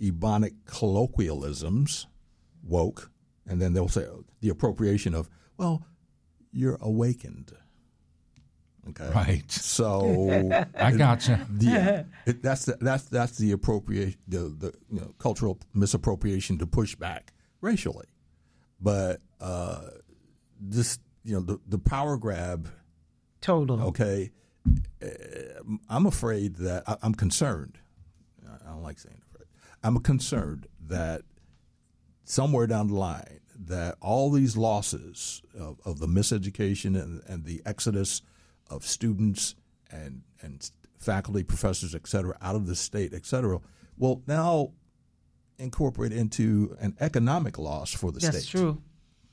Ebonic 0.00 0.54
colloquialisms, 0.66 2.06
woke, 2.62 3.10
and 3.46 3.60
then 3.60 3.72
they'll 3.72 3.88
say 3.88 4.06
the 4.40 4.48
appropriation 4.48 5.14
of, 5.14 5.28
well, 5.56 5.82
you're 6.52 6.78
awakened. 6.80 7.52
Okay. 8.88 9.10
Right. 9.14 9.50
So 9.50 10.40
I 10.78 10.92
gotcha. 10.92 11.46
yeah, 11.58 12.04
it, 12.26 12.42
that's 12.42 12.66
the, 12.66 12.76
that's 12.80 13.04
that's 13.04 13.36
the 13.38 13.52
appropriation, 13.52 14.18
the 14.28 14.38
the 14.38 14.74
you 14.90 15.00
know, 15.00 15.14
cultural 15.18 15.58
misappropriation 15.74 16.58
to 16.58 16.66
push 16.66 16.94
back 16.94 17.32
racially, 17.60 18.06
but 18.80 19.20
uh, 19.40 19.80
this 20.60 20.98
you 21.24 21.34
know 21.34 21.40
the 21.40 21.60
the 21.68 21.78
power 21.78 22.16
grab 22.16 22.70
Total. 23.40 23.82
okay 23.82 24.30
uh, 25.02 25.06
i'm 25.88 26.06
afraid 26.06 26.56
that 26.56 26.84
I, 26.86 26.96
i'm 27.02 27.14
concerned 27.14 27.78
i 28.64 28.70
don't 28.70 28.82
like 28.82 28.98
saying 28.98 29.20
afraid 29.28 29.48
i'm 29.82 29.98
concerned 29.98 30.66
that 30.86 31.22
somewhere 32.24 32.66
down 32.66 32.88
the 32.88 32.94
line 32.94 33.40
that 33.58 33.96
all 34.00 34.30
these 34.30 34.56
losses 34.56 35.42
of, 35.58 35.80
of 35.84 35.98
the 35.98 36.06
miseducation 36.06 37.00
and, 37.00 37.22
and 37.26 37.44
the 37.44 37.62
exodus 37.64 38.22
of 38.70 38.84
students 38.86 39.54
and 39.90 40.22
and 40.42 40.70
faculty 40.98 41.42
professors 41.42 41.94
et 41.94 42.06
cetera 42.06 42.36
out 42.42 42.54
of 42.56 42.66
the 42.66 42.74
state 42.74 43.12
et 43.14 43.24
cetera 43.26 43.60
will 43.98 44.22
now 44.26 44.72
incorporate 45.58 46.12
into 46.12 46.76
an 46.80 46.94
economic 47.00 47.58
loss 47.58 47.92
for 47.92 48.10
the 48.12 48.18
That's 48.20 48.26
state 48.26 48.32
That's 48.38 48.46
true. 48.48 48.82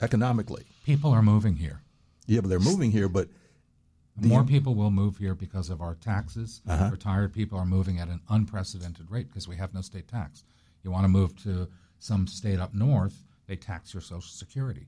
economically 0.01 0.65
People 0.85 1.11
are 1.11 1.21
moving 1.21 1.55
here. 1.55 1.81
yeah 2.27 2.41
but 2.41 2.49
they're 2.49 2.59
moving 2.59 2.91
here 2.91 3.09
but 3.09 3.27
More 4.21 4.43
people 4.43 4.75
will 4.75 4.91
move 4.91 5.17
here 5.17 5.33
because 5.33 5.71
of 5.71 5.81
our 5.81 5.95
taxes. 5.95 6.61
Uh-huh. 6.67 6.89
Retired 6.91 7.33
people 7.33 7.57
are 7.57 7.65
moving 7.65 7.97
at 7.99 8.09
an 8.09 8.21
unprecedented 8.29 9.09
rate 9.09 9.27
because 9.29 9.47
we 9.47 9.55
have 9.55 9.73
no 9.73 9.81
state 9.81 10.07
tax. 10.07 10.43
You 10.83 10.91
want 10.91 11.05
to 11.05 11.07
move 11.09 11.35
to 11.43 11.67
some 11.97 12.27
state 12.27 12.59
up 12.59 12.75
north, 12.75 13.23
they 13.47 13.55
tax 13.55 13.91
your 13.93 14.01
Social 14.01 14.21
Security. 14.29 14.85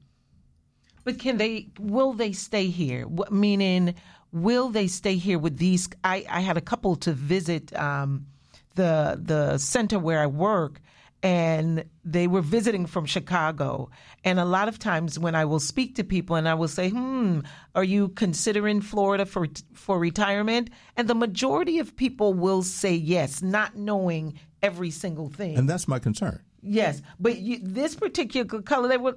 But 1.04 1.18
can 1.18 1.38
they? 1.38 1.70
Will 1.80 2.14
they 2.14 2.34
stay 2.34 2.68
here? 2.68 3.08
What, 3.08 3.32
meaning, 3.32 3.96
will 4.36 4.70
they 4.70 4.88
stay 4.88 5.16
here 5.16 5.40
with 5.40 5.58
these? 5.58 5.90
I, 6.04 6.26
I 6.30 6.42
had 6.42 6.58
a 6.58 6.62
couple 6.62 6.98
to 6.98 7.14
visit 7.14 7.74
um, 7.76 8.28
the 8.76 9.20
the 9.20 9.58
center 9.58 9.98
where 9.98 10.20
I 10.20 10.28
work, 10.28 10.82
and 11.24 11.86
they 12.04 12.28
were 12.28 12.42
visiting 12.42 12.86
from 12.86 13.06
Chicago. 13.06 13.90
And 14.26 14.38
a 14.38 14.46
lot 14.46 14.68
of 14.68 14.78
times, 14.78 15.18
when 15.18 15.36
I 15.36 15.46
will 15.46 15.62
speak 15.62 15.96
to 15.96 16.04
people, 16.04 16.36
and 16.36 16.50
I 16.50 16.54
will 16.54 16.68
say, 16.68 16.90
"Hmm, 16.90 17.40
are 17.74 17.84
you 17.84 18.10
considering 18.10 18.82
Florida 18.82 19.26
for 19.26 19.48
for 19.74 19.98
retirement?" 19.98 20.70
And 20.98 21.08
the 21.08 21.16
majority 21.16 21.80
of 21.80 21.96
people 21.96 22.34
will 22.34 22.62
say 22.62 22.94
yes, 22.94 23.42
not 23.42 23.78
knowing 23.78 24.38
every 24.62 24.92
single 24.92 25.30
thing. 25.30 25.58
and 25.58 25.70
that's 25.70 25.88
my 25.88 26.00
concern 26.00 26.42
Yes, 26.68 27.02
but 27.20 27.38
you, 27.38 27.60
this 27.62 27.96
particular 27.96 28.62
color, 28.62 28.88
they 28.88 28.98
were 28.98 29.16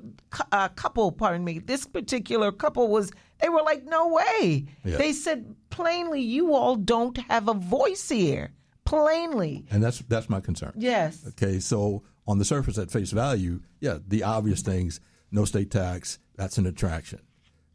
uh, 0.53 0.69
couple. 0.69 1.11
Pardon 1.13 1.45
me. 1.45 1.59
This 1.59 1.87
particular 1.87 2.53
couple 2.53 2.89
was. 2.89 3.11
They 3.41 3.49
were 3.49 3.63
like, 3.63 3.85
no 3.85 4.09
way. 4.09 4.67
Yeah. 4.85 4.97
They 4.97 5.13
said 5.13 5.55
plainly, 5.71 6.21
you 6.21 6.55
all 6.55 6.75
don't 6.75 7.17
have 7.29 7.49
a 7.49 7.55
voice 7.55 8.09
here. 8.09 8.53
Plainly, 8.85 9.67
and 9.71 9.83
that's 9.83 9.99
that's 10.09 10.31
my 10.31 10.41
concern 10.41 10.73
yes. 10.75 11.23
Okay, 11.29 11.61
so 11.61 12.03
on 12.27 12.39
the 12.39 12.45
surface, 12.45 12.79
at 12.79 12.91
face 12.91 13.11
value, 13.11 13.61
yeah, 13.81 13.99
the 14.07 14.23
obvious 14.23 14.63
things, 14.63 14.99
no 15.31 15.45
state 15.45 15.71
tax, 15.71 16.19
that's 16.37 16.57
an 16.57 16.65
attraction. 16.67 17.21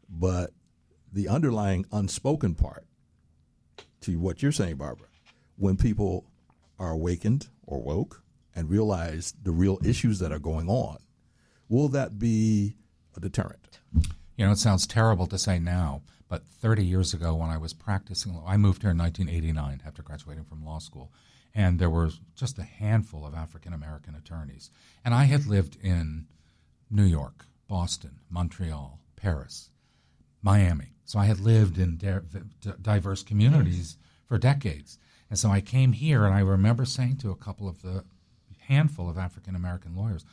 But 0.09 0.53
the 1.11 1.27
underlying 1.27 1.85
unspoken 1.91 2.55
part 2.55 2.87
to 4.01 4.19
what 4.19 4.41
you're 4.41 4.51
saying, 4.51 4.77
Barbara, 4.77 5.05
when 5.55 5.77
people 5.77 6.25
are 6.79 6.89
awakened 6.89 7.47
or 7.67 7.79
woke 7.79 8.22
and 8.55 8.69
realize 8.69 9.33
the 9.41 9.51
real 9.51 9.79
issues 9.83 10.19
that 10.19 10.31
are 10.31 10.39
going 10.39 10.69
on, 10.69 10.97
will 11.69 11.87
that 11.89 12.19
be 12.19 12.75
a 13.15 13.19
deterrent? 13.19 13.79
You 14.37 14.45
know, 14.45 14.51
it 14.51 14.57
sounds 14.57 14.87
terrible 14.87 15.27
to 15.27 15.37
say 15.37 15.59
now, 15.59 16.01
but 16.27 16.45
30 16.47 16.85
years 16.85 17.13
ago 17.13 17.35
when 17.35 17.49
I 17.49 17.57
was 17.57 17.73
practicing 17.73 18.33
law, 18.33 18.43
I 18.47 18.57
moved 18.57 18.81
here 18.81 18.91
in 18.91 18.97
1989 18.97 19.81
after 19.85 20.01
graduating 20.01 20.45
from 20.45 20.65
law 20.65 20.79
school, 20.79 21.11
and 21.53 21.77
there 21.77 21.89
were 21.89 22.09
just 22.35 22.57
a 22.57 22.63
handful 22.63 23.25
of 23.25 23.35
African 23.35 23.73
American 23.73 24.15
attorneys. 24.15 24.71
And 25.05 25.13
I 25.13 25.25
had 25.25 25.45
lived 25.45 25.77
in 25.81 26.25
New 26.89 27.03
York, 27.03 27.45
Boston, 27.67 28.19
Montreal, 28.29 28.99
Paris, 29.15 29.69
Miami. 30.41 30.93
So 31.05 31.19
I 31.19 31.25
had 31.25 31.39
lived 31.39 31.77
in 31.77 31.97
di- 31.97 32.19
di- 32.61 32.73
diverse 32.81 33.23
communities 33.23 33.97
for 34.25 34.37
decades. 34.37 34.97
And 35.29 35.37
so 35.37 35.49
I 35.49 35.61
came 35.61 35.93
here, 35.93 36.25
and 36.25 36.33
I 36.33 36.39
remember 36.39 36.85
saying 36.85 37.17
to 37.17 37.31
a 37.31 37.35
couple 37.35 37.67
of 37.67 37.81
the 37.81 38.03
handful 38.67 39.09
of 39.09 39.17
African 39.17 39.55
American 39.55 39.95
lawyers, 39.95 40.25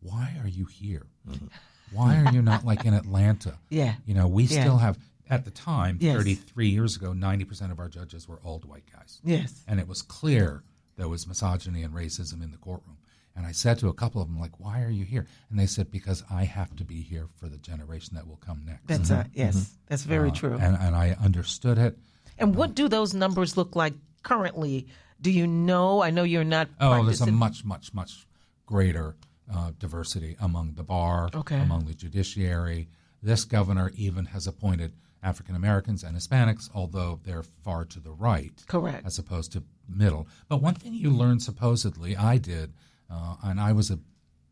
Why 0.00 0.34
are 0.42 0.48
you 0.48 0.66
here? 0.66 1.06
Mm-hmm. 1.28 1.46
Why 1.92 2.16
are 2.24 2.32
you 2.32 2.42
not 2.42 2.64
like 2.64 2.84
in 2.84 2.94
Atlanta? 2.94 3.58
Yeah. 3.68 3.94
You 4.06 4.14
know, 4.14 4.26
we 4.26 4.44
Yeah. 4.44 4.62
still 4.62 4.78
have 4.78 4.98
At 5.30 5.44
the 5.44 5.50
time, 5.50 5.96
Yes. 6.00 6.16
33 6.16 6.68
years 6.68 6.96
ago, 6.96 7.12
90% 7.12 7.70
of 7.70 7.78
our 7.78 7.88
judges 7.88 8.28
were 8.28 8.40
old 8.44 8.64
white 8.66 8.84
guys. 8.92 9.20
Yes. 9.24 9.62
And 9.66 9.80
it 9.80 9.88
was 9.88 10.02
clear 10.02 10.62
there 10.96 11.08
was 11.08 11.26
misogyny 11.26 11.82
and 11.82 11.94
racism 11.94 12.42
in 12.42 12.50
the 12.50 12.58
courtroom. 12.58 12.98
And 13.34 13.46
I 13.46 13.52
said 13.52 13.78
to 13.78 13.88
a 13.88 13.94
couple 13.94 14.20
of 14.20 14.28
them, 14.28 14.38
like, 14.38 14.60
why 14.60 14.82
are 14.82 14.90
you 14.90 15.04
here? 15.06 15.26
And 15.48 15.58
they 15.58 15.66
said, 15.66 15.90
because 15.90 16.22
I 16.30 16.44
have 16.44 16.76
to 16.76 16.84
be 16.84 17.00
here 17.00 17.28
for 17.36 17.48
the 17.48 17.56
generation 17.56 18.14
that 18.16 18.26
will 18.26 18.36
come 18.36 18.62
next. 18.66 18.86
That's 18.86 19.10
uh, 19.10 19.24
yes. 19.32 19.56
Mm-hmm. 19.56 19.74
That's 19.88 20.02
very 20.02 20.28
uh, 20.30 20.34
true. 20.34 20.58
and, 20.60 20.76
and 20.76 20.94
I 20.94 21.16
understood 21.22 21.78
it. 21.78 21.96
And 22.38 22.54
what 22.54 22.70
um, 22.70 22.74
do 22.74 22.88
those 22.88 23.14
numbers 23.14 23.56
look 23.56 23.74
like 23.74 23.94
currently? 24.22 24.86
Do 25.22 25.30
you 25.30 25.46
know? 25.46 26.02
I 26.02 26.10
know 26.10 26.24
you're 26.24 26.44
not. 26.44 26.68
Oh, 26.80 27.04
there's 27.04 27.20
a 27.20 27.30
much, 27.32 27.64
much, 27.64 27.94
much 27.94 28.26
greater 28.66 29.16
uh, 29.52 29.70
diversity 29.78 30.36
among 30.40 30.74
the 30.74 30.82
bar, 30.82 31.30
Okay. 31.34 31.58
among 31.60 31.86
the 31.86 31.94
judiciary. 31.94 32.88
This 33.22 33.44
governor 33.44 33.92
even 33.96 34.26
has 34.26 34.46
appointed 34.46 34.92
African 35.22 35.54
Americans 35.54 36.02
and 36.02 36.16
Hispanics, 36.16 36.68
although 36.74 37.20
they're 37.24 37.44
far 37.44 37.84
to 37.84 38.00
the 38.00 38.10
right, 38.10 38.52
Correct. 38.66 39.06
as 39.06 39.18
opposed 39.18 39.52
to 39.52 39.62
middle. 39.88 40.26
But 40.48 40.60
one 40.60 40.74
thing 40.74 40.94
you 40.94 41.10
learn, 41.10 41.38
supposedly, 41.38 42.16
I 42.16 42.38
did, 42.38 42.72
uh, 43.08 43.36
and 43.44 43.60
I 43.60 43.72
was 43.72 43.90
a 43.90 44.00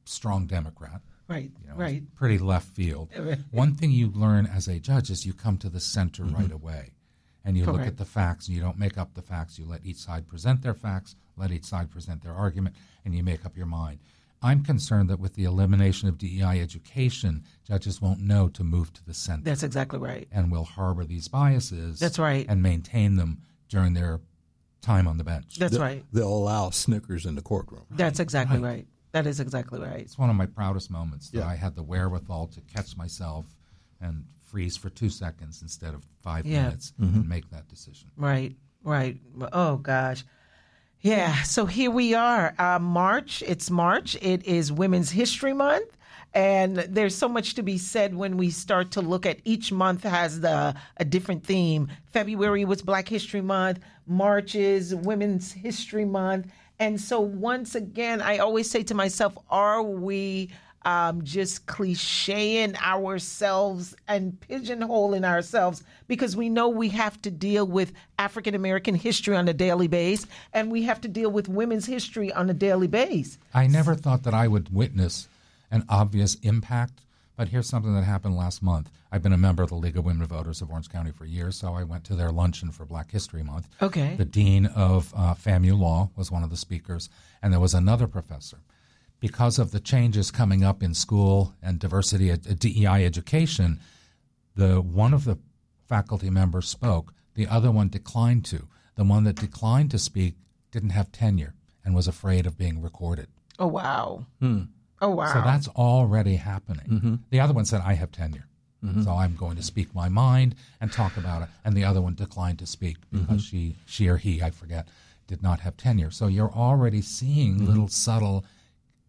strong 0.05 0.47
Democrat. 0.47 1.01
Right. 1.27 1.51
you 1.63 1.69
know, 1.69 1.75
right. 1.77 2.03
Pretty 2.17 2.39
left 2.39 2.69
field. 2.75 3.09
One 3.53 3.77
thing 3.77 3.93
you 3.93 4.09
learn 4.11 4.47
as 4.47 4.67
a 4.67 4.81
judge 4.81 5.11
is 5.11 5.25
you 5.25 5.33
come 5.33 5.59
to 5.59 5.69
the 5.69 5.79
center 5.79 6.25
right 6.25 6.51
away. 6.51 6.91
And 7.45 7.57
you 7.57 7.65
look 7.65 7.87
at 7.87 7.97
the 7.97 8.05
facts 8.05 8.47
and 8.49 8.57
you 8.57 8.63
don't 8.63 8.79
make 8.79 8.99
up 8.99 9.15
the 9.15 9.23
facts. 9.23 9.59
You 9.59 9.65
let 9.67 9.85
each 9.85 9.97
side 9.97 10.29
present 10.29 10.63
their 10.63 10.75
facts, 10.75 11.17
let 11.37 11.51
each 11.51 11.65
side 11.65 11.91
present 11.91 12.23
their 12.23 12.35
argument, 12.35 12.77
and 13.05 13.15
you 13.15 13.23
make 13.23 13.47
up 13.47 13.57
your 13.57 13.67
mind. 13.67 13.99
I'm 14.43 14.63
concerned 14.63 15.11
that 15.11 15.21
with 15.21 15.35
the 15.35 15.45
elimination 15.45 16.09
of 16.09 16.17
DEI 16.19 16.61
education, 16.61 17.45
judges 17.67 18.01
won't 18.01 18.21
know 18.21 18.49
to 18.49 18.65
move 18.65 18.93
to 18.95 19.05
the 19.05 19.13
center 19.15 19.43
That's 19.45 19.63
exactly 19.63 19.99
right. 19.99 20.29
and 20.33 20.51
will 20.51 20.65
harbor 20.65 21.05
these 21.05 21.29
biases. 21.29 21.99
That's 21.99 22.19
right. 22.19 22.47
And 22.49 22.63
maintain 22.63 23.17
them 23.17 23.43
during 23.69 23.93
their 23.95 24.21
time 24.81 25.07
on 25.07 25.19
the 25.19 25.25
bench. 25.25 25.57
That's 25.59 25.73
They'll- 25.73 25.83
right. 25.83 26.05
They'll 26.13 26.29
allow 26.33 26.71
Snickers 26.71 27.27
in 27.27 27.35
the 27.35 27.43
courtroom. 27.43 27.85
That's 27.91 28.19
exactly 28.21 28.59
right. 28.59 28.87
That 29.13 29.27
is 29.27 29.41
exactly 29.41 29.81
right. 29.81 30.01
It's 30.01 30.17
one 30.17 30.31
of 30.31 30.37
my 30.37 30.47
proudest 30.47 30.91
moments 30.91 31.31
that 31.31 31.39
Yeah. 31.41 31.47
I 31.49 31.57
had 31.57 31.75
the 31.75 31.83
wherewithal 31.83 32.47
to 32.49 32.61
catch 32.63 32.97
myself 32.97 33.45
and 34.01 34.25
freeze 34.51 34.77
for 34.77 34.91
two 34.91 35.09
seconds 35.09 35.63
instead 35.63 35.95
of 35.95 36.05
five 36.23 36.45
Yeah. 36.47 36.65
minutes 36.65 36.93
and 36.99 37.29
make 37.29 37.49
that 37.51 37.69
decision. 37.69 38.11
Right, 38.17 38.57
right. 38.83 39.19
Oh 39.53 39.77
gosh. 39.77 40.25
Yeah, 41.03 41.43
so 41.45 41.65
here 41.65 41.91
we 41.91 42.13
are. 42.15 42.55
Uh, 42.59 42.79
March, 42.79 43.43
it's 43.47 43.71
March. 43.71 44.17
It 44.21 44.45
is 44.45 44.71
Women's 44.71 45.11
History 45.11 45.55
Month. 45.55 45.97
And 46.35 46.77
there's 46.77 47.15
so 47.17 47.29
much 47.29 47.55
to 47.55 47.63
be 47.63 47.79
said 47.79 48.15
when 48.15 48.37
we 48.37 48.51
start 48.51 48.91
to 48.93 49.01
look 49.01 49.25
at 49.27 49.39
each 49.45 49.73
month 49.73 50.03
has 50.05 50.41
the 50.41 50.75
a 50.99 51.05
different 51.05 51.45
theme. 51.45 51.89
February 52.13 52.65
was 52.65 52.83
Black 52.83 53.09
History 53.09 53.41
Month, 53.41 53.81
March 54.07 54.55
is 54.55 54.95
Women's 54.95 55.51
History 55.53 56.05
Month. 56.05 56.47
And 56.79 57.01
so 57.01 57.21
once 57.21 57.75
again, 57.75 58.21
I 58.23 58.39
always 58.39 58.71
say 58.71 58.83
to 58.85 58.95
myself, 58.95 59.37
are 59.51 59.83
we 59.83 60.51
um, 60.83 61.23
just 61.23 61.67
clicheing 61.67 62.77
ourselves 62.77 63.95
and 64.09 64.39
pigeonholing 64.49 65.25
ourselves 65.25 65.85
because 66.09 66.37
we 66.37 66.49
know 66.49 66.69
we 66.69 66.89
have 66.89 67.21
to 67.23 67.31
deal 67.31 67.67
with 67.67 67.93
African 68.19 68.55
American 68.55 68.95
history 68.95 69.37
on 69.37 69.49
a 69.49 69.53
daily 69.53 69.89
basis 69.89 70.27
and 70.53 70.71
we 70.71 70.83
have 70.85 71.01
to 71.03 71.09
deal 71.09 71.31
with 71.31 71.49
women's 71.49 71.87
history 71.87 72.33
on 72.33 72.49
a 72.49 72.55
daily 72.55 72.87
basis. 72.87 73.39
I 73.53 73.67
never 73.67 73.95
thought 73.95 74.23
that 74.23 74.35
I 74.35 74.49
would 74.49 74.75
witness 74.75 75.29
an 75.71 75.85
obvious 75.89 76.37
impact, 76.37 77.01
but 77.37 77.49
here's 77.49 77.69
something 77.69 77.95
that 77.95 78.05
happened 78.05 78.37
last 78.37 78.63
month. 78.63 78.91
I've 79.13 79.23
been 79.23 79.33
a 79.33 79.39
member 79.39 79.63
of 79.63 79.71
the 79.71 79.77
League 79.77 79.97
of 79.97 80.05
Women 80.05 80.27
Voters 80.27 80.63
of 80.63 80.71
Orange 80.71 80.89
County 80.89 81.11
for 81.11 81.25
years, 81.25 81.57
so 81.57 81.75
I 81.75 81.83
went 81.83 82.05
to 82.05 82.15
their 82.15 82.31
luncheon 82.31 82.71
for 82.71 82.85
Black 82.85 83.11
History 83.11 83.43
Month. 83.43 83.69
Okay. 83.83 84.15
The 84.17 84.25
dean 84.25 84.67
of 84.67 85.13
uh, 85.17 85.35
FAMU 85.35 85.77
Law 85.79 86.11
was 86.17 86.31
one 86.31 86.45
of 86.45 86.51
the 86.51 86.57
speakers, 86.57 87.11
and 87.43 87.53
there 87.53 87.61
was 87.61 87.75
another 87.75 88.07
professor. 88.07 88.59
Because 89.21 89.59
of 89.59 89.71
the 89.71 89.81
changes 89.81 90.31
coming 90.31 90.65
up 90.65 90.83
in 90.83 90.95
school 90.95 91.55
and 91.63 91.79
diversity, 91.79 92.31
at 92.31 92.47
uh, 92.47 92.55
DEI 92.59 93.05
education, 93.05 93.79
the 94.57 94.81
one 94.81 95.13
of 95.13 95.25
the 95.25 95.39
faculty 95.87 96.31
members 96.31 96.69
spoke, 96.69 97.13
the 97.35 97.47
other 97.47 97.71
one 97.71 97.89
declined 97.89 98.45
to. 98.47 98.67
The 98.97 99.05
one 99.05 99.25
that 99.25 99.37
declined 99.37 99.91
to 99.93 99.99
speak 99.99 100.35
didn't 100.71 100.91
have 100.91 101.13
tenure 101.13 101.55
and 101.85 101.95
was 101.95 102.09
afraid 102.09 102.47
of 102.47 102.59
being 102.59 102.83
recorded. 102.83 103.29
Oh 103.59 103.67
wow. 103.67 104.27
Hmm. 104.41 104.63
Oh 105.01 105.11
wow. 105.11 105.33
So 105.33 105.41
that's 105.41 105.69
already 105.69 106.37
happening. 106.37 106.87
Mm-hmm. 106.87 107.15
The 107.31 107.41
other 107.41 107.53
one 107.53 107.65
said, 107.65 107.83
I 107.85 107.95
have 107.95 108.13
tenure. 108.13 108.47
Mm-hmm. 108.85 109.03
So 109.03 109.11
I'm 109.13 109.37
going 109.37 109.57
to 109.57 109.63
speak 109.63 109.95
my 109.95 110.09
mind 110.09 110.55
and 110.81 110.91
talk 110.91 111.17
about 111.17 111.43
it. 111.43 111.49
And 111.65 111.77
the 111.77 111.85
other 111.85 112.01
one 112.01 112.15
declined 112.15 112.59
to 112.61 112.67
speak 112.67 112.97
mm-hmm. 112.99 113.25
because 113.25 113.45
she, 113.45 113.77
she 113.87 114.09
or 114.09 114.17
he, 114.17 114.43
I 114.43 114.51
forget, 114.51 114.89
did 115.27 115.43
not 115.43 115.61
have 115.61 115.77
tenure. 115.77 116.11
So 116.11 116.27
you're 116.27 116.53
already 116.53 117.03
seeing 117.03 117.65
little 117.65 117.89
subtle 117.89 118.45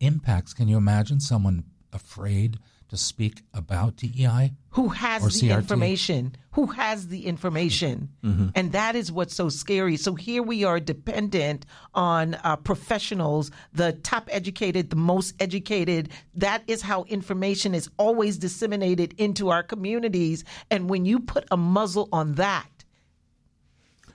impacts. 0.01 0.53
Can 0.53 0.67
you 0.67 0.77
imagine 0.77 1.19
someone 1.19 1.63
afraid 1.93 2.57
to 2.89 2.97
speak 2.97 3.43
about 3.53 3.95
DEI? 3.95 4.51
who 4.71 4.87
has 4.89 5.21
Or 5.23 5.27
the 5.27 5.49
CRT. 5.49 5.57
information 5.57 6.35
who 6.53 6.65
has 6.67 7.07
the 7.09 7.25
information 7.25 8.09
and 8.55 8.71
that 8.71 8.95
is 8.95 9.11
what's 9.11 9.35
so 9.35 9.49
scary 9.49 9.97
so 9.97 10.15
here 10.15 10.41
we 10.41 10.63
are 10.63 10.79
dependent 10.79 11.65
on 11.93 12.35
uh, 12.35 12.55
professionals 12.55 13.51
the 13.73 13.91
top 13.91 14.29
educated 14.31 14.89
the 14.89 14.95
most 14.95 15.35
educated 15.41 16.09
that 16.35 16.63
is 16.67 16.81
how 16.81 17.03
information 17.03 17.75
is 17.75 17.89
always 17.97 18.37
disseminated 18.37 19.13
into 19.17 19.49
our 19.49 19.61
communities 19.63 20.45
and 20.69 20.89
when 20.89 21.03
you 21.05 21.19
put 21.19 21.43
a 21.51 21.57
muzzle 21.57 22.07
on 22.13 22.35
that 22.35 22.69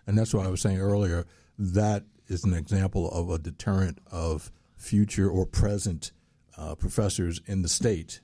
And 0.07 0.17
that's 0.17 0.33
what 0.33 0.47
I 0.47 0.51
was 0.51 0.61
saying 0.63 0.79
earlier. 0.81 1.27
That 1.59 2.05
is 2.29 2.45
an 2.45 2.55
example 2.55 3.11
of 3.11 3.29
a 3.31 3.39
deterrent 3.39 3.99
of 4.11 4.51
future 4.87 5.29
or 5.29 5.45
present 5.45 6.13
uh, 6.57 6.75
professors 6.75 7.41
in 7.47 7.63
the 7.63 7.69
state 7.69 8.21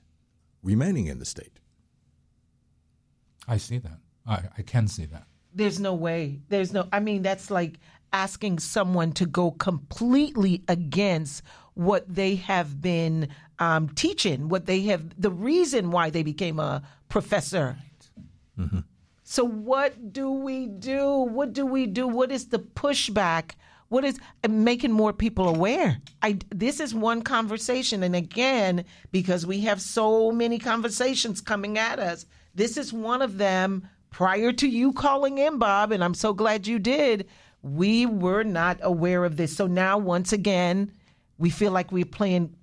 remaining 0.63 1.07
in 1.07 1.19
the 1.19 1.25
state. 1.25 1.59
I 3.47 3.57
see 3.57 3.77
that. 3.79 3.99
I, 4.25 4.43
I 4.57 4.61
can 4.61 4.87
see 4.87 5.05
that. 5.07 5.27
There's 5.53 5.79
no 5.79 5.93
way. 5.93 6.39
There's 6.49 6.73
no. 6.73 6.87
I 6.91 6.99
mean, 6.99 7.21
that's 7.21 7.51
like 7.51 7.79
asking 8.13 8.59
someone 8.59 9.11
to 9.13 9.25
go 9.25 9.51
completely 9.51 10.63
against 10.67 11.43
what 11.73 12.05
they 12.07 12.35
have 12.35 12.81
been 12.81 13.27
um, 13.59 13.89
teaching, 13.89 14.47
what 14.49 14.65
they 14.65 14.81
have, 14.83 15.19
the 15.19 15.31
reason 15.31 15.91
why 15.91 16.09
they 16.09 16.23
became 16.23 16.59
a 16.59 16.81
professor. 17.09 17.77
So, 19.23 19.43
what 19.43 20.13
do 20.13 20.31
we 20.31 20.67
do? 20.67 21.09
What 21.09 21.53
do 21.53 21.65
we 21.65 21.87
do? 21.87 22.07
What 22.07 22.31
is 22.31 22.47
the 22.47 22.59
pushback? 22.59 23.51
What 23.93 24.05
is 24.05 24.19
making 24.49 24.91
more 24.91 25.13
people 25.13 25.47
aware? 25.47 26.01
I 26.23 26.39
this 26.49 26.79
is 26.79 26.95
one 26.95 27.21
conversation, 27.21 28.01
and 28.01 28.15
again, 28.15 28.85
because 29.11 29.45
we 29.45 29.61
have 29.61 29.79
so 29.79 30.31
many 30.31 30.57
conversations 30.57 31.41
coming 31.41 31.77
at 31.77 31.99
us, 31.99 32.25
this 32.55 32.75
is 32.75 32.91
one 32.91 33.21
of 33.21 33.37
them. 33.37 33.87
Prior 34.09 34.51
to 34.51 34.67
you 34.67 34.93
calling 34.93 35.37
in, 35.37 35.59
Bob, 35.59 35.91
and 35.91 36.03
I'm 36.03 36.15
so 36.15 36.33
glad 36.33 36.65
you 36.65 36.79
did, 36.79 37.27
we 37.61 38.07
were 38.07 38.43
not 38.43 38.79
aware 38.81 39.25
of 39.25 39.37
this. 39.37 39.55
So 39.55 39.67
now, 39.67 39.99
once 39.99 40.33
again, 40.33 40.91
we 41.37 41.51
feel 41.51 41.71
like 41.71 41.91
we're 41.91 42.03
playing 42.03 42.55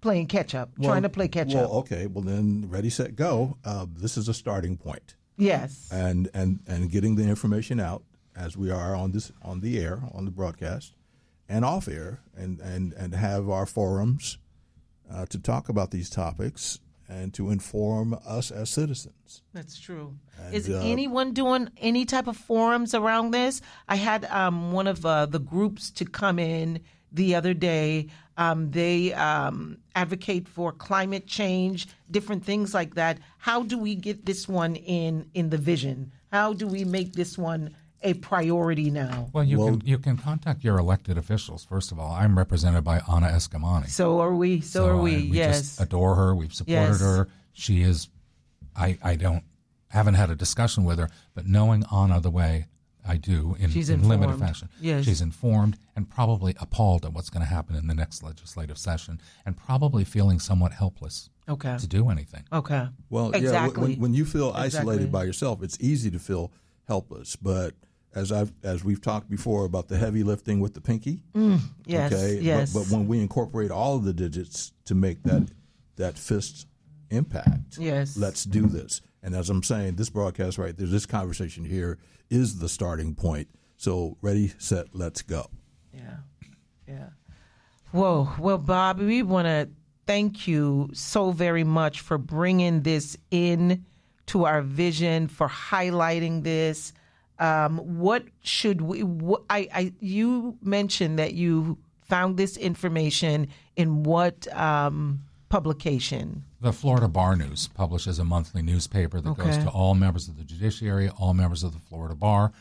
playing 0.00 0.26
catch 0.26 0.52
up, 0.52 0.70
trying 0.82 1.02
to 1.02 1.08
play 1.08 1.28
catch 1.28 1.54
well, 1.54 1.66
up. 1.66 1.70
okay. 1.84 2.08
Well, 2.08 2.24
then, 2.24 2.66
ready, 2.68 2.90
set, 2.90 3.14
go. 3.14 3.56
Uh, 3.64 3.86
this 3.88 4.16
is 4.16 4.28
a 4.28 4.34
starting 4.34 4.76
point, 4.76 5.14
Yes. 5.36 5.88
and 5.92 6.28
and 6.34 6.58
and 6.66 6.90
getting 6.90 7.14
the 7.14 7.22
information 7.22 7.78
out 7.78 8.02
as 8.36 8.56
we 8.56 8.70
are 8.70 8.94
on 8.94 9.12
this 9.12 9.32
on 9.42 9.60
the 9.60 9.78
air 9.78 10.02
on 10.12 10.24
the 10.24 10.30
broadcast 10.30 10.94
and 11.48 11.64
off 11.64 11.88
air, 11.88 12.20
and 12.36 12.60
and 12.60 12.92
and 12.92 13.14
have 13.14 13.48
our 13.48 13.66
forums 13.66 14.38
uh, 15.10 15.26
to 15.26 15.38
talk 15.38 15.68
about 15.68 15.90
these 15.90 16.10
topics 16.10 16.80
and 17.08 17.32
to 17.34 17.50
inform 17.50 18.18
us 18.26 18.50
as 18.50 18.68
citizens. 18.68 19.42
That's 19.52 19.78
true. 19.78 20.16
And, 20.42 20.54
Is 20.54 20.68
uh, 20.68 20.80
anyone 20.84 21.32
doing 21.32 21.70
any 21.78 22.04
type 22.04 22.26
of 22.26 22.36
forums 22.36 22.94
around 22.94 23.30
this? 23.30 23.62
I 23.88 23.94
had 23.94 24.24
um, 24.24 24.72
one 24.72 24.88
of 24.88 25.06
uh, 25.06 25.26
the 25.26 25.38
groups 25.38 25.90
to 25.92 26.04
come 26.04 26.40
in 26.40 26.80
the 27.12 27.36
other 27.36 27.54
day. 27.54 28.08
Um, 28.36 28.72
they 28.72 29.12
um, 29.12 29.78
advocate 29.94 30.48
for 30.48 30.72
climate 30.72 31.26
change, 31.26 31.86
different 32.10 32.44
things 32.44 32.74
like 32.74 32.96
that. 32.96 33.18
How 33.38 33.62
do 33.62 33.78
we 33.78 33.94
get 33.94 34.26
this 34.26 34.48
one 34.48 34.74
in 34.76 35.30
in 35.32 35.50
the 35.50 35.58
vision? 35.58 36.12
How 36.32 36.52
do 36.52 36.66
we 36.66 36.84
make 36.84 37.12
this 37.12 37.38
one 37.38 37.74
a 38.02 38.14
priority 38.14 38.90
now? 38.90 39.30
Well, 39.32 39.44
you 39.44 39.58
Well- 39.58 39.76
can 39.78 39.86
you 39.86 39.98
can 39.98 40.16
contact 40.16 40.62
your 40.64 40.78
elected 40.78 41.16
officials. 41.18 41.64
First 41.64 41.92
of 41.92 41.98
all, 41.98 42.12
I'm 42.12 42.36
represented 42.36 42.84
by 42.84 43.00
Anna 43.10 43.28
Eskamani. 43.28 43.88
So 43.88 44.20
are 44.20 44.34
we. 44.34 44.60
So, 44.60 44.86
are 44.88 44.96
we. 44.96 45.12
I- 45.14 45.18
we 45.18 45.22
yes. 45.38 45.60
just 45.60 45.80
adore 45.80 46.14
her. 46.16 46.34
We've 46.34 46.52
supported 46.54 46.72
Yes. 46.92 47.00
her. 47.00 47.28
She 47.52 47.82
is. 47.82 48.08
I 48.74 48.98
I 49.02 49.16
don't 49.16 49.42
haven't 49.88 50.14
had 50.14 50.30
a 50.30 50.34
discussion 50.36 50.84
with 50.84 50.98
her, 50.98 51.08
but 51.34 51.46
knowing 51.46 51.84
Anna 51.92 52.20
the 52.20 52.30
way 52.30 52.66
I 53.08 53.16
do 53.16 53.56
in, 53.60 53.70
She's 53.70 53.88
in 53.88 54.06
limited 54.08 54.38
fashion. 54.38 54.68
Yes. 54.80 55.04
She's 55.04 55.20
informed 55.20 55.78
and 55.94 56.10
probably 56.10 56.54
appalled 56.58 57.04
at 57.04 57.12
what's 57.12 57.30
going 57.30 57.40
to 57.46 57.48
happen 57.48 57.76
in 57.76 57.86
the 57.86 57.94
next 57.94 58.22
legislative 58.22 58.76
session, 58.76 59.20
and 59.46 59.56
probably 59.56 60.02
feeling 60.04 60.40
somewhat 60.40 60.72
helpless 60.72 61.30
Okay. 61.48 61.78
to 61.78 61.86
do 61.86 62.10
anything. 62.10 62.42
Okay. 62.52 62.88
Well, 63.08 63.30
yeah, 63.34 63.68
when, 63.68 63.94
when 64.00 64.12
you 64.12 64.24
feel 64.24 64.50
isolated 64.56 65.02
Exactly. 65.04 65.06
by 65.06 65.22
yourself, 65.24 65.62
it's 65.62 65.78
easy 65.80 66.10
to 66.10 66.18
feel 66.18 66.50
helpless. 66.86 67.36
But 67.36 67.74
as 68.14 68.32
I've 68.32 68.52
as 68.62 68.82
we've 68.84 69.00
talked 69.00 69.28
before 69.28 69.64
about 69.64 69.88
the 69.88 69.96
heavy 69.98 70.22
lifting 70.22 70.60
with 70.60 70.74
the 70.74 70.80
pinky, 70.80 71.22
mm, 71.34 71.60
yes. 71.84 72.12
okay, 72.12 72.38
Yes. 72.40 72.72
But, 72.72 72.84
but 72.84 72.90
when 72.96 73.06
we 73.06 73.20
incorporate 73.20 73.70
all 73.70 73.96
of 73.96 74.04
the 74.04 74.12
digits 74.14 74.72
to 74.86 74.94
make 74.94 75.22
that 75.24 75.48
that 75.96 76.18
fist 76.18 76.66
impact, 77.10 77.78
Yes. 77.78 78.16
let's 78.16 78.44
do 78.44 78.66
this. 78.66 79.00
And 79.22 79.34
as 79.34 79.50
I'm 79.50 79.62
saying, 79.62 79.96
this 79.96 80.10
broadcast 80.10 80.56
right 80.58 80.76
there, 80.76 80.86
this 80.86 81.06
conversation 81.06 81.64
here 81.64 81.98
is 82.30 82.58
the 82.58 82.68
starting 82.68 83.14
point. 83.14 83.48
So 83.76 84.16
ready, 84.22 84.52
set, 84.58 84.94
let's 84.94 85.22
go. 85.22 85.46
Yeah. 85.92 86.18
Yeah. 86.88 87.08
Whoa. 87.92 88.28
Well, 88.38 88.58
Bob, 88.58 88.98
we 89.00 89.22
want 89.22 89.46
to 89.46 89.68
thank 90.06 90.46
you 90.46 90.90
so 90.92 91.30
very 91.32 91.64
much 91.64 92.00
for 92.00 92.18
bringing 92.18 92.82
this 92.82 93.16
in 93.30 93.84
to 94.26 94.44
our 94.44 94.62
vision, 94.62 95.28
for 95.28 95.48
highlighting 95.48 96.42
this. 96.42 96.92
Um, 97.38 97.98
what 97.98 98.24
should 98.42 98.80
we? 98.80 99.02
What, 99.02 99.42
I, 99.50 99.68
I, 99.74 99.92
you 100.00 100.56
mentioned 100.62 101.18
that 101.18 101.34
you 101.34 101.78
found 102.02 102.36
this 102.36 102.56
information 102.56 103.48
in 103.76 104.02
what 104.04 104.46
um, 104.56 105.22
publication? 105.48 106.44
The 106.60 106.72
Florida 106.72 107.08
Bar 107.08 107.36
News 107.36 107.68
publishes 107.68 108.18
a 108.18 108.24
monthly 108.24 108.62
newspaper 108.62 109.20
that 109.20 109.36
goes 109.36 109.58
to 109.58 109.68
all 109.68 109.94
members 109.94 110.28
of 110.28 110.36
the 110.36 110.44
judiciary, 110.44 111.10
all 111.10 111.34
members 111.34 111.62
of 111.62 111.72
the 111.72 111.78
Florida 111.78 112.14
Bar. 112.14 112.52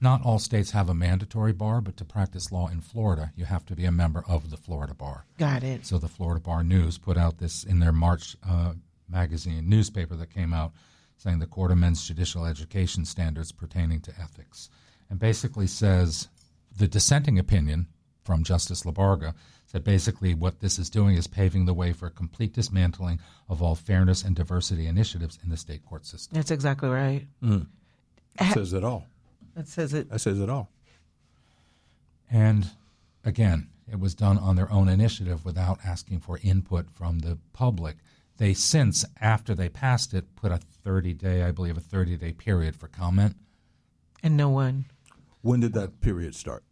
Not 0.00 0.24
all 0.24 0.38
states 0.38 0.72
have 0.72 0.88
a 0.88 0.94
mandatory 0.94 1.52
bar, 1.52 1.80
but 1.80 1.96
to 1.96 2.04
practice 2.04 2.52
law 2.52 2.68
in 2.68 2.80
Florida, 2.80 3.32
you 3.36 3.44
have 3.46 3.64
to 3.66 3.76
be 3.76 3.84
a 3.84 3.92
member 3.92 4.24
of 4.28 4.50
the 4.50 4.56
Florida 4.56 4.92
Bar. 4.92 5.24
Got 5.38 5.62
it. 5.62 5.86
So 5.86 5.98
the 5.98 6.08
Florida 6.08 6.40
Bar 6.40 6.64
News 6.64 6.98
put 6.98 7.16
out 7.16 7.38
this 7.38 7.64
in 7.64 7.78
their 7.78 7.92
March 7.92 8.36
uh, 8.46 8.74
magazine 9.08 9.68
newspaper 9.68 10.14
that 10.16 10.34
came 10.34 10.52
out 10.52 10.72
saying 11.16 11.38
the 11.38 11.46
Court 11.46 11.70
amends 11.70 12.06
judicial 12.06 12.44
education 12.44 13.04
standards 13.04 13.52
pertaining 13.52 14.00
to 14.00 14.12
ethics, 14.20 14.68
and 15.08 15.18
basically 15.18 15.66
says 15.66 16.28
the 16.76 16.88
dissenting 16.88 17.38
opinion 17.38 17.86
from 18.24 18.42
Justice 18.42 18.82
Labarga 18.82 19.34
said 19.66 19.84
basically 19.84 20.34
what 20.34 20.60
this 20.60 20.78
is 20.78 20.88
doing 20.88 21.16
is 21.16 21.26
paving 21.26 21.66
the 21.66 21.74
way 21.74 21.92
for 21.92 22.06
a 22.06 22.10
complete 22.10 22.52
dismantling 22.52 23.20
of 23.48 23.62
all 23.62 23.74
fairness 23.74 24.22
and 24.22 24.36
diversity 24.36 24.86
initiatives 24.86 25.38
in 25.42 25.50
the 25.50 25.56
state 25.56 25.84
court 25.84 26.06
system. 26.06 26.34
That's 26.34 26.50
exactly 26.50 26.88
right. 26.88 27.26
Mm. 27.42 27.66
That 28.38 28.54
says 28.54 28.72
it 28.72 28.84
all. 28.84 29.06
That 29.54 29.68
says 29.68 29.94
it. 29.94 30.10
That 30.10 30.20
says 30.20 30.40
it 30.40 30.48
all. 30.48 30.70
And 32.30 32.70
again, 33.24 33.68
it 33.90 34.00
was 34.00 34.14
done 34.14 34.38
on 34.38 34.56
their 34.56 34.70
own 34.72 34.88
initiative 34.88 35.44
without 35.44 35.78
asking 35.84 36.20
for 36.20 36.38
input 36.42 36.90
from 36.90 37.20
the 37.20 37.38
public. 37.52 37.96
They 38.36 38.52
since, 38.54 39.04
after 39.20 39.54
they 39.54 39.68
passed 39.68 40.12
it, 40.14 40.34
put 40.34 40.50
a 40.52 40.58
30 40.58 41.14
day, 41.14 41.42
I 41.44 41.52
believe, 41.52 41.76
a 41.76 41.80
30 41.80 42.16
day 42.16 42.32
period 42.32 42.74
for 42.76 42.88
comment. 42.88 43.36
And 44.22 44.36
no 44.36 44.48
one. 44.48 44.86
When 45.42 45.60
did 45.60 45.72
that 45.74 46.00
period 46.00 46.34
start? 46.34 46.64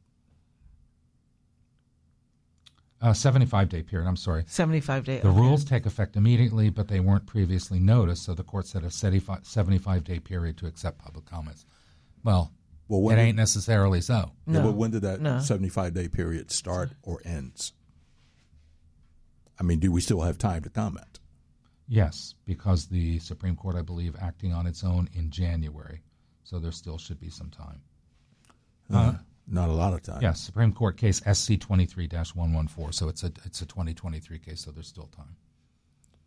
A 3.01 3.15
75 3.15 3.69
day 3.69 3.83
period, 3.83 4.07
I'm 4.09 4.17
sorry. 4.17 4.45
75 4.47 5.05
day. 5.05 5.19
The 5.21 5.31
rules 5.31 5.65
take 5.65 5.87
effect 5.87 6.17
immediately, 6.17 6.71
but 6.71 6.87
they 6.89 7.01
weren't 7.01 7.27
previously 7.27 7.81
noticed, 7.81 8.25
so 8.25 8.33
the 8.35 8.45
court 8.45 8.67
set 8.67 8.85
a 8.85 8.91
75 8.91 10.05
day 10.05 10.21
period 10.21 10.57
to 10.59 10.67
accept 10.67 10.99
public 10.99 11.25
comments. 11.27 11.67
Well, 12.25 12.53
Well, 12.89 13.01
it 13.01 13.03
when 13.05 13.17
did- 13.17 13.23
ain't 13.23 13.37
necessarily 13.37 14.01
so. 14.01 14.33
Yeah, 14.47 14.63
but 14.63 14.75
when 14.77 14.93
did 14.93 15.03
that 15.03 15.21
No. 15.21 15.41
75 15.41 15.95
day 15.95 16.09
period 16.09 16.53
start 16.53 16.93
or 17.03 17.21
ends? 17.25 17.73
I 19.59 19.65
mean, 19.65 19.81
do 19.81 19.91
we 19.91 20.01
still 20.01 20.21
have 20.23 20.39
time 20.39 20.63
to 20.63 20.71
comment? 20.71 21.19
Yes, 21.93 22.37
because 22.47 22.87
the 22.87 23.19
Supreme 23.19 23.55
Court, 23.55 23.77
I 23.77 23.83
believe, 23.83 24.17
acting 24.19 24.51
on 24.55 24.67
its 24.67 24.83
own 24.83 25.11
in 25.13 25.29
January, 25.31 26.01
so 26.43 26.59
there 26.59 26.73
still 26.73 26.97
should 26.97 27.21
be 27.21 27.29
some 27.29 27.51
time. 27.51 27.83
Not 28.89 29.69
uh, 29.69 29.73
a 29.73 29.75
lot 29.75 29.93
of 29.93 30.03
time. 30.03 30.23
Yes, 30.23 30.41
Supreme 30.41 30.73
Court 30.73 30.97
case 30.97 31.21
SC 31.31 31.59
twenty 31.61 31.85
three 31.85 32.09
one 32.35 32.55
one 32.55 32.67
four. 32.67 32.93
So 32.93 33.11
it's 33.11 33.23
a 33.25 33.33
it's 33.45 33.61
a 33.61 33.67
twenty 33.67 33.93
twenty 33.93 34.21
three 34.21 34.39
case. 34.39 34.63
So 34.63 34.71
there's 34.71 34.89
still 34.89 35.11
time. 35.15 35.37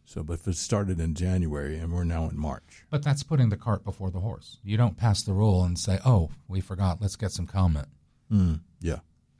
So, 0.03 0.22
but 0.22 0.34
if 0.34 0.47
it 0.47 0.55
started 0.55 0.99
in 0.99 1.16
January 1.16 1.80
and 1.80 1.91
we're 1.91 2.03
now 2.03 2.30
in 2.30 2.38
March, 2.38 2.86
But 2.91 3.01
that's 3.01 3.24
putting 3.24 3.49
the 3.49 3.57
cart 3.57 3.84
before 3.84 4.11
the 4.11 4.20
horse. 4.20 4.59
You 4.63 4.78
don't 4.78 4.95
pass 4.95 5.24
the 5.24 5.34
rule 5.34 5.63
and 5.63 5.80
say, 5.80 5.97
"Oh, 6.05 6.30
we 6.47 6.61
forgot. 6.61 7.01
Let's 7.01 7.16
get 7.16 7.32
some 7.32 7.47
comment." 7.47 7.88
Mm, 8.32 8.59
yeah, 8.82 8.99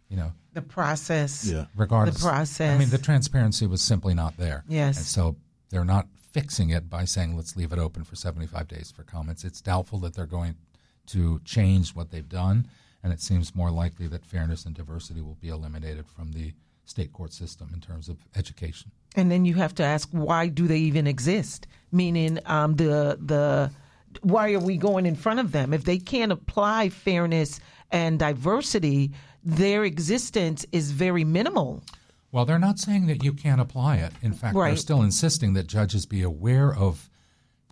You 0.10 0.18
know, 0.18 0.34
The 0.54 0.64
process. 0.64 1.48
yeah. 1.48 1.66
regardless. 1.76 2.18
The 2.18 2.28
process. 2.30 2.76
I 2.76 2.80
mean, 2.80 2.90
the 2.90 2.98
transparency 2.98 3.68
was 3.68 3.84
simply 3.84 4.16
not 4.16 4.38
there. 4.38 4.64
Yes. 4.68 4.98
And 4.98 5.06
so 5.06 5.36
they're 5.70 5.86
not 5.86 6.08
fixing 6.36 6.70
it 6.70 6.90
by 6.90 7.06
saying, 7.06 7.38
"Let's 7.38 7.56
leave 7.56 7.72
it 7.72 7.80
open 7.80 8.04
for 8.04 8.18
seventy 8.18 8.46
five 8.46 8.68
days 8.68 8.92
for 8.92 9.04
comments." 9.04 9.46
It's 9.46 9.62
doubtful 9.62 10.00
that 10.00 10.14
they're 10.16 10.26
going 10.40 10.56
to 11.08 11.40
change 11.46 11.96
what 11.96 12.12
they've 12.12 12.28
done, 12.46 12.68
and 13.02 13.14
it 13.14 13.22
seems 13.22 13.56
more 13.56 13.72
likely 13.72 14.08
that 14.08 14.26
fairness 14.26 14.66
and 14.66 14.76
diversity 14.76 15.22
will 15.22 15.38
be 15.40 15.48
eliminated 15.48 16.06
from 16.08 16.34
the 16.34 16.52
state 16.84 17.14
court 17.14 17.32
system 17.32 17.72
in 17.74 17.80
terms 17.80 18.10
of 18.10 18.18
education. 18.36 18.92
And 19.16 19.32
then 19.32 19.46
you 19.46 19.56
have 19.56 19.74
to 19.76 19.84
ask 19.84 20.10
why 20.12 20.50
do 20.50 20.68
they 20.68 20.80
even 20.80 21.08
exist? 21.08 21.68
Meaning 21.92 22.40
um, 22.46 22.76
the 22.76 23.18
the 23.34 23.72
why 24.22 24.52
are 24.54 24.60
we 24.60 24.76
going 24.76 25.06
in 25.06 25.16
front 25.16 25.40
of 25.40 25.54
them 25.54 25.74
if 25.74 25.86
they 25.86 25.98
can't 25.98 26.34
apply 26.34 26.90
fairness 26.90 27.62
and 27.92 28.20
diversity? 28.20 29.12
Their 29.44 29.86
existence 29.86 30.66
is 30.72 30.92
very 30.92 31.24
minimal. 31.24 31.82
Well, 32.36 32.44
they're 32.44 32.60
not 32.60 32.80
saying 32.80 33.06
that 33.08 33.24
you 33.24 33.32
can't 33.32 33.62
apply 33.62 33.96
it. 33.96 34.12
In 34.22 34.34
fact, 34.34 34.56
they're 34.72 34.76
still 34.76 35.02
insisting 35.02 35.54
that 35.54 35.68
judges 35.68 36.06
be 36.06 36.22
aware 36.22 36.76
of. 36.76 37.10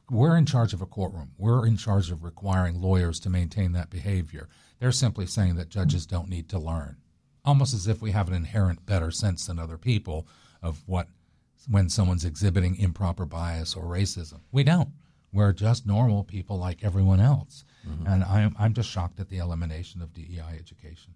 We're 0.09 0.37
in 0.37 0.45
charge 0.45 0.71
of 0.71 0.81
a 0.81 0.85
courtroom. 0.85 1.31
We're 1.37 1.67
in 1.67 1.75
charge 1.75 2.09
of 2.11 2.23
requiring 2.23 2.79
lawyers 2.81 3.19
to 3.21 3.29
maintain 3.29 3.73
that 3.73 3.89
behavior. 3.89 4.47
They're 4.79 4.93
simply 4.93 5.25
saying 5.25 5.55
that 5.55 5.67
judges 5.67 6.05
don't 6.05 6.29
need 6.29 6.47
to 6.47 6.59
learn, 6.59 6.95
almost 7.43 7.73
as 7.73 7.87
if 7.89 8.01
we 8.01 8.11
have 8.11 8.29
an 8.29 8.33
inherent 8.33 8.85
better 8.85 9.11
sense 9.11 9.47
than 9.47 9.59
other 9.59 9.77
people 9.77 10.29
of 10.61 10.81
what 10.85 11.09
when 11.69 11.89
someone's 11.89 12.23
exhibiting 12.23 12.77
improper 12.77 13.25
bias 13.25 13.75
or 13.75 13.83
racism. 13.83 14.39
We 14.53 14.63
don't. 14.63 14.91
We're 15.33 15.51
just 15.51 15.85
normal 15.85 16.23
people 16.23 16.57
like 16.57 16.85
everyone 16.85 17.19
else. 17.19 17.65
And 18.05 18.23
I'm, 18.23 18.55
I'm 18.57 18.73
just 18.73 18.89
shocked 18.89 19.19
at 19.19 19.27
the 19.27 19.39
elimination 19.39 20.01
of 20.01 20.13
DEI 20.13 20.55
education. 20.57 21.15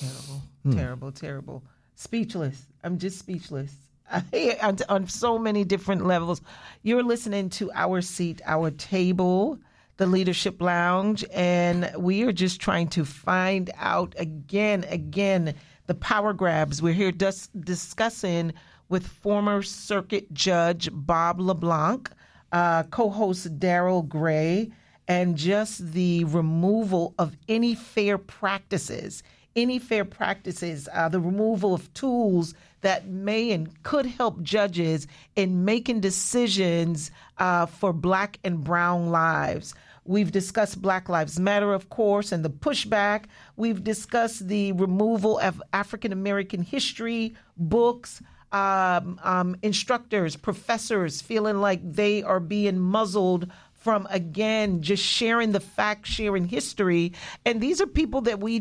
Terrible, 0.00 0.42
Hmm. 0.64 0.72
terrible, 0.72 1.12
terrible. 1.12 1.62
Speechless. 1.98 2.64
I'm 2.84 2.96
just 2.96 3.18
speechless. 3.18 3.74
on, 4.62 4.76
on 4.88 5.08
so 5.08 5.36
many 5.36 5.64
different 5.64 6.06
levels. 6.06 6.40
You're 6.84 7.02
listening 7.02 7.50
to 7.50 7.72
Our 7.74 8.02
Seat, 8.02 8.40
Our 8.46 8.70
Table, 8.70 9.58
the 9.96 10.06
Leadership 10.06 10.62
Lounge, 10.62 11.24
and 11.32 11.90
we 11.98 12.22
are 12.22 12.30
just 12.30 12.60
trying 12.60 12.86
to 12.90 13.04
find 13.04 13.72
out 13.76 14.14
again, 14.16 14.84
again, 14.84 15.56
the 15.88 15.94
power 15.96 16.32
grabs. 16.32 16.80
We're 16.80 16.94
here 16.94 17.10
dis- 17.10 17.48
discussing 17.48 18.52
with 18.88 19.04
former 19.04 19.60
circuit 19.64 20.32
judge 20.32 20.88
Bob 20.92 21.40
LeBlanc, 21.40 22.12
uh, 22.52 22.84
co 22.84 23.10
host 23.10 23.58
Daryl 23.58 24.06
Gray, 24.06 24.70
and 25.08 25.36
just 25.36 25.90
the 25.90 26.22
removal 26.26 27.16
of 27.18 27.36
any 27.48 27.74
fair 27.74 28.18
practices 28.18 29.24
any 29.62 29.78
fair 29.78 30.04
practices, 30.04 30.88
uh, 30.92 31.08
the 31.08 31.20
removal 31.20 31.74
of 31.74 31.92
tools 31.94 32.54
that 32.80 33.08
may 33.08 33.50
and 33.50 33.82
could 33.82 34.06
help 34.06 34.40
judges 34.42 35.06
in 35.36 35.64
making 35.64 36.00
decisions 36.00 37.10
uh, 37.38 37.66
for 37.66 37.92
black 37.92 38.38
and 38.44 38.62
brown 38.62 39.10
lives. 39.10 39.74
We've 40.04 40.32
discussed 40.32 40.80
Black 40.80 41.10
Lives 41.10 41.38
Matter, 41.38 41.74
of 41.74 41.90
course, 41.90 42.32
and 42.32 42.42
the 42.42 42.50
pushback. 42.50 43.24
We've 43.56 43.84
discussed 43.84 44.48
the 44.48 44.72
removal 44.72 45.38
of 45.38 45.62
African 45.74 46.12
American 46.12 46.62
history 46.62 47.34
books. 47.56 48.22
Um, 48.50 49.20
um, 49.22 49.56
instructors, 49.60 50.34
professors 50.34 51.20
feeling 51.20 51.58
like 51.60 51.80
they 51.84 52.22
are 52.22 52.40
being 52.40 52.78
muzzled 52.78 53.52
from 53.74 54.06
again 54.08 54.80
just 54.80 55.04
sharing 55.04 55.52
the 55.52 55.60
fact, 55.60 56.06
sharing 56.06 56.48
history, 56.48 57.12
and 57.44 57.60
these 57.60 57.78
are 57.82 57.86
people 57.86 58.22
that 58.22 58.40
we 58.40 58.58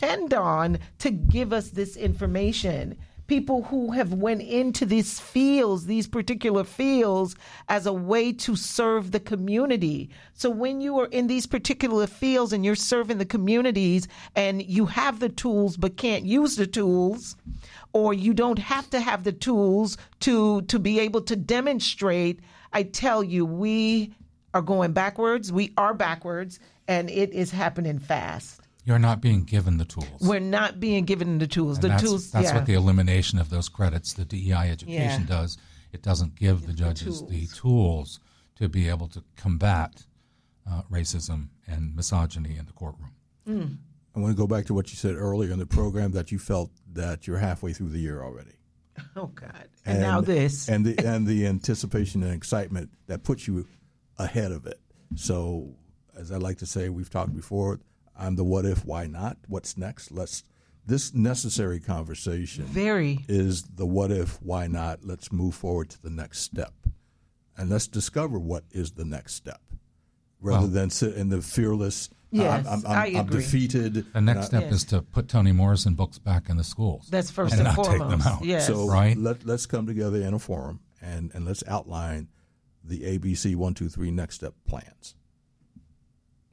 depend 0.00 0.32
on 0.32 0.78
to 0.98 1.10
give 1.10 1.52
us 1.52 1.70
this 1.70 1.96
information 1.96 2.96
people 3.26 3.62
who 3.64 3.92
have 3.92 4.12
went 4.12 4.40
into 4.40 4.86
these 4.86 5.20
fields 5.20 5.86
these 5.86 6.08
particular 6.08 6.64
fields 6.64 7.36
as 7.68 7.86
a 7.86 7.92
way 7.92 8.32
to 8.32 8.56
serve 8.56 9.10
the 9.10 9.20
community 9.20 10.08
so 10.32 10.48
when 10.48 10.80
you 10.80 10.98
are 10.98 11.06
in 11.06 11.26
these 11.26 11.46
particular 11.46 12.06
fields 12.06 12.52
and 12.52 12.64
you're 12.64 12.74
serving 12.74 13.18
the 13.18 13.24
communities 13.24 14.08
and 14.34 14.62
you 14.62 14.86
have 14.86 15.20
the 15.20 15.28
tools 15.28 15.76
but 15.76 15.96
can't 15.96 16.24
use 16.24 16.56
the 16.56 16.66
tools 16.66 17.36
or 17.92 18.14
you 18.14 18.32
don't 18.32 18.58
have 18.58 18.88
to 18.88 19.00
have 19.00 19.22
the 19.22 19.32
tools 19.32 19.98
to 20.18 20.62
to 20.62 20.78
be 20.78 20.98
able 20.98 21.20
to 21.20 21.36
demonstrate 21.36 22.40
i 22.72 22.82
tell 22.82 23.22
you 23.22 23.44
we 23.44 24.12
are 24.54 24.62
going 24.62 24.92
backwards. 24.92 25.52
We 25.52 25.72
are 25.76 25.94
backwards, 25.94 26.58
and 26.88 27.08
it 27.08 27.30
is 27.30 27.50
happening 27.50 27.98
fast. 27.98 28.59
You're 28.90 28.98
not 28.98 29.20
being 29.20 29.44
given 29.44 29.78
the 29.78 29.84
tools. 29.84 30.20
We're 30.20 30.40
not 30.40 30.80
being 30.80 31.04
given 31.04 31.38
the 31.38 31.46
tools. 31.46 31.76
And 31.76 31.84
the 31.84 31.88
that's, 31.90 32.02
tools, 32.02 32.30
That's 32.32 32.48
yeah. 32.48 32.56
what 32.56 32.66
the 32.66 32.74
elimination 32.74 33.38
of 33.38 33.48
those 33.48 33.68
credits, 33.68 34.14
the 34.14 34.24
DEI 34.24 34.68
education 34.68 35.22
Yeah. 35.22 35.26
does. 35.28 35.58
It 35.92 36.02
doesn't 36.02 36.34
give 36.34 36.66
the 36.66 36.72
judges 36.72 37.20
the 37.20 37.46
tools. 37.46 37.56
tools 37.56 38.20
to 38.56 38.68
be 38.68 38.88
able 38.88 39.06
to 39.10 39.22
combat 39.36 40.04
uh, 40.68 40.82
racism 40.90 41.50
and 41.68 41.94
misogyny 41.94 42.56
in 42.56 42.66
the 42.66 42.72
courtroom. 42.72 43.12
I 43.46 44.18
want 44.18 44.32
to 44.32 44.36
go 44.36 44.48
back 44.48 44.66
to 44.66 44.74
what 44.74 44.90
you 44.90 44.96
said 44.96 45.14
earlier 45.14 45.52
in 45.52 45.60
the 45.60 45.66
program 45.66 46.10
that 46.12 46.32
you 46.32 46.40
felt 46.40 46.72
that 46.92 47.28
you're 47.28 47.38
halfway 47.38 47.72
through 47.72 47.90
the 47.90 48.00
year 48.00 48.24
already. 48.24 48.56
oh 49.16 49.26
God! 49.26 49.68
And, 49.86 50.00
now 50.00 50.20
this. 50.20 50.68
and 50.72 50.84
the 50.84 50.98
and 51.06 51.28
the 51.28 51.46
anticipation 51.46 52.24
and 52.24 52.32
excitement 52.32 52.90
that 53.06 53.22
puts 53.22 53.46
you 53.46 53.68
ahead 54.18 54.50
of 54.50 54.66
it. 54.66 54.80
So, 55.14 55.76
as 56.16 56.32
I 56.32 56.38
like 56.38 56.58
to 56.58 56.66
say, 56.66 56.88
we've 56.88 57.08
talked 57.08 57.34
before. 57.36 57.78
I'm 58.20 58.36
the 58.36 58.44
what 58.44 58.64
if, 58.66 58.84
why 58.84 59.06
not? 59.06 59.38
What's 59.48 59.76
next? 59.76 60.12
Let's. 60.12 60.44
This 60.86 61.14
necessary 61.14 61.78
conversation 61.78 62.64
Very. 62.64 63.20
is 63.28 63.62
the 63.62 63.86
what 63.86 64.10
if, 64.10 64.40
why 64.42 64.66
not? 64.66 65.04
Let's 65.04 65.30
move 65.30 65.54
forward 65.54 65.90
to 65.90 66.02
the 66.02 66.10
next 66.10 66.40
step, 66.40 66.72
and 67.56 67.68
let's 67.70 67.86
discover 67.86 68.38
what 68.38 68.64
is 68.72 68.92
the 68.92 69.04
next 69.04 69.34
step, 69.34 69.60
rather 70.40 70.60
Well- 70.62 70.68
than 70.68 70.90
sit 70.90 71.14
in 71.14 71.28
the 71.28 71.42
fearless. 71.42 72.08
Yes, 72.32 72.66
I'm, 72.66 72.86
I'm, 72.86 72.86
I 72.86 73.06
I'm, 73.06 73.16
I'm 73.16 73.26
agree. 73.26 73.40
defeated. 73.42 74.06
The 74.12 74.20
next 74.20 74.46
step 74.46 74.62
Yes. 74.64 74.72
is 74.74 74.84
to 74.86 75.02
put 75.02 75.26
Toni 75.28 75.50
Morrison 75.52 75.94
books 75.94 76.18
back 76.20 76.48
in 76.48 76.56
the 76.56 76.62
schools. 76.64 77.08
That's 77.10 77.28
first 77.30 77.52
and 77.54 77.66
and, 77.66 77.76
not 77.76 77.84
foremost. 77.84 78.00
take 78.00 78.08
them 78.08 78.22
out. 78.22 78.44
Yes. 78.44 78.66
So 78.68 78.86
Right. 78.88 79.16
let, 79.16 79.44
let's 79.44 79.66
come 79.66 79.84
together 79.86 80.22
in 80.22 80.32
a 80.32 80.38
forum 80.38 80.78
and, 81.02 81.32
and 81.34 81.44
let's 81.44 81.64
outline 81.66 82.28
the 82.84 83.00
ABC 83.02 83.56
one, 83.56 83.74
two, 83.74 83.88
three 83.88 84.12
next 84.12 84.36
step 84.36 84.54
plans. 84.66 85.16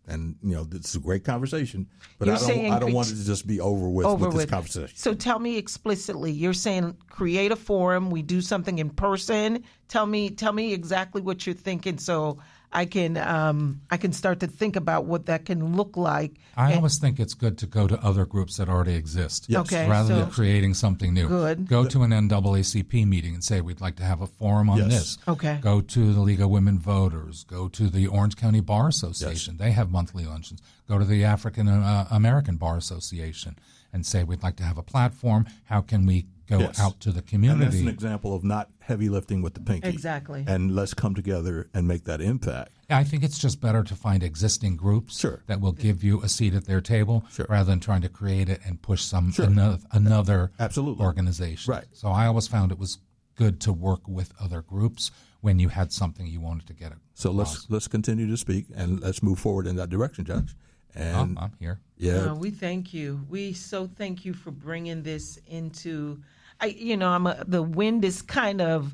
And 0.07 0.35
you 0.41 0.55
know, 0.55 0.63
this 0.63 0.89
is 0.89 0.95
a 0.95 0.99
great 0.99 1.25
conversation, 1.25 1.85
but 2.17 2.27
You're 2.27 2.37
I 2.37 2.39
don't 2.39 2.71
I 2.71 2.79
don't 2.79 2.89
cre- 2.91 2.95
want 2.95 3.11
it 3.11 3.15
to 3.15 3.25
just 3.25 3.45
be 3.45 3.59
over 3.59 3.89
with 3.89 4.05
over 4.05 4.27
with 4.27 4.35
this 4.35 4.43
with. 4.43 4.49
conversation. 4.49 4.95
So 4.95 5.13
tell 5.13 5.37
me 5.39 5.57
explicitly. 5.57 6.31
You're 6.31 6.53
saying 6.53 6.95
create 7.09 7.51
a 7.51 7.57
forum. 7.57 8.09
We 8.09 8.21
do 8.21 8.39
something 8.39 8.79
in 8.79 8.89
person. 8.89 9.63
Tell 9.89 10.05
me. 10.05 10.29
Tell 10.29 10.53
me 10.53 10.73
exactly 10.73 11.21
what 11.21 11.45
you're 11.45 11.55
thinking, 11.55 11.97
so 11.97 12.39
I 12.71 12.85
can 12.85 13.15
um, 13.17 13.81
I 13.89 13.97
can 13.97 14.11
start 14.11 14.41
to 14.41 14.47
think 14.47 14.75
about 14.75 15.05
what 15.05 15.25
that 15.27 15.45
can 15.45 15.75
look 15.77 15.95
like. 15.95 16.33
I 16.57 16.67
And- 16.71 16.75
always 16.77 16.97
think 16.97 17.19
it's 17.19 17.33
good 17.33 17.57
to 17.59 17.65
go 17.65 17.87
to 17.87 17.97
other 18.03 18.25
groups 18.25 18.57
that 18.57 18.67
already 18.67 18.93
exist, 18.93 19.45
Yes. 19.47 19.61
Okay, 19.61 19.87
rather 19.89 20.09
so- 20.09 20.19
than 20.21 20.29
creating 20.31 20.73
something 20.73 21.13
new. 21.13 21.27
Good. 21.29 21.67
Go 21.67 21.85
to 21.85 22.03
an 22.03 22.11
NAACP 22.11 23.05
meeting 23.07 23.33
and 23.35 23.43
say 23.43 23.61
we'd 23.61 23.79
like 23.81 23.95
to 23.97 24.03
have 24.03 24.21
a 24.21 24.27
forum 24.27 24.69
on 24.69 24.79
Yes. 24.79 24.87
this. 24.89 25.17
Okay. 25.27 25.59
Go 25.61 25.79
to 25.81 26.13
the 26.13 26.19
League 26.21 26.41
of 26.41 26.49
Women 26.49 26.77
Voters. 26.77 27.45
Go 27.45 27.67
to 27.69 27.89
the 27.89 28.07
Orange 28.07 28.35
County 28.35 28.59
Bar 28.59 28.87
Association. 28.89 29.57
They 29.57 29.71
have 29.71 29.89
monthly 29.89 30.25
luncheons. 30.25 30.61
Go 30.89 30.99
to 30.99 31.05
the 31.05 31.23
African 31.23 31.67
uh, 31.69 32.07
American 32.11 32.57
Bar 32.57 32.75
Association 32.77 33.55
and 33.93 34.05
say 34.05 34.23
we'd 34.23 34.43
like 34.43 34.57
to 34.57 34.63
have 34.63 34.77
a 34.77 34.83
platform. 34.83 35.45
How 35.65 35.79
can 35.81 36.05
we 36.05 36.25
go 36.47 36.59
Yes. 36.59 36.79
out 36.79 36.99
to 37.01 37.11
the 37.11 37.23
And 37.31 37.61
that's 37.61 37.75
an 37.75 37.87
example 37.87 38.33
of 38.33 38.43
not 38.43 38.69
heavy 38.79 39.09
lifting 39.09 39.41
with 39.41 39.53
the 39.53 39.59
pinky. 39.59 39.89
Exactly. 39.89 40.43
And 40.47 40.73
let's 40.73 40.93
come 40.93 41.13
together 41.13 41.69
and 41.73 41.87
make 41.87 42.05
that 42.05 42.21
impact. 42.21 42.71
I 42.89 43.03
think 43.03 43.23
it's 43.23 43.37
just 43.37 43.59
better 43.59 43.83
to 43.83 43.95
find 43.95 44.23
existing 44.23 44.77
groups 44.77 45.19
Sure. 45.19 45.43
that 45.47 45.59
will 45.59 45.73
give 45.73 46.03
you 46.03 46.21
a 46.21 46.29
seat 46.29 46.53
at 46.53 46.65
their 46.65 46.79
table 46.81 47.25
Sure. 47.29 47.45
rather 47.49 47.69
than 47.69 47.79
trying 47.81 48.01
to 48.01 48.09
create 48.09 48.47
it 48.49 48.61
and 48.65 48.81
push 48.81 49.03
some 49.03 49.31
Sure. 49.31 49.45
another, 49.45 49.79
another 49.91 50.51
Absolutely. 50.59 51.03
organization. 51.03 51.71
Right. 51.71 51.85
So 51.91 52.07
I 52.09 52.27
always 52.27 52.47
found 52.47 52.71
it 52.71 52.79
was 52.79 52.99
good 53.35 53.59
to 53.61 53.73
work 53.73 54.07
with 54.07 54.33
other 54.39 54.61
groups 54.61 55.11
when 55.41 55.59
you 55.59 55.67
had 55.69 55.91
something 55.91 56.25
you 56.27 56.39
wanted 56.39 56.65
to 56.67 56.73
get. 56.73 56.93
It. 56.93 56.97
So 57.13 57.29
across. 57.31 57.55
let's 57.55 57.69
let's 57.69 57.87
continue 57.87 58.27
to 58.27 58.37
speak 58.37 58.65
and 58.73 58.99
let's 59.01 59.21
move 59.21 59.37
forward 59.39 59.67
in 59.67 59.75
that 59.75 59.89
direction, 59.89 60.23
Judge. 60.25 60.55
Oh, 60.99 61.01
I'm 61.37 61.51
here. 61.59 61.79
yeah, 61.97 62.31
Uh, 62.31 62.35
we 62.35 62.49
thank 62.49 62.91
you. 62.93 63.23
We 63.29 63.53
so 63.53 63.85
thank 63.85 64.25
you 64.25 64.33
for 64.33 64.49
bringing 64.49 65.03
this 65.03 65.37
into. 65.45 66.23
I, 66.59 66.67
you 66.67 66.97
know, 66.97 67.09
I'm 67.09 67.27
a, 67.27 67.43
the 67.47 67.61
wind 67.61 68.03
is 68.03 68.21
kind 68.21 68.61
of, 68.61 68.93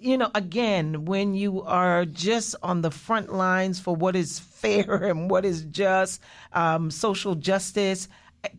you 0.00 0.16
know, 0.16 0.30
again 0.34 1.04
when 1.04 1.34
you 1.34 1.62
are 1.62 2.04
just 2.04 2.54
on 2.62 2.80
the 2.80 2.90
front 2.90 3.32
lines 3.32 3.78
for 3.78 3.94
what 3.94 4.16
is 4.16 4.38
fair 4.60 5.04
and 5.04 5.30
what 5.30 5.44
is 5.44 5.64
just, 5.64 6.20
um, 6.52 6.90
social 6.90 7.34
justice. 7.34 8.08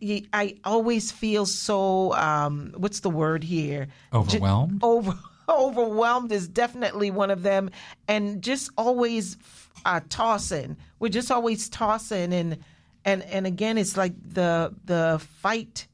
I, 0.02 0.24
I 0.32 0.56
always 0.64 1.12
feel 1.12 1.46
so. 1.46 2.12
Um, 2.14 2.74
what's 2.76 3.00
the 3.00 3.10
word 3.10 3.44
here? 3.44 3.86
Overwhelmed? 4.12 4.80
Ju- 4.80 4.86
over 4.86 5.14
overwhelmed 5.48 6.32
is 6.32 6.48
definitely 6.48 7.10
one 7.10 7.30
of 7.30 7.44
them, 7.44 7.70
and 8.08 8.42
just 8.42 8.70
always 8.76 9.36
uh, 9.84 10.00
tossing. 10.08 10.76
We're 10.98 11.08
just 11.08 11.30
always 11.30 11.68
tossing, 11.68 12.32
and 12.32 12.58
and 13.04 13.22
and 13.22 13.46
again, 13.46 13.78
it's 13.78 13.96
like 13.96 14.14
the 14.20 14.74
the 14.84 15.24
fight 15.40 15.86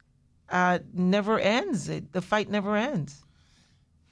uh, 0.52 0.78
never 0.92 1.38
ends. 1.38 1.88
It, 1.88 2.12
the 2.12 2.22
fight 2.22 2.48
never 2.48 2.76
ends. 2.76 3.24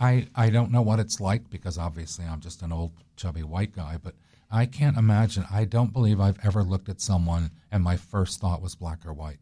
I, 0.01 0.27
I 0.35 0.49
don't 0.49 0.73
know 0.73 0.83
what 0.83 0.99
it's 0.99 1.21
like 1.21 1.51
because 1.51 1.77
obviously 1.77 2.25
I'm 2.25 2.41
just 2.41 2.63
an 2.63 2.73
old 2.73 2.93
chubby 3.17 3.43
white 3.43 3.77
guy, 3.77 3.99
but 4.03 4.15
I 4.51 4.65
can't 4.67 4.97
imagine. 4.97 5.45
I 5.53 5.67
don't 5.67 5.93
believe 5.93 6.19
I've 6.19 6.45
ever 6.45 6.63
looked 6.63 6.89
at 6.89 7.01
someone 7.01 7.51
and 7.71 7.85
my 7.85 7.97
first 7.97 8.41
thought 8.41 8.63
was 8.63 8.75
black 8.75 9.07
or 9.07 9.13
white. 9.13 9.39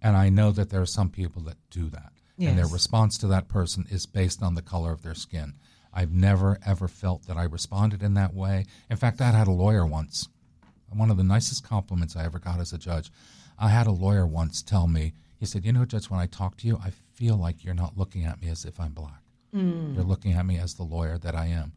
And 0.00 0.16
I 0.16 0.28
know 0.28 0.52
that 0.52 0.70
there 0.70 0.80
are 0.80 0.86
some 0.86 1.10
people 1.10 1.42
that 1.42 1.56
do 1.70 1.90
that. 1.90 2.12
And 2.50 2.58
their 2.58 2.68
response 2.68 3.18
to 3.18 3.26
that 3.26 3.48
person 3.48 3.86
is 3.90 4.06
based 4.06 4.44
on 4.44 4.54
the 4.54 4.62
color 4.62 4.92
of 4.92 5.02
their 5.02 5.14
skin. 5.14 5.54
I've 5.92 6.12
never 6.12 6.58
ever 6.64 6.86
felt 6.86 7.26
that 7.26 7.36
I 7.36 7.42
responded 7.42 8.00
in 8.00 8.14
that 8.14 8.32
way. 8.32 8.66
In 8.88 8.96
fact, 8.96 9.20
I 9.20 9.32
had 9.32 9.48
a 9.48 9.52
lawyer 9.52 9.84
once. 9.84 10.28
One 10.90 11.10
of 11.10 11.16
the 11.16 11.24
nicest 11.24 11.64
compliments 11.64 12.14
I 12.14 12.24
ever 12.24 12.38
got 12.38 12.60
as 12.60 12.72
a 12.72 12.78
judge. 12.78 13.10
I 13.58 13.70
had 13.70 13.88
a 13.88 13.92
lawyer 13.92 14.24
once 14.24 14.62
tell 14.62 14.86
me, 14.86 15.14
he 15.38 15.46
said, 15.46 15.64
You 15.64 15.72
know, 15.72 15.84
Judge, 15.84 16.10
when 16.10 16.20
I 16.20 16.26
talk 16.26 16.56
to 16.58 16.66
you, 16.66 16.78
I 16.82 16.90
feel 17.14 17.36
like 17.36 17.64
you're 17.64 17.74
not 17.74 17.96
looking 17.96 18.24
at 18.24 18.40
me 18.42 18.48
as 18.48 18.64
if 18.64 18.78
I'm 18.80 18.92
black. 18.92 19.22
Mm. 19.54 19.94
You're 19.94 20.04
looking 20.04 20.32
at 20.32 20.44
me 20.44 20.58
as 20.58 20.74
the 20.74 20.82
lawyer 20.82 21.16
that 21.18 21.34
I 21.34 21.46
am, 21.46 21.72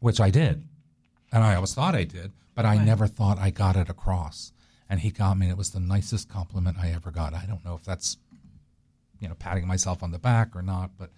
which 0.00 0.20
I 0.20 0.30
did. 0.30 0.64
And 1.32 1.44
I 1.44 1.54
always 1.54 1.74
thought 1.74 1.94
I 1.94 2.04
did, 2.04 2.32
but 2.54 2.66
I 2.66 2.76
never 2.76 3.06
thought 3.06 3.38
I 3.38 3.50
got 3.50 3.76
it 3.76 3.88
across. 3.88 4.52
And 4.88 5.00
he 5.00 5.10
got 5.10 5.38
me, 5.38 5.46
and 5.46 5.52
it 5.52 5.56
was 5.56 5.70
the 5.70 5.80
nicest 5.80 6.28
compliment 6.28 6.76
I 6.78 6.90
ever 6.90 7.10
got. 7.10 7.32
I 7.32 7.46
don't 7.46 7.64
know 7.64 7.74
if 7.74 7.82
that's, 7.82 8.18
you 9.20 9.28
know, 9.28 9.34
patting 9.34 9.66
myself 9.66 10.02
on 10.02 10.10
the 10.10 10.18
back 10.18 10.54
or 10.54 10.60
not, 10.60 10.90
but 10.98 11.10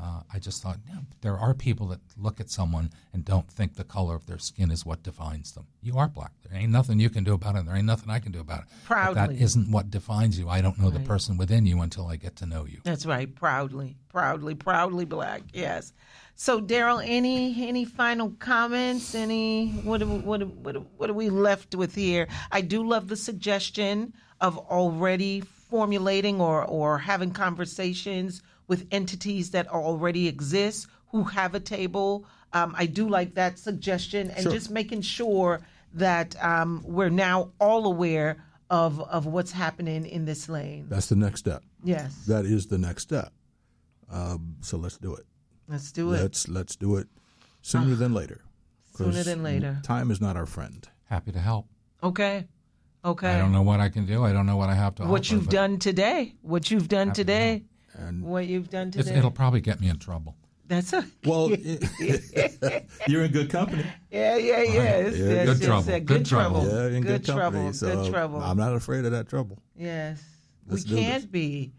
uh, 0.00 0.20
I 0.32 0.38
just 0.38 0.62
thought, 0.62 0.78
yeah, 0.88 0.98
there 1.22 1.38
are 1.38 1.54
people 1.54 1.86
that 1.88 2.00
look 2.16 2.40
at 2.40 2.50
someone 2.50 2.90
and 3.12 3.24
don't 3.24 3.50
think 3.50 3.74
the 3.74 3.84
color 3.84 4.14
of 4.14 4.26
their 4.26 4.38
skin 4.38 4.70
is 4.70 4.84
what 4.84 5.02
defines 5.02 5.52
them. 5.52 5.66
You 5.82 5.98
are 5.98 6.08
black. 6.08 6.32
There 6.48 6.58
ain't 6.60 6.72
nothing 6.72 7.00
you 7.00 7.08
can 7.10 7.24
do 7.24 7.34
about 7.34 7.56
it. 7.56 7.64
There 7.66 7.74
ain't 7.74 7.86
nothing 7.86 8.10
I 8.10 8.18
can 8.18 8.32
do 8.32 8.40
about 8.40 8.60
it. 8.60 8.64
But 8.88 9.14
that 9.14 9.14
Proudly. 9.14 9.40
isn't 9.40 9.70
what 9.70 9.90
defines 9.90 10.38
you. 10.38 10.48
I 10.48 10.60
don't 10.60 10.78
know 10.78 10.90
the 10.90 11.00
person 11.00 11.38
within 11.38 11.66
you 11.66 11.80
until 11.80 12.06
I 12.06 12.16
get 12.16 12.36
to 12.36 12.46
know 12.46 12.66
you. 12.66 12.80
That's 12.84 13.06
right. 13.06 13.32
Proudly, 13.34 13.96
proudly, 14.08 14.54
proudly 14.54 15.04
black. 15.04 15.42
Yes. 15.52 15.92
So, 16.34 16.60
Daryl, 16.60 17.02
any 17.02 17.66
any 17.66 17.86
final 17.86 18.30
comments? 18.38 19.14
Any 19.14 19.70
what 19.84 20.02
are, 20.02 20.06
what 20.06 20.42
are, 20.42 20.46
what 20.46 20.76
are, 20.76 20.80
what 20.98 21.08
are 21.08 21.14
we 21.14 21.30
left 21.30 21.74
with 21.74 21.94
here? 21.94 22.28
I 22.52 22.60
do 22.60 22.86
love 22.86 23.08
the 23.08 23.16
suggestion 23.16 24.12
of 24.42 24.58
already 24.58 25.40
formulating 25.40 26.40
or 26.40 26.62
or 26.64 26.98
having 26.98 27.30
conversations 27.30 28.42
with 28.68 28.86
entities 28.90 29.50
that 29.50 29.68
already 29.68 30.26
exist 30.28 30.86
who 31.08 31.24
have 31.24 31.54
a 31.54 31.60
table. 31.60 32.26
Um, 32.52 32.74
I 32.76 32.86
do 32.86 33.08
like 33.08 33.34
that 33.34 33.58
suggestion, 33.58 34.30
and 34.30 34.42
Sure. 34.44 34.52
just 34.52 34.70
making 34.70 35.02
sure 35.02 35.60
that 35.94 36.36
um, 36.42 36.82
we're 36.84 37.10
now 37.10 37.52
all 37.60 37.86
aware 37.86 38.42
of 38.68 39.00
of 39.00 39.26
what's 39.26 39.52
happening 39.52 40.04
in 40.06 40.24
this 40.24 40.48
lane. 40.48 40.86
that's 40.88 41.06
the 41.06 41.16
next 41.16 41.40
step. 41.40 41.62
Yes. 41.84 42.24
That 42.26 42.44
is 42.44 42.66
the 42.66 42.78
next 42.78 43.02
step. 43.04 43.32
Um, 44.10 44.56
so 44.60 44.76
let's 44.76 44.98
do 44.98 45.14
it. 45.14 45.24
Let's 45.68 45.92
do 45.92 46.12
it. 46.12 46.20
Let's 46.22 46.48
let's 46.48 46.76
do 46.76 46.96
it 46.96 47.08
sooner 47.62 47.94
than 47.94 48.12
later. 48.14 48.40
'Cause 48.92 49.06
Sooner 49.08 49.22
than 49.24 49.42
later. 49.42 49.80
Time 49.82 50.10
is 50.10 50.20
not 50.20 50.36
our 50.36 50.46
friend. 50.46 50.88
Happy 51.04 51.30
to 51.32 51.38
help. 51.40 51.68
Okay. 52.02 52.46
Okay. 53.04 53.28
I 53.34 53.38
don't 53.38 53.52
know 53.52 53.62
what 53.62 53.78
I 53.78 53.88
can 53.88 54.06
do. 54.06 54.24
I 54.24 54.32
don't 54.32 54.46
know 54.46 54.56
what 54.56 54.68
I 54.68 54.74
have 54.74 54.94
to 54.96 55.04
what 55.04 55.20
offer, 55.26 55.34
you've 55.34 55.48
done 55.48 55.78
today. 55.78 56.34
What 56.42 56.70
you've 56.70 56.88
done 56.88 57.08
Happy 57.08 57.16
to 57.16 57.22
today. 57.22 57.64
And 57.98 58.22
What 58.22 58.46
you've 58.46 58.70
done 58.70 58.88
it's- 58.88 59.04
today. 59.06 59.18
It'll 59.18 59.30
probably 59.30 59.60
get 59.60 59.80
me 59.80 59.88
in 59.88 59.98
trouble. 59.98 60.36
That's 60.68 60.92
a 60.92 61.06
well, 61.24 61.48
you're 63.08 63.24
in 63.24 63.32
good 63.32 63.50
company. 63.50 63.84
yeah, 64.10 64.36
yeah, 64.36 64.62
yes, 64.62 65.16
Yeah, 65.16 65.24
yes, 65.26 65.46
good 65.46 65.58
yes, 65.58 65.60
trouble, 65.60 65.86
yes. 65.90 65.98
good 66.00 66.06
Good 66.06 66.26
trouble. 66.26 66.60
trouble. 66.64 66.76
Yeah, 66.90 66.96
in 66.96 67.02
good, 67.02 67.08
good 67.22 67.24
trouble. 67.24 67.42
company. 67.42 67.72
So 67.72 68.02
good 68.02 68.12
trouble. 68.12 68.40
I'm 68.40 68.56
not 68.56 68.74
afraid 68.74 69.04
of 69.04 69.12
that 69.12 69.28
trouble. 69.28 69.62
yes, 69.76 70.20
Let's 70.66 70.84
we 70.90 70.96
can't 70.96 71.22
this. 71.22 71.30
be. 71.30 71.72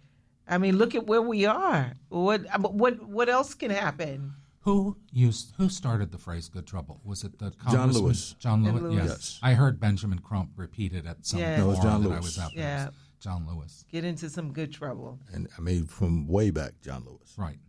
I 0.47 0.57
mean, 0.57 0.77
look 0.77 0.95
at 0.95 1.05
where 1.05 1.21
we 1.21 1.45
are. 1.45 1.93
What 2.07 2.45
uh, 2.53 2.59
what 2.59 3.05
what 3.05 3.27
else 3.27 3.53
can 3.53 3.71
happen? 3.71 4.33
Who 4.61 4.95
used 5.11 5.53
who 5.57 5.67
started 5.67 6.11
the 6.13 6.17
phrase 6.17 6.47
"good 6.47 6.65
trouble"? 6.65 7.01
Was 7.03 7.25
it 7.25 7.37
the 7.39 7.51
John 7.69 7.91
Lewis. 7.91 8.35
John 8.39 8.63
Lewis. 8.63 8.81
Lewis. 8.81 8.95
Yes. 8.95 9.07
Yes. 9.09 9.39
I 9.43 9.53
heard 9.55 9.79
Benjamin 9.81 10.19
Crump 10.19 10.51
repeat 10.55 10.93
it 10.93 11.05
at 11.05 11.25
some 11.25 11.39
Yeah. 11.41 11.57
No, 11.57 11.65
it 11.65 11.67
was 11.71 11.79
John 11.79 12.03
forum 12.03 12.03
that 12.03 12.15
I 12.15 12.19
was 12.21 12.37
at. 12.37 12.53
Yeah. 12.55 12.89
John 13.19 13.47
Lewis. 13.47 13.85
Get 13.91 14.03
into 14.03 14.29
some 14.29 14.53
good 14.53 14.71
trouble. 14.71 15.19
And 15.33 15.47
I 15.57 15.61
mean, 15.61 15.85
from 15.85 16.27
way 16.27 16.51
back, 16.51 16.73
John 16.81 17.03
Lewis. 17.05 17.33
Right. 17.37 17.59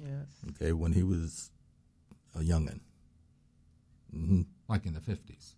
Yes. 0.00 0.26
Okay, 0.50 0.72
when 0.72 0.92
he 0.92 1.02
was 1.02 1.50
a 2.34 2.40
youngin, 2.40 2.80
like 4.68 4.86
in 4.86 4.94
the 4.94 5.00
50s. 5.00 5.54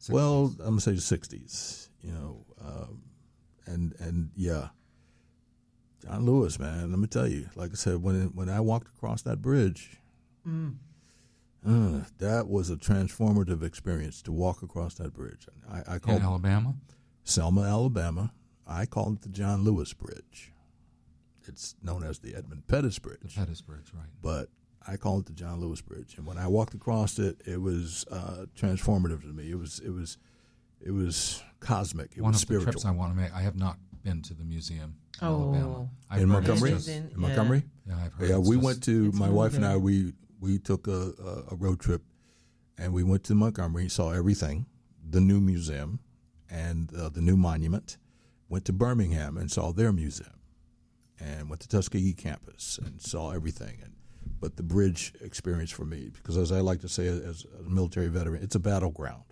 60s. 0.00 0.10
Well, 0.10 0.54
I'm 0.60 0.78
gonna 0.78 0.80
say 0.80 0.92
the 0.92 0.98
'60s. 0.98 1.88
You 2.02 2.12
know, 2.12 2.44
um, 2.60 3.02
and 3.66 3.94
and 3.98 4.30
yeah, 4.36 4.68
John 6.04 6.24
Lewis, 6.24 6.58
man. 6.58 6.90
Let 6.90 6.98
me 6.98 7.06
tell 7.06 7.26
you. 7.26 7.48
Like 7.54 7.70
I 7.72 7.74
said, 7.74 8.02
when 8.02 8.26
when 8.34 8.48
I 8.48 8.60
walked 8.60 8.88
across 8.88 9.22
that 9.22 9.40
bridge, 9.40 9.98
uh, 10.46 12.00
that 12.18 12.48
was 12.48 12.70
a 12.70 12.76
transformative 12.76 13.62
experience 13.62 14.22
to 14.22 14.32
walk 14.32 14.62
across 14.62 14.94
that 14.94 15.14
bridge. 15.14 15.48
I, 15.70 15.94
I 15.94 15.96
in 15.96 16.22
Alabama, 16.22 16.74
Selma, 17.24 17.62
Alabama. 17.62 18.32
I 18.66 18.86
called 18.86 19.14
it 19.16 19.22
the 19.22 19.28
John 19.28 19.62
Lewis 19.64 19.92
Bridge. 19.92 20.52
It's 21.46 21.76
known 21.82 22.02
as 22.02 22.18
the 22.18 22.34
Edmund 22.34 22.66
Pettus 22.66 22.98
Bridge 22.98 23.20
the 23.22 23.40
Pettus 23.40 23.60
Bridge, 23.60 23.92
right? 23.94 24.08
but 24.20 24.48
I 24.86 24.96
call 24.96 25.18
it 25.20 25.26
the 25.26 25.32
John 25.32 25.60
Lewis 25.60 25.80
Bridge. 25.80 26.14
And 26.16 26.26
when 26.26 26.38
I 26.38 26.48
walked 26.48 26.74
across 26.74 27.18
it, 27.18 27.40
it 27.46 27.60
was 27.60 28.04
uh, 28.10 28.46
transformative 28.58 29.20
to 29.22 29.28
me. 29.28 29.50
It 29.50 29.58
was 29.58 29.80
it 29.84 29.90
was 29.90 30.18
it 30.84 30.90
was 30.90 31.42
cosmic. 31.60 32.12
It 32.16 32.22
One 32.22 32.32
was 32.32 32.42
of 32.42 32.48
the 32.48 32.60
trips 32.60 32.84
I 32.84 32.90
want 32.90 33.12
to 33.12 33.20
make. 33.20 33.32
I 33.32 33.42
have 33.42 33.56
not 33.56 33.76
been 34.02 34.22
to 34.22 34.34
the 34.34 34.44
museum 34.44 34.96
in 35.22 35.26
Oh. 35.28 35.54
Alabama. 35.54 35.88
I've 36.10 36.22
in 36.22 36.28
Montgomery, 36.28 36.70
just- 36.70 36.88
in- 36.88 37.10
in 37.10 37.20
Montgomery. 37.20 37.64
yeah, 37.86 37.96
I've 38.04 38.12
heard. 38.14 38.28
Yeah, 38.28 38.38
we 38.38 38.56
just- 38.56 38.64
went 38.64 38.82
to 38.84 39.12
my 39.12 39.28
wife 39.30 39.54
and 39.54 39.64
I. 39.64 39.76
We 39.76 40.12
we 40.40 40.58
took 40.58 40.86
a, 40.88 41.12
a, 41.50 41.52
a 41.52 41.56
road 41.56 41.78
trip, 41.80 42.02
and 42.76 42.92
we 42.92 43.02
went 43.04 43.22
to 43.24 43.34
Montgomery. 43.36 43.88
Saw 43.88 44.10
everything, 44.12 44.66
the 45.08 45.20
new 45.20 45.40
museum, 45.40 46.00
and 46.50 46.92
uh, 46.94 47.08
the 47.08 47.22
new 47.22 47.36
monument. 47.36 47.98
Went 48.48 48.64
to 48.66 48.72
Birmingham 48.72 49.36
and 49.36 49.50
saw 49.50 49.72
their 49.72 49.92
museum, 49.92 50.38
and 51.18 51.48
went 51.50 51.60
to 51.62 51.68
Tuskegee 51.68 52.12
campus 52.14 52.78
and 52.84 53.00
saw 53.00 53.30
everything. 53.32 53.78
And 53.82 53.92
but 54.40 54.56
the 54.56 54.62
bridge 54.62 55.12
experience 55.20 55.70
for 55.70 55.84
me, 55.84 56.10
because 56.12 56.36
as 56.36 56.52
I 56.52 56.60
like 56.60 56.80
to 56.82 56.88
say, 56.88 57.06
as 57.06 57.44
a 57.58 57.68
military 57.68 58.08
veteran, 58.08 58.42
it's 58.42 58.54
a 58.54 58.60
battleground. 58.60 59.24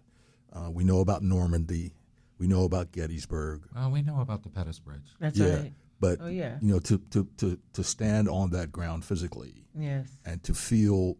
Uh, 0.53 0.71
we 0.71 0.83
know 0.85 1.01
about 1.01 1.23
Normandy, 1.23 1.95
we 2.39 2.47
know 2.47 2.65
about 2.65 2.91
Gettysburg, 2.93 3.63
Well, 3.75 3.91
we 3.91 4.03
know 4.03 4.21
about 4.21 4.43
the 4.43 4.49
Pettus 4.49 4.79
Bridge. 4.79 5.15
That's 5.21 5.39
yeah, 5.39 5.55
right. 5.57 5.73
but 6.01 6.19
Oh, 6.21 6.29
yeah. 6.29 6.59
you 6.63 6.73
know, 6.73 6.79
to, 6.81 6.99
to 7.11 7.29
to 7.39 7.59
to 7.75 7.85
stand 7.85 8.29
on 8.29 8.51
that 8.51 8.73
ground 8.73 9.05
physically 9.05 9.67
Yes. 9.79 10.09
and 10.25 10.43
to 10.45 10.55
feel 10.55 11.17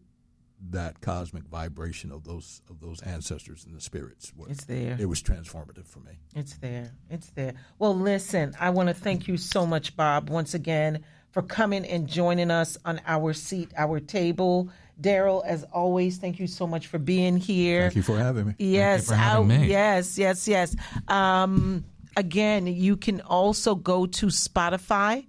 that 0.71 0.99
cosmic 1.01 1.43
vibration 1.43 2.11
of 2.11 2.23
those 2.23 2.61
of 2.69 2.79
those 2.79 3.01
ancestors 3.03 3.65
and 3.65 3.75
the 3.75 3.81
spirits. 3.81 4.33
wa- 4.35 4.47
It's 4.49 4.65
there. 4.65 4.97
It 4.99 5.05
was 5.05 5.21
transformative 5.21 5.85
for 5.87 5.99
me. 5.99 6.13
It's 6.33 6.55
there. 6.57 6.91
It's 7.09 7.29
there. 7.31 7.53
Well, 7.77 7.95
listen, 7.95 8.55
I 8.59 8.69
want 8.71 8.89
to 8.89 8.95
thank 8.95 9.27
you 9.27 9.37
so 9.37 9.65
much, 9.65 9.95
Bob, 9.95 10.29
once 10.29 10.53
again 10.53 11.03
for 11.31 11.41
coming 11.41 11.85
and 11.85 12.07
joining 12.07 12.49
us 12.51 12.77
on 12.85 13.01
our 13.05 13.33
seat, 13.33 13.71
our 13.77 13.99
table. 13.99 14.69
Daryl, 14.99 15.45
as 15.45 15.63
always, 15.73 16.17
thank 16.17 16.39
you 16.39 16.47
so 16.47 16.65
much 16.65 16.87
for 16.87 16.97
being 16.99 17.35
here. 17.35 17.81
Thank 17.81 17.97
you 17.97 18.01
for 18.03 18.17
having 18.17 18.47
me. 18.47 18.53
Yes, 18.57 19.07
for 19.07 19.15
having 19.15 19.51
out- 19.51 19.59
me. 19.61 19.67
yes, 19.67 20.17
yes, 20.17 20.47
yes. 20.47 20.73
Um, 21.09 21.83
again, 22.15 22.65
you 22.65 22.95
can 22.95 23.19
also 23.19 23.75
go 23.75 24.05
to 24.05 24.27
Spotify. 24.27 25.25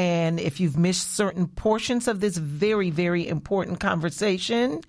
And 0.00 0.40
if 0.40 0.60
you've 0.60 0.78
missed 0.78 1.14
certain 1.14 1.46
portions 1.46 2.08
of 2.08 2.20
this 2.20 2.38
very, 2.38 2.88
very 2.88 3.28
important 3.28 3.80
conversation, 3.80 4.80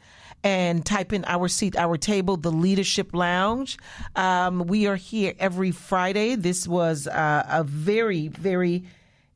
and 0.41 0.85
type 0.85 1.11
in 1.11 1.25
our 1.25 1.49
seat, 1.49 1.75
our 1.75 1.97
table, 1.97 2.37
the 2.37 2.49
Leadership 2.49 3.13
Lounge. 3.13 3.77
Um, 4.15 4.59
we 4.59 4.87
are 4.87 4.95
here 4.95 5.33
every 5.37 5.71
Friday. 5.71 6.35
This 6.35 6.65
was 6.65 7.07
uh, 7.07 7.45
a 7.45 7.65
very, 7.65 8.29
very 8.29 8.85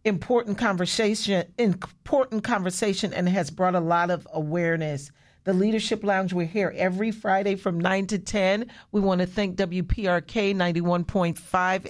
important 0.05 0.57
conversation, 0.57 1.45
important 1.57 2.45
conversation, 2.45 3.13
and 3.13 3.27
has 3.27 3.51
brought 3.51 3.75
a 3.75 3.81
lot 3.81 4.09
of 4.11 4.25
awareness. 4.31 5.11
The 5.45 5.53
Leadership 5.53 6.03
Lounge, 6.03 6.33
we're 6.33 6.47
here 6.47 6.73
every 6.75 7.11
Friday 7.11 7.55
from 7.55 7.79
9 7.79 8.07
to 8.07 8.17
10. 8.17 8.65
We 8.91 8.99
want 8.99 9.21
to 9.21 9.27
thank 9.27 9.55
WPRK 9.57 10.55
91.5 10.55 11.35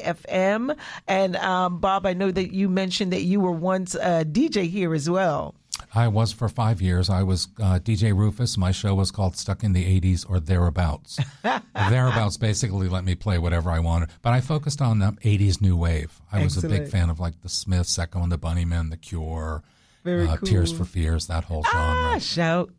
FM. 0.04 0.78
And 1.08 1.36
um, 1.38 1.80
Bob, 1.80 2.06
I 2.06 2.12
know 2.12 2.32
that 2.32 2.54
you 2.54 2.68
mentioned 2.68 3.14
that 3.14 3.22
you 3.22 3.40
were 3.40 3.54
once 3.54 3.96
a 3.96 4.26
DJ 4.26 4.70
here 4.70 4.94
as 4.94 5.10
well. 5.10 5.56
I 5.94 6.10
was 6.10 6.34
for 6.34 6.50
five 6.50 6.82
years. 6.82 7.10
I 7.10 7.24
was 7.24 7.48
uh, 7.58 7.80
DJ 7.80 8.14
Rufus. 8.14 8.58
My 8.58 8.72
show 8.74 8.94
was 8.94 9.10
called 9.12 9.38
Stuck 9.38 9.64
in 9.64 9.72
the 9.72 10.02
80s 10.02 10.30
or 10.30 10.42
Thereabouts. 10.42 11.18
Thereabouts 11.44 12.36
basically 12.36 12.90
let 12.90 13.06
me 13.06 13.16
play 13.16 13.38
whatever 13.38 13.70
I 13.72 13.80
wanted. 13.80 14.10
But 14.22 14.34
I 14.34 14.42
focused 14.42 14.82
on 14.82 15.00
the 15.00 15.12
80s 15.24 15.62
new 15.62 15.78
wave. 15.78 16.20
I 16.30 16.44
was 16.44 16.62
a 16.62 16.68
big 16.68 16.90
fan 16.90 17.10
of 17.10 17.22
like 17.22 17.42
the 17.42 17.48
Smiths, 17.50 17.98
Echo 17.98 18.22
and 18.22 18.32
the 18.34 18.38
Bunnymen, 18.38 18.90
The 18.90 18.98
Cure, 18.98 19.64
Very 20.04 20.28
uh, 20.28 20.36
Tears 20.44 20.74
for 20.74 20.84
Fears, 20.84 21.28
that 21.28 21.46
whole 21.46 21.64
Ah, 21.68 21.72
genre. 21.72 22.20
shout, 22.20 22.22
shout. 22.22 22.70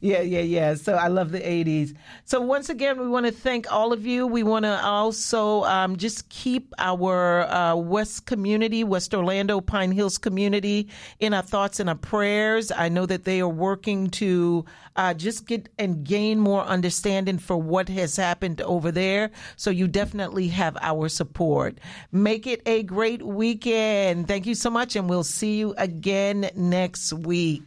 Yeah, 0.00 0.20
yeah, 0.20 0.40
yeah. 0.40 0.74
So 0.74 0.94
I 0.94 1.08
love 1.08 1.32
the 1.32 1.40
80s. 1.40 1.96
So 2.24 2.40
once 2.40 2.68
again, 2.68 3.00
we 3.00 3.08
want 3.08 3.26
to 3.26 3.32
thank 3.32 3.72
all 3.72 3.92
of 3.92 4.06
you. 4.06 4.26
We 4.26 4.42
want 4.42 4.64
to 4.64 4.84
also 4.84 5.64
um, 5.64 5.96
just 5.96 6.28
keep 6.28 6.72
our 6.78 7.42
uh, 7.42 7.74
West 7.74 8.26
community, 8.26 8.84
West 8.84 9.14
Orlando, 9.14 9.60
Pine 9.60 9.92
Hills 9.92 10.18
community 10.18 10.88
in 11.20 11.32
our 11.32 11.42
thoughts 11.42 11.80
and 11.80 11.88
our 11.88 11.96
prayers. 11.96 12.70
I 12.70 12.88
know 12.88 13.06
that 13.06 13.24
they 13.24 13.40
are 13.40 13.48
working 13.48 14.10
to 14.10 14.64
uh, 14.96 15.14
just 15.14 15.46
get 15.46 15.68
and 15.78 16.04
gain 16.04 16.38
more 16.38 16.62
understanding 16.62 17.38
for 17.38 17.56
what 17.56 17.88
has 17.88 18.16
happened 18.16 18.60
over 18.60 18.92
there. 18.92 19.30
So 19.56 19.70
you 19.70 19.88
definitely 19.88 20.48
have 20.48 20.76
our 20.80 21.08
support. 21.08 21.78
Make 22.12 22.46
it 22.46 22.62
a 22.66 22.82
great 22.82 23.22
weekend. 23.22 24.28
Thank 24.28 24.46
you 24.46 24.54
so 24.54 24.70
much, 24.70 24.96
and 24.96 25.08
we'll 25.08 25.24
see 25.24 25.56
you 25.56 25.74
again 25.78 26.50
next 26.54 27.12
week. 27.12 27.62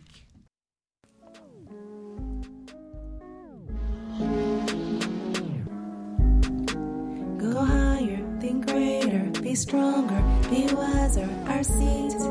Be 9.49 9.55
stronger, 9.55 10.21
be 10.47 10.71
wiser. 10.75 11.27
Our 11.47 11.63
seat, 11.63 12.21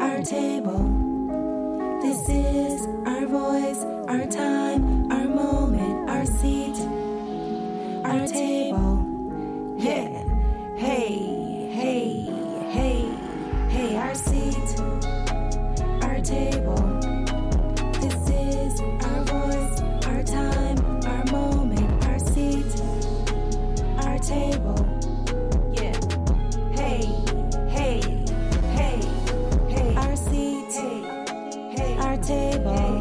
our 0.00 0.22
table. 0.22 0.82
This 2.00 2.26
is 2.30 2.86
our 3.04 3.26
voice, 3.26 3.84
our 4.08 4.24
time, 4.24 5.12
our 5.12 5.28
moment, 5.28 6.08
our 6.08 6.24
seat, 6.24 6.78
our 8.06 8.26
table. 8.26 9.04
Yeah, 9.76 10.24
hey, 10.78 11.68
hey, 11.72 12.22
hey, 12.72 13.10
hey, 13.68 13.96
our 13.96 14.14
seat, 14.14 14.80
our 16.02 16.20
table. 16.22 16.97
table. 32.28 32.97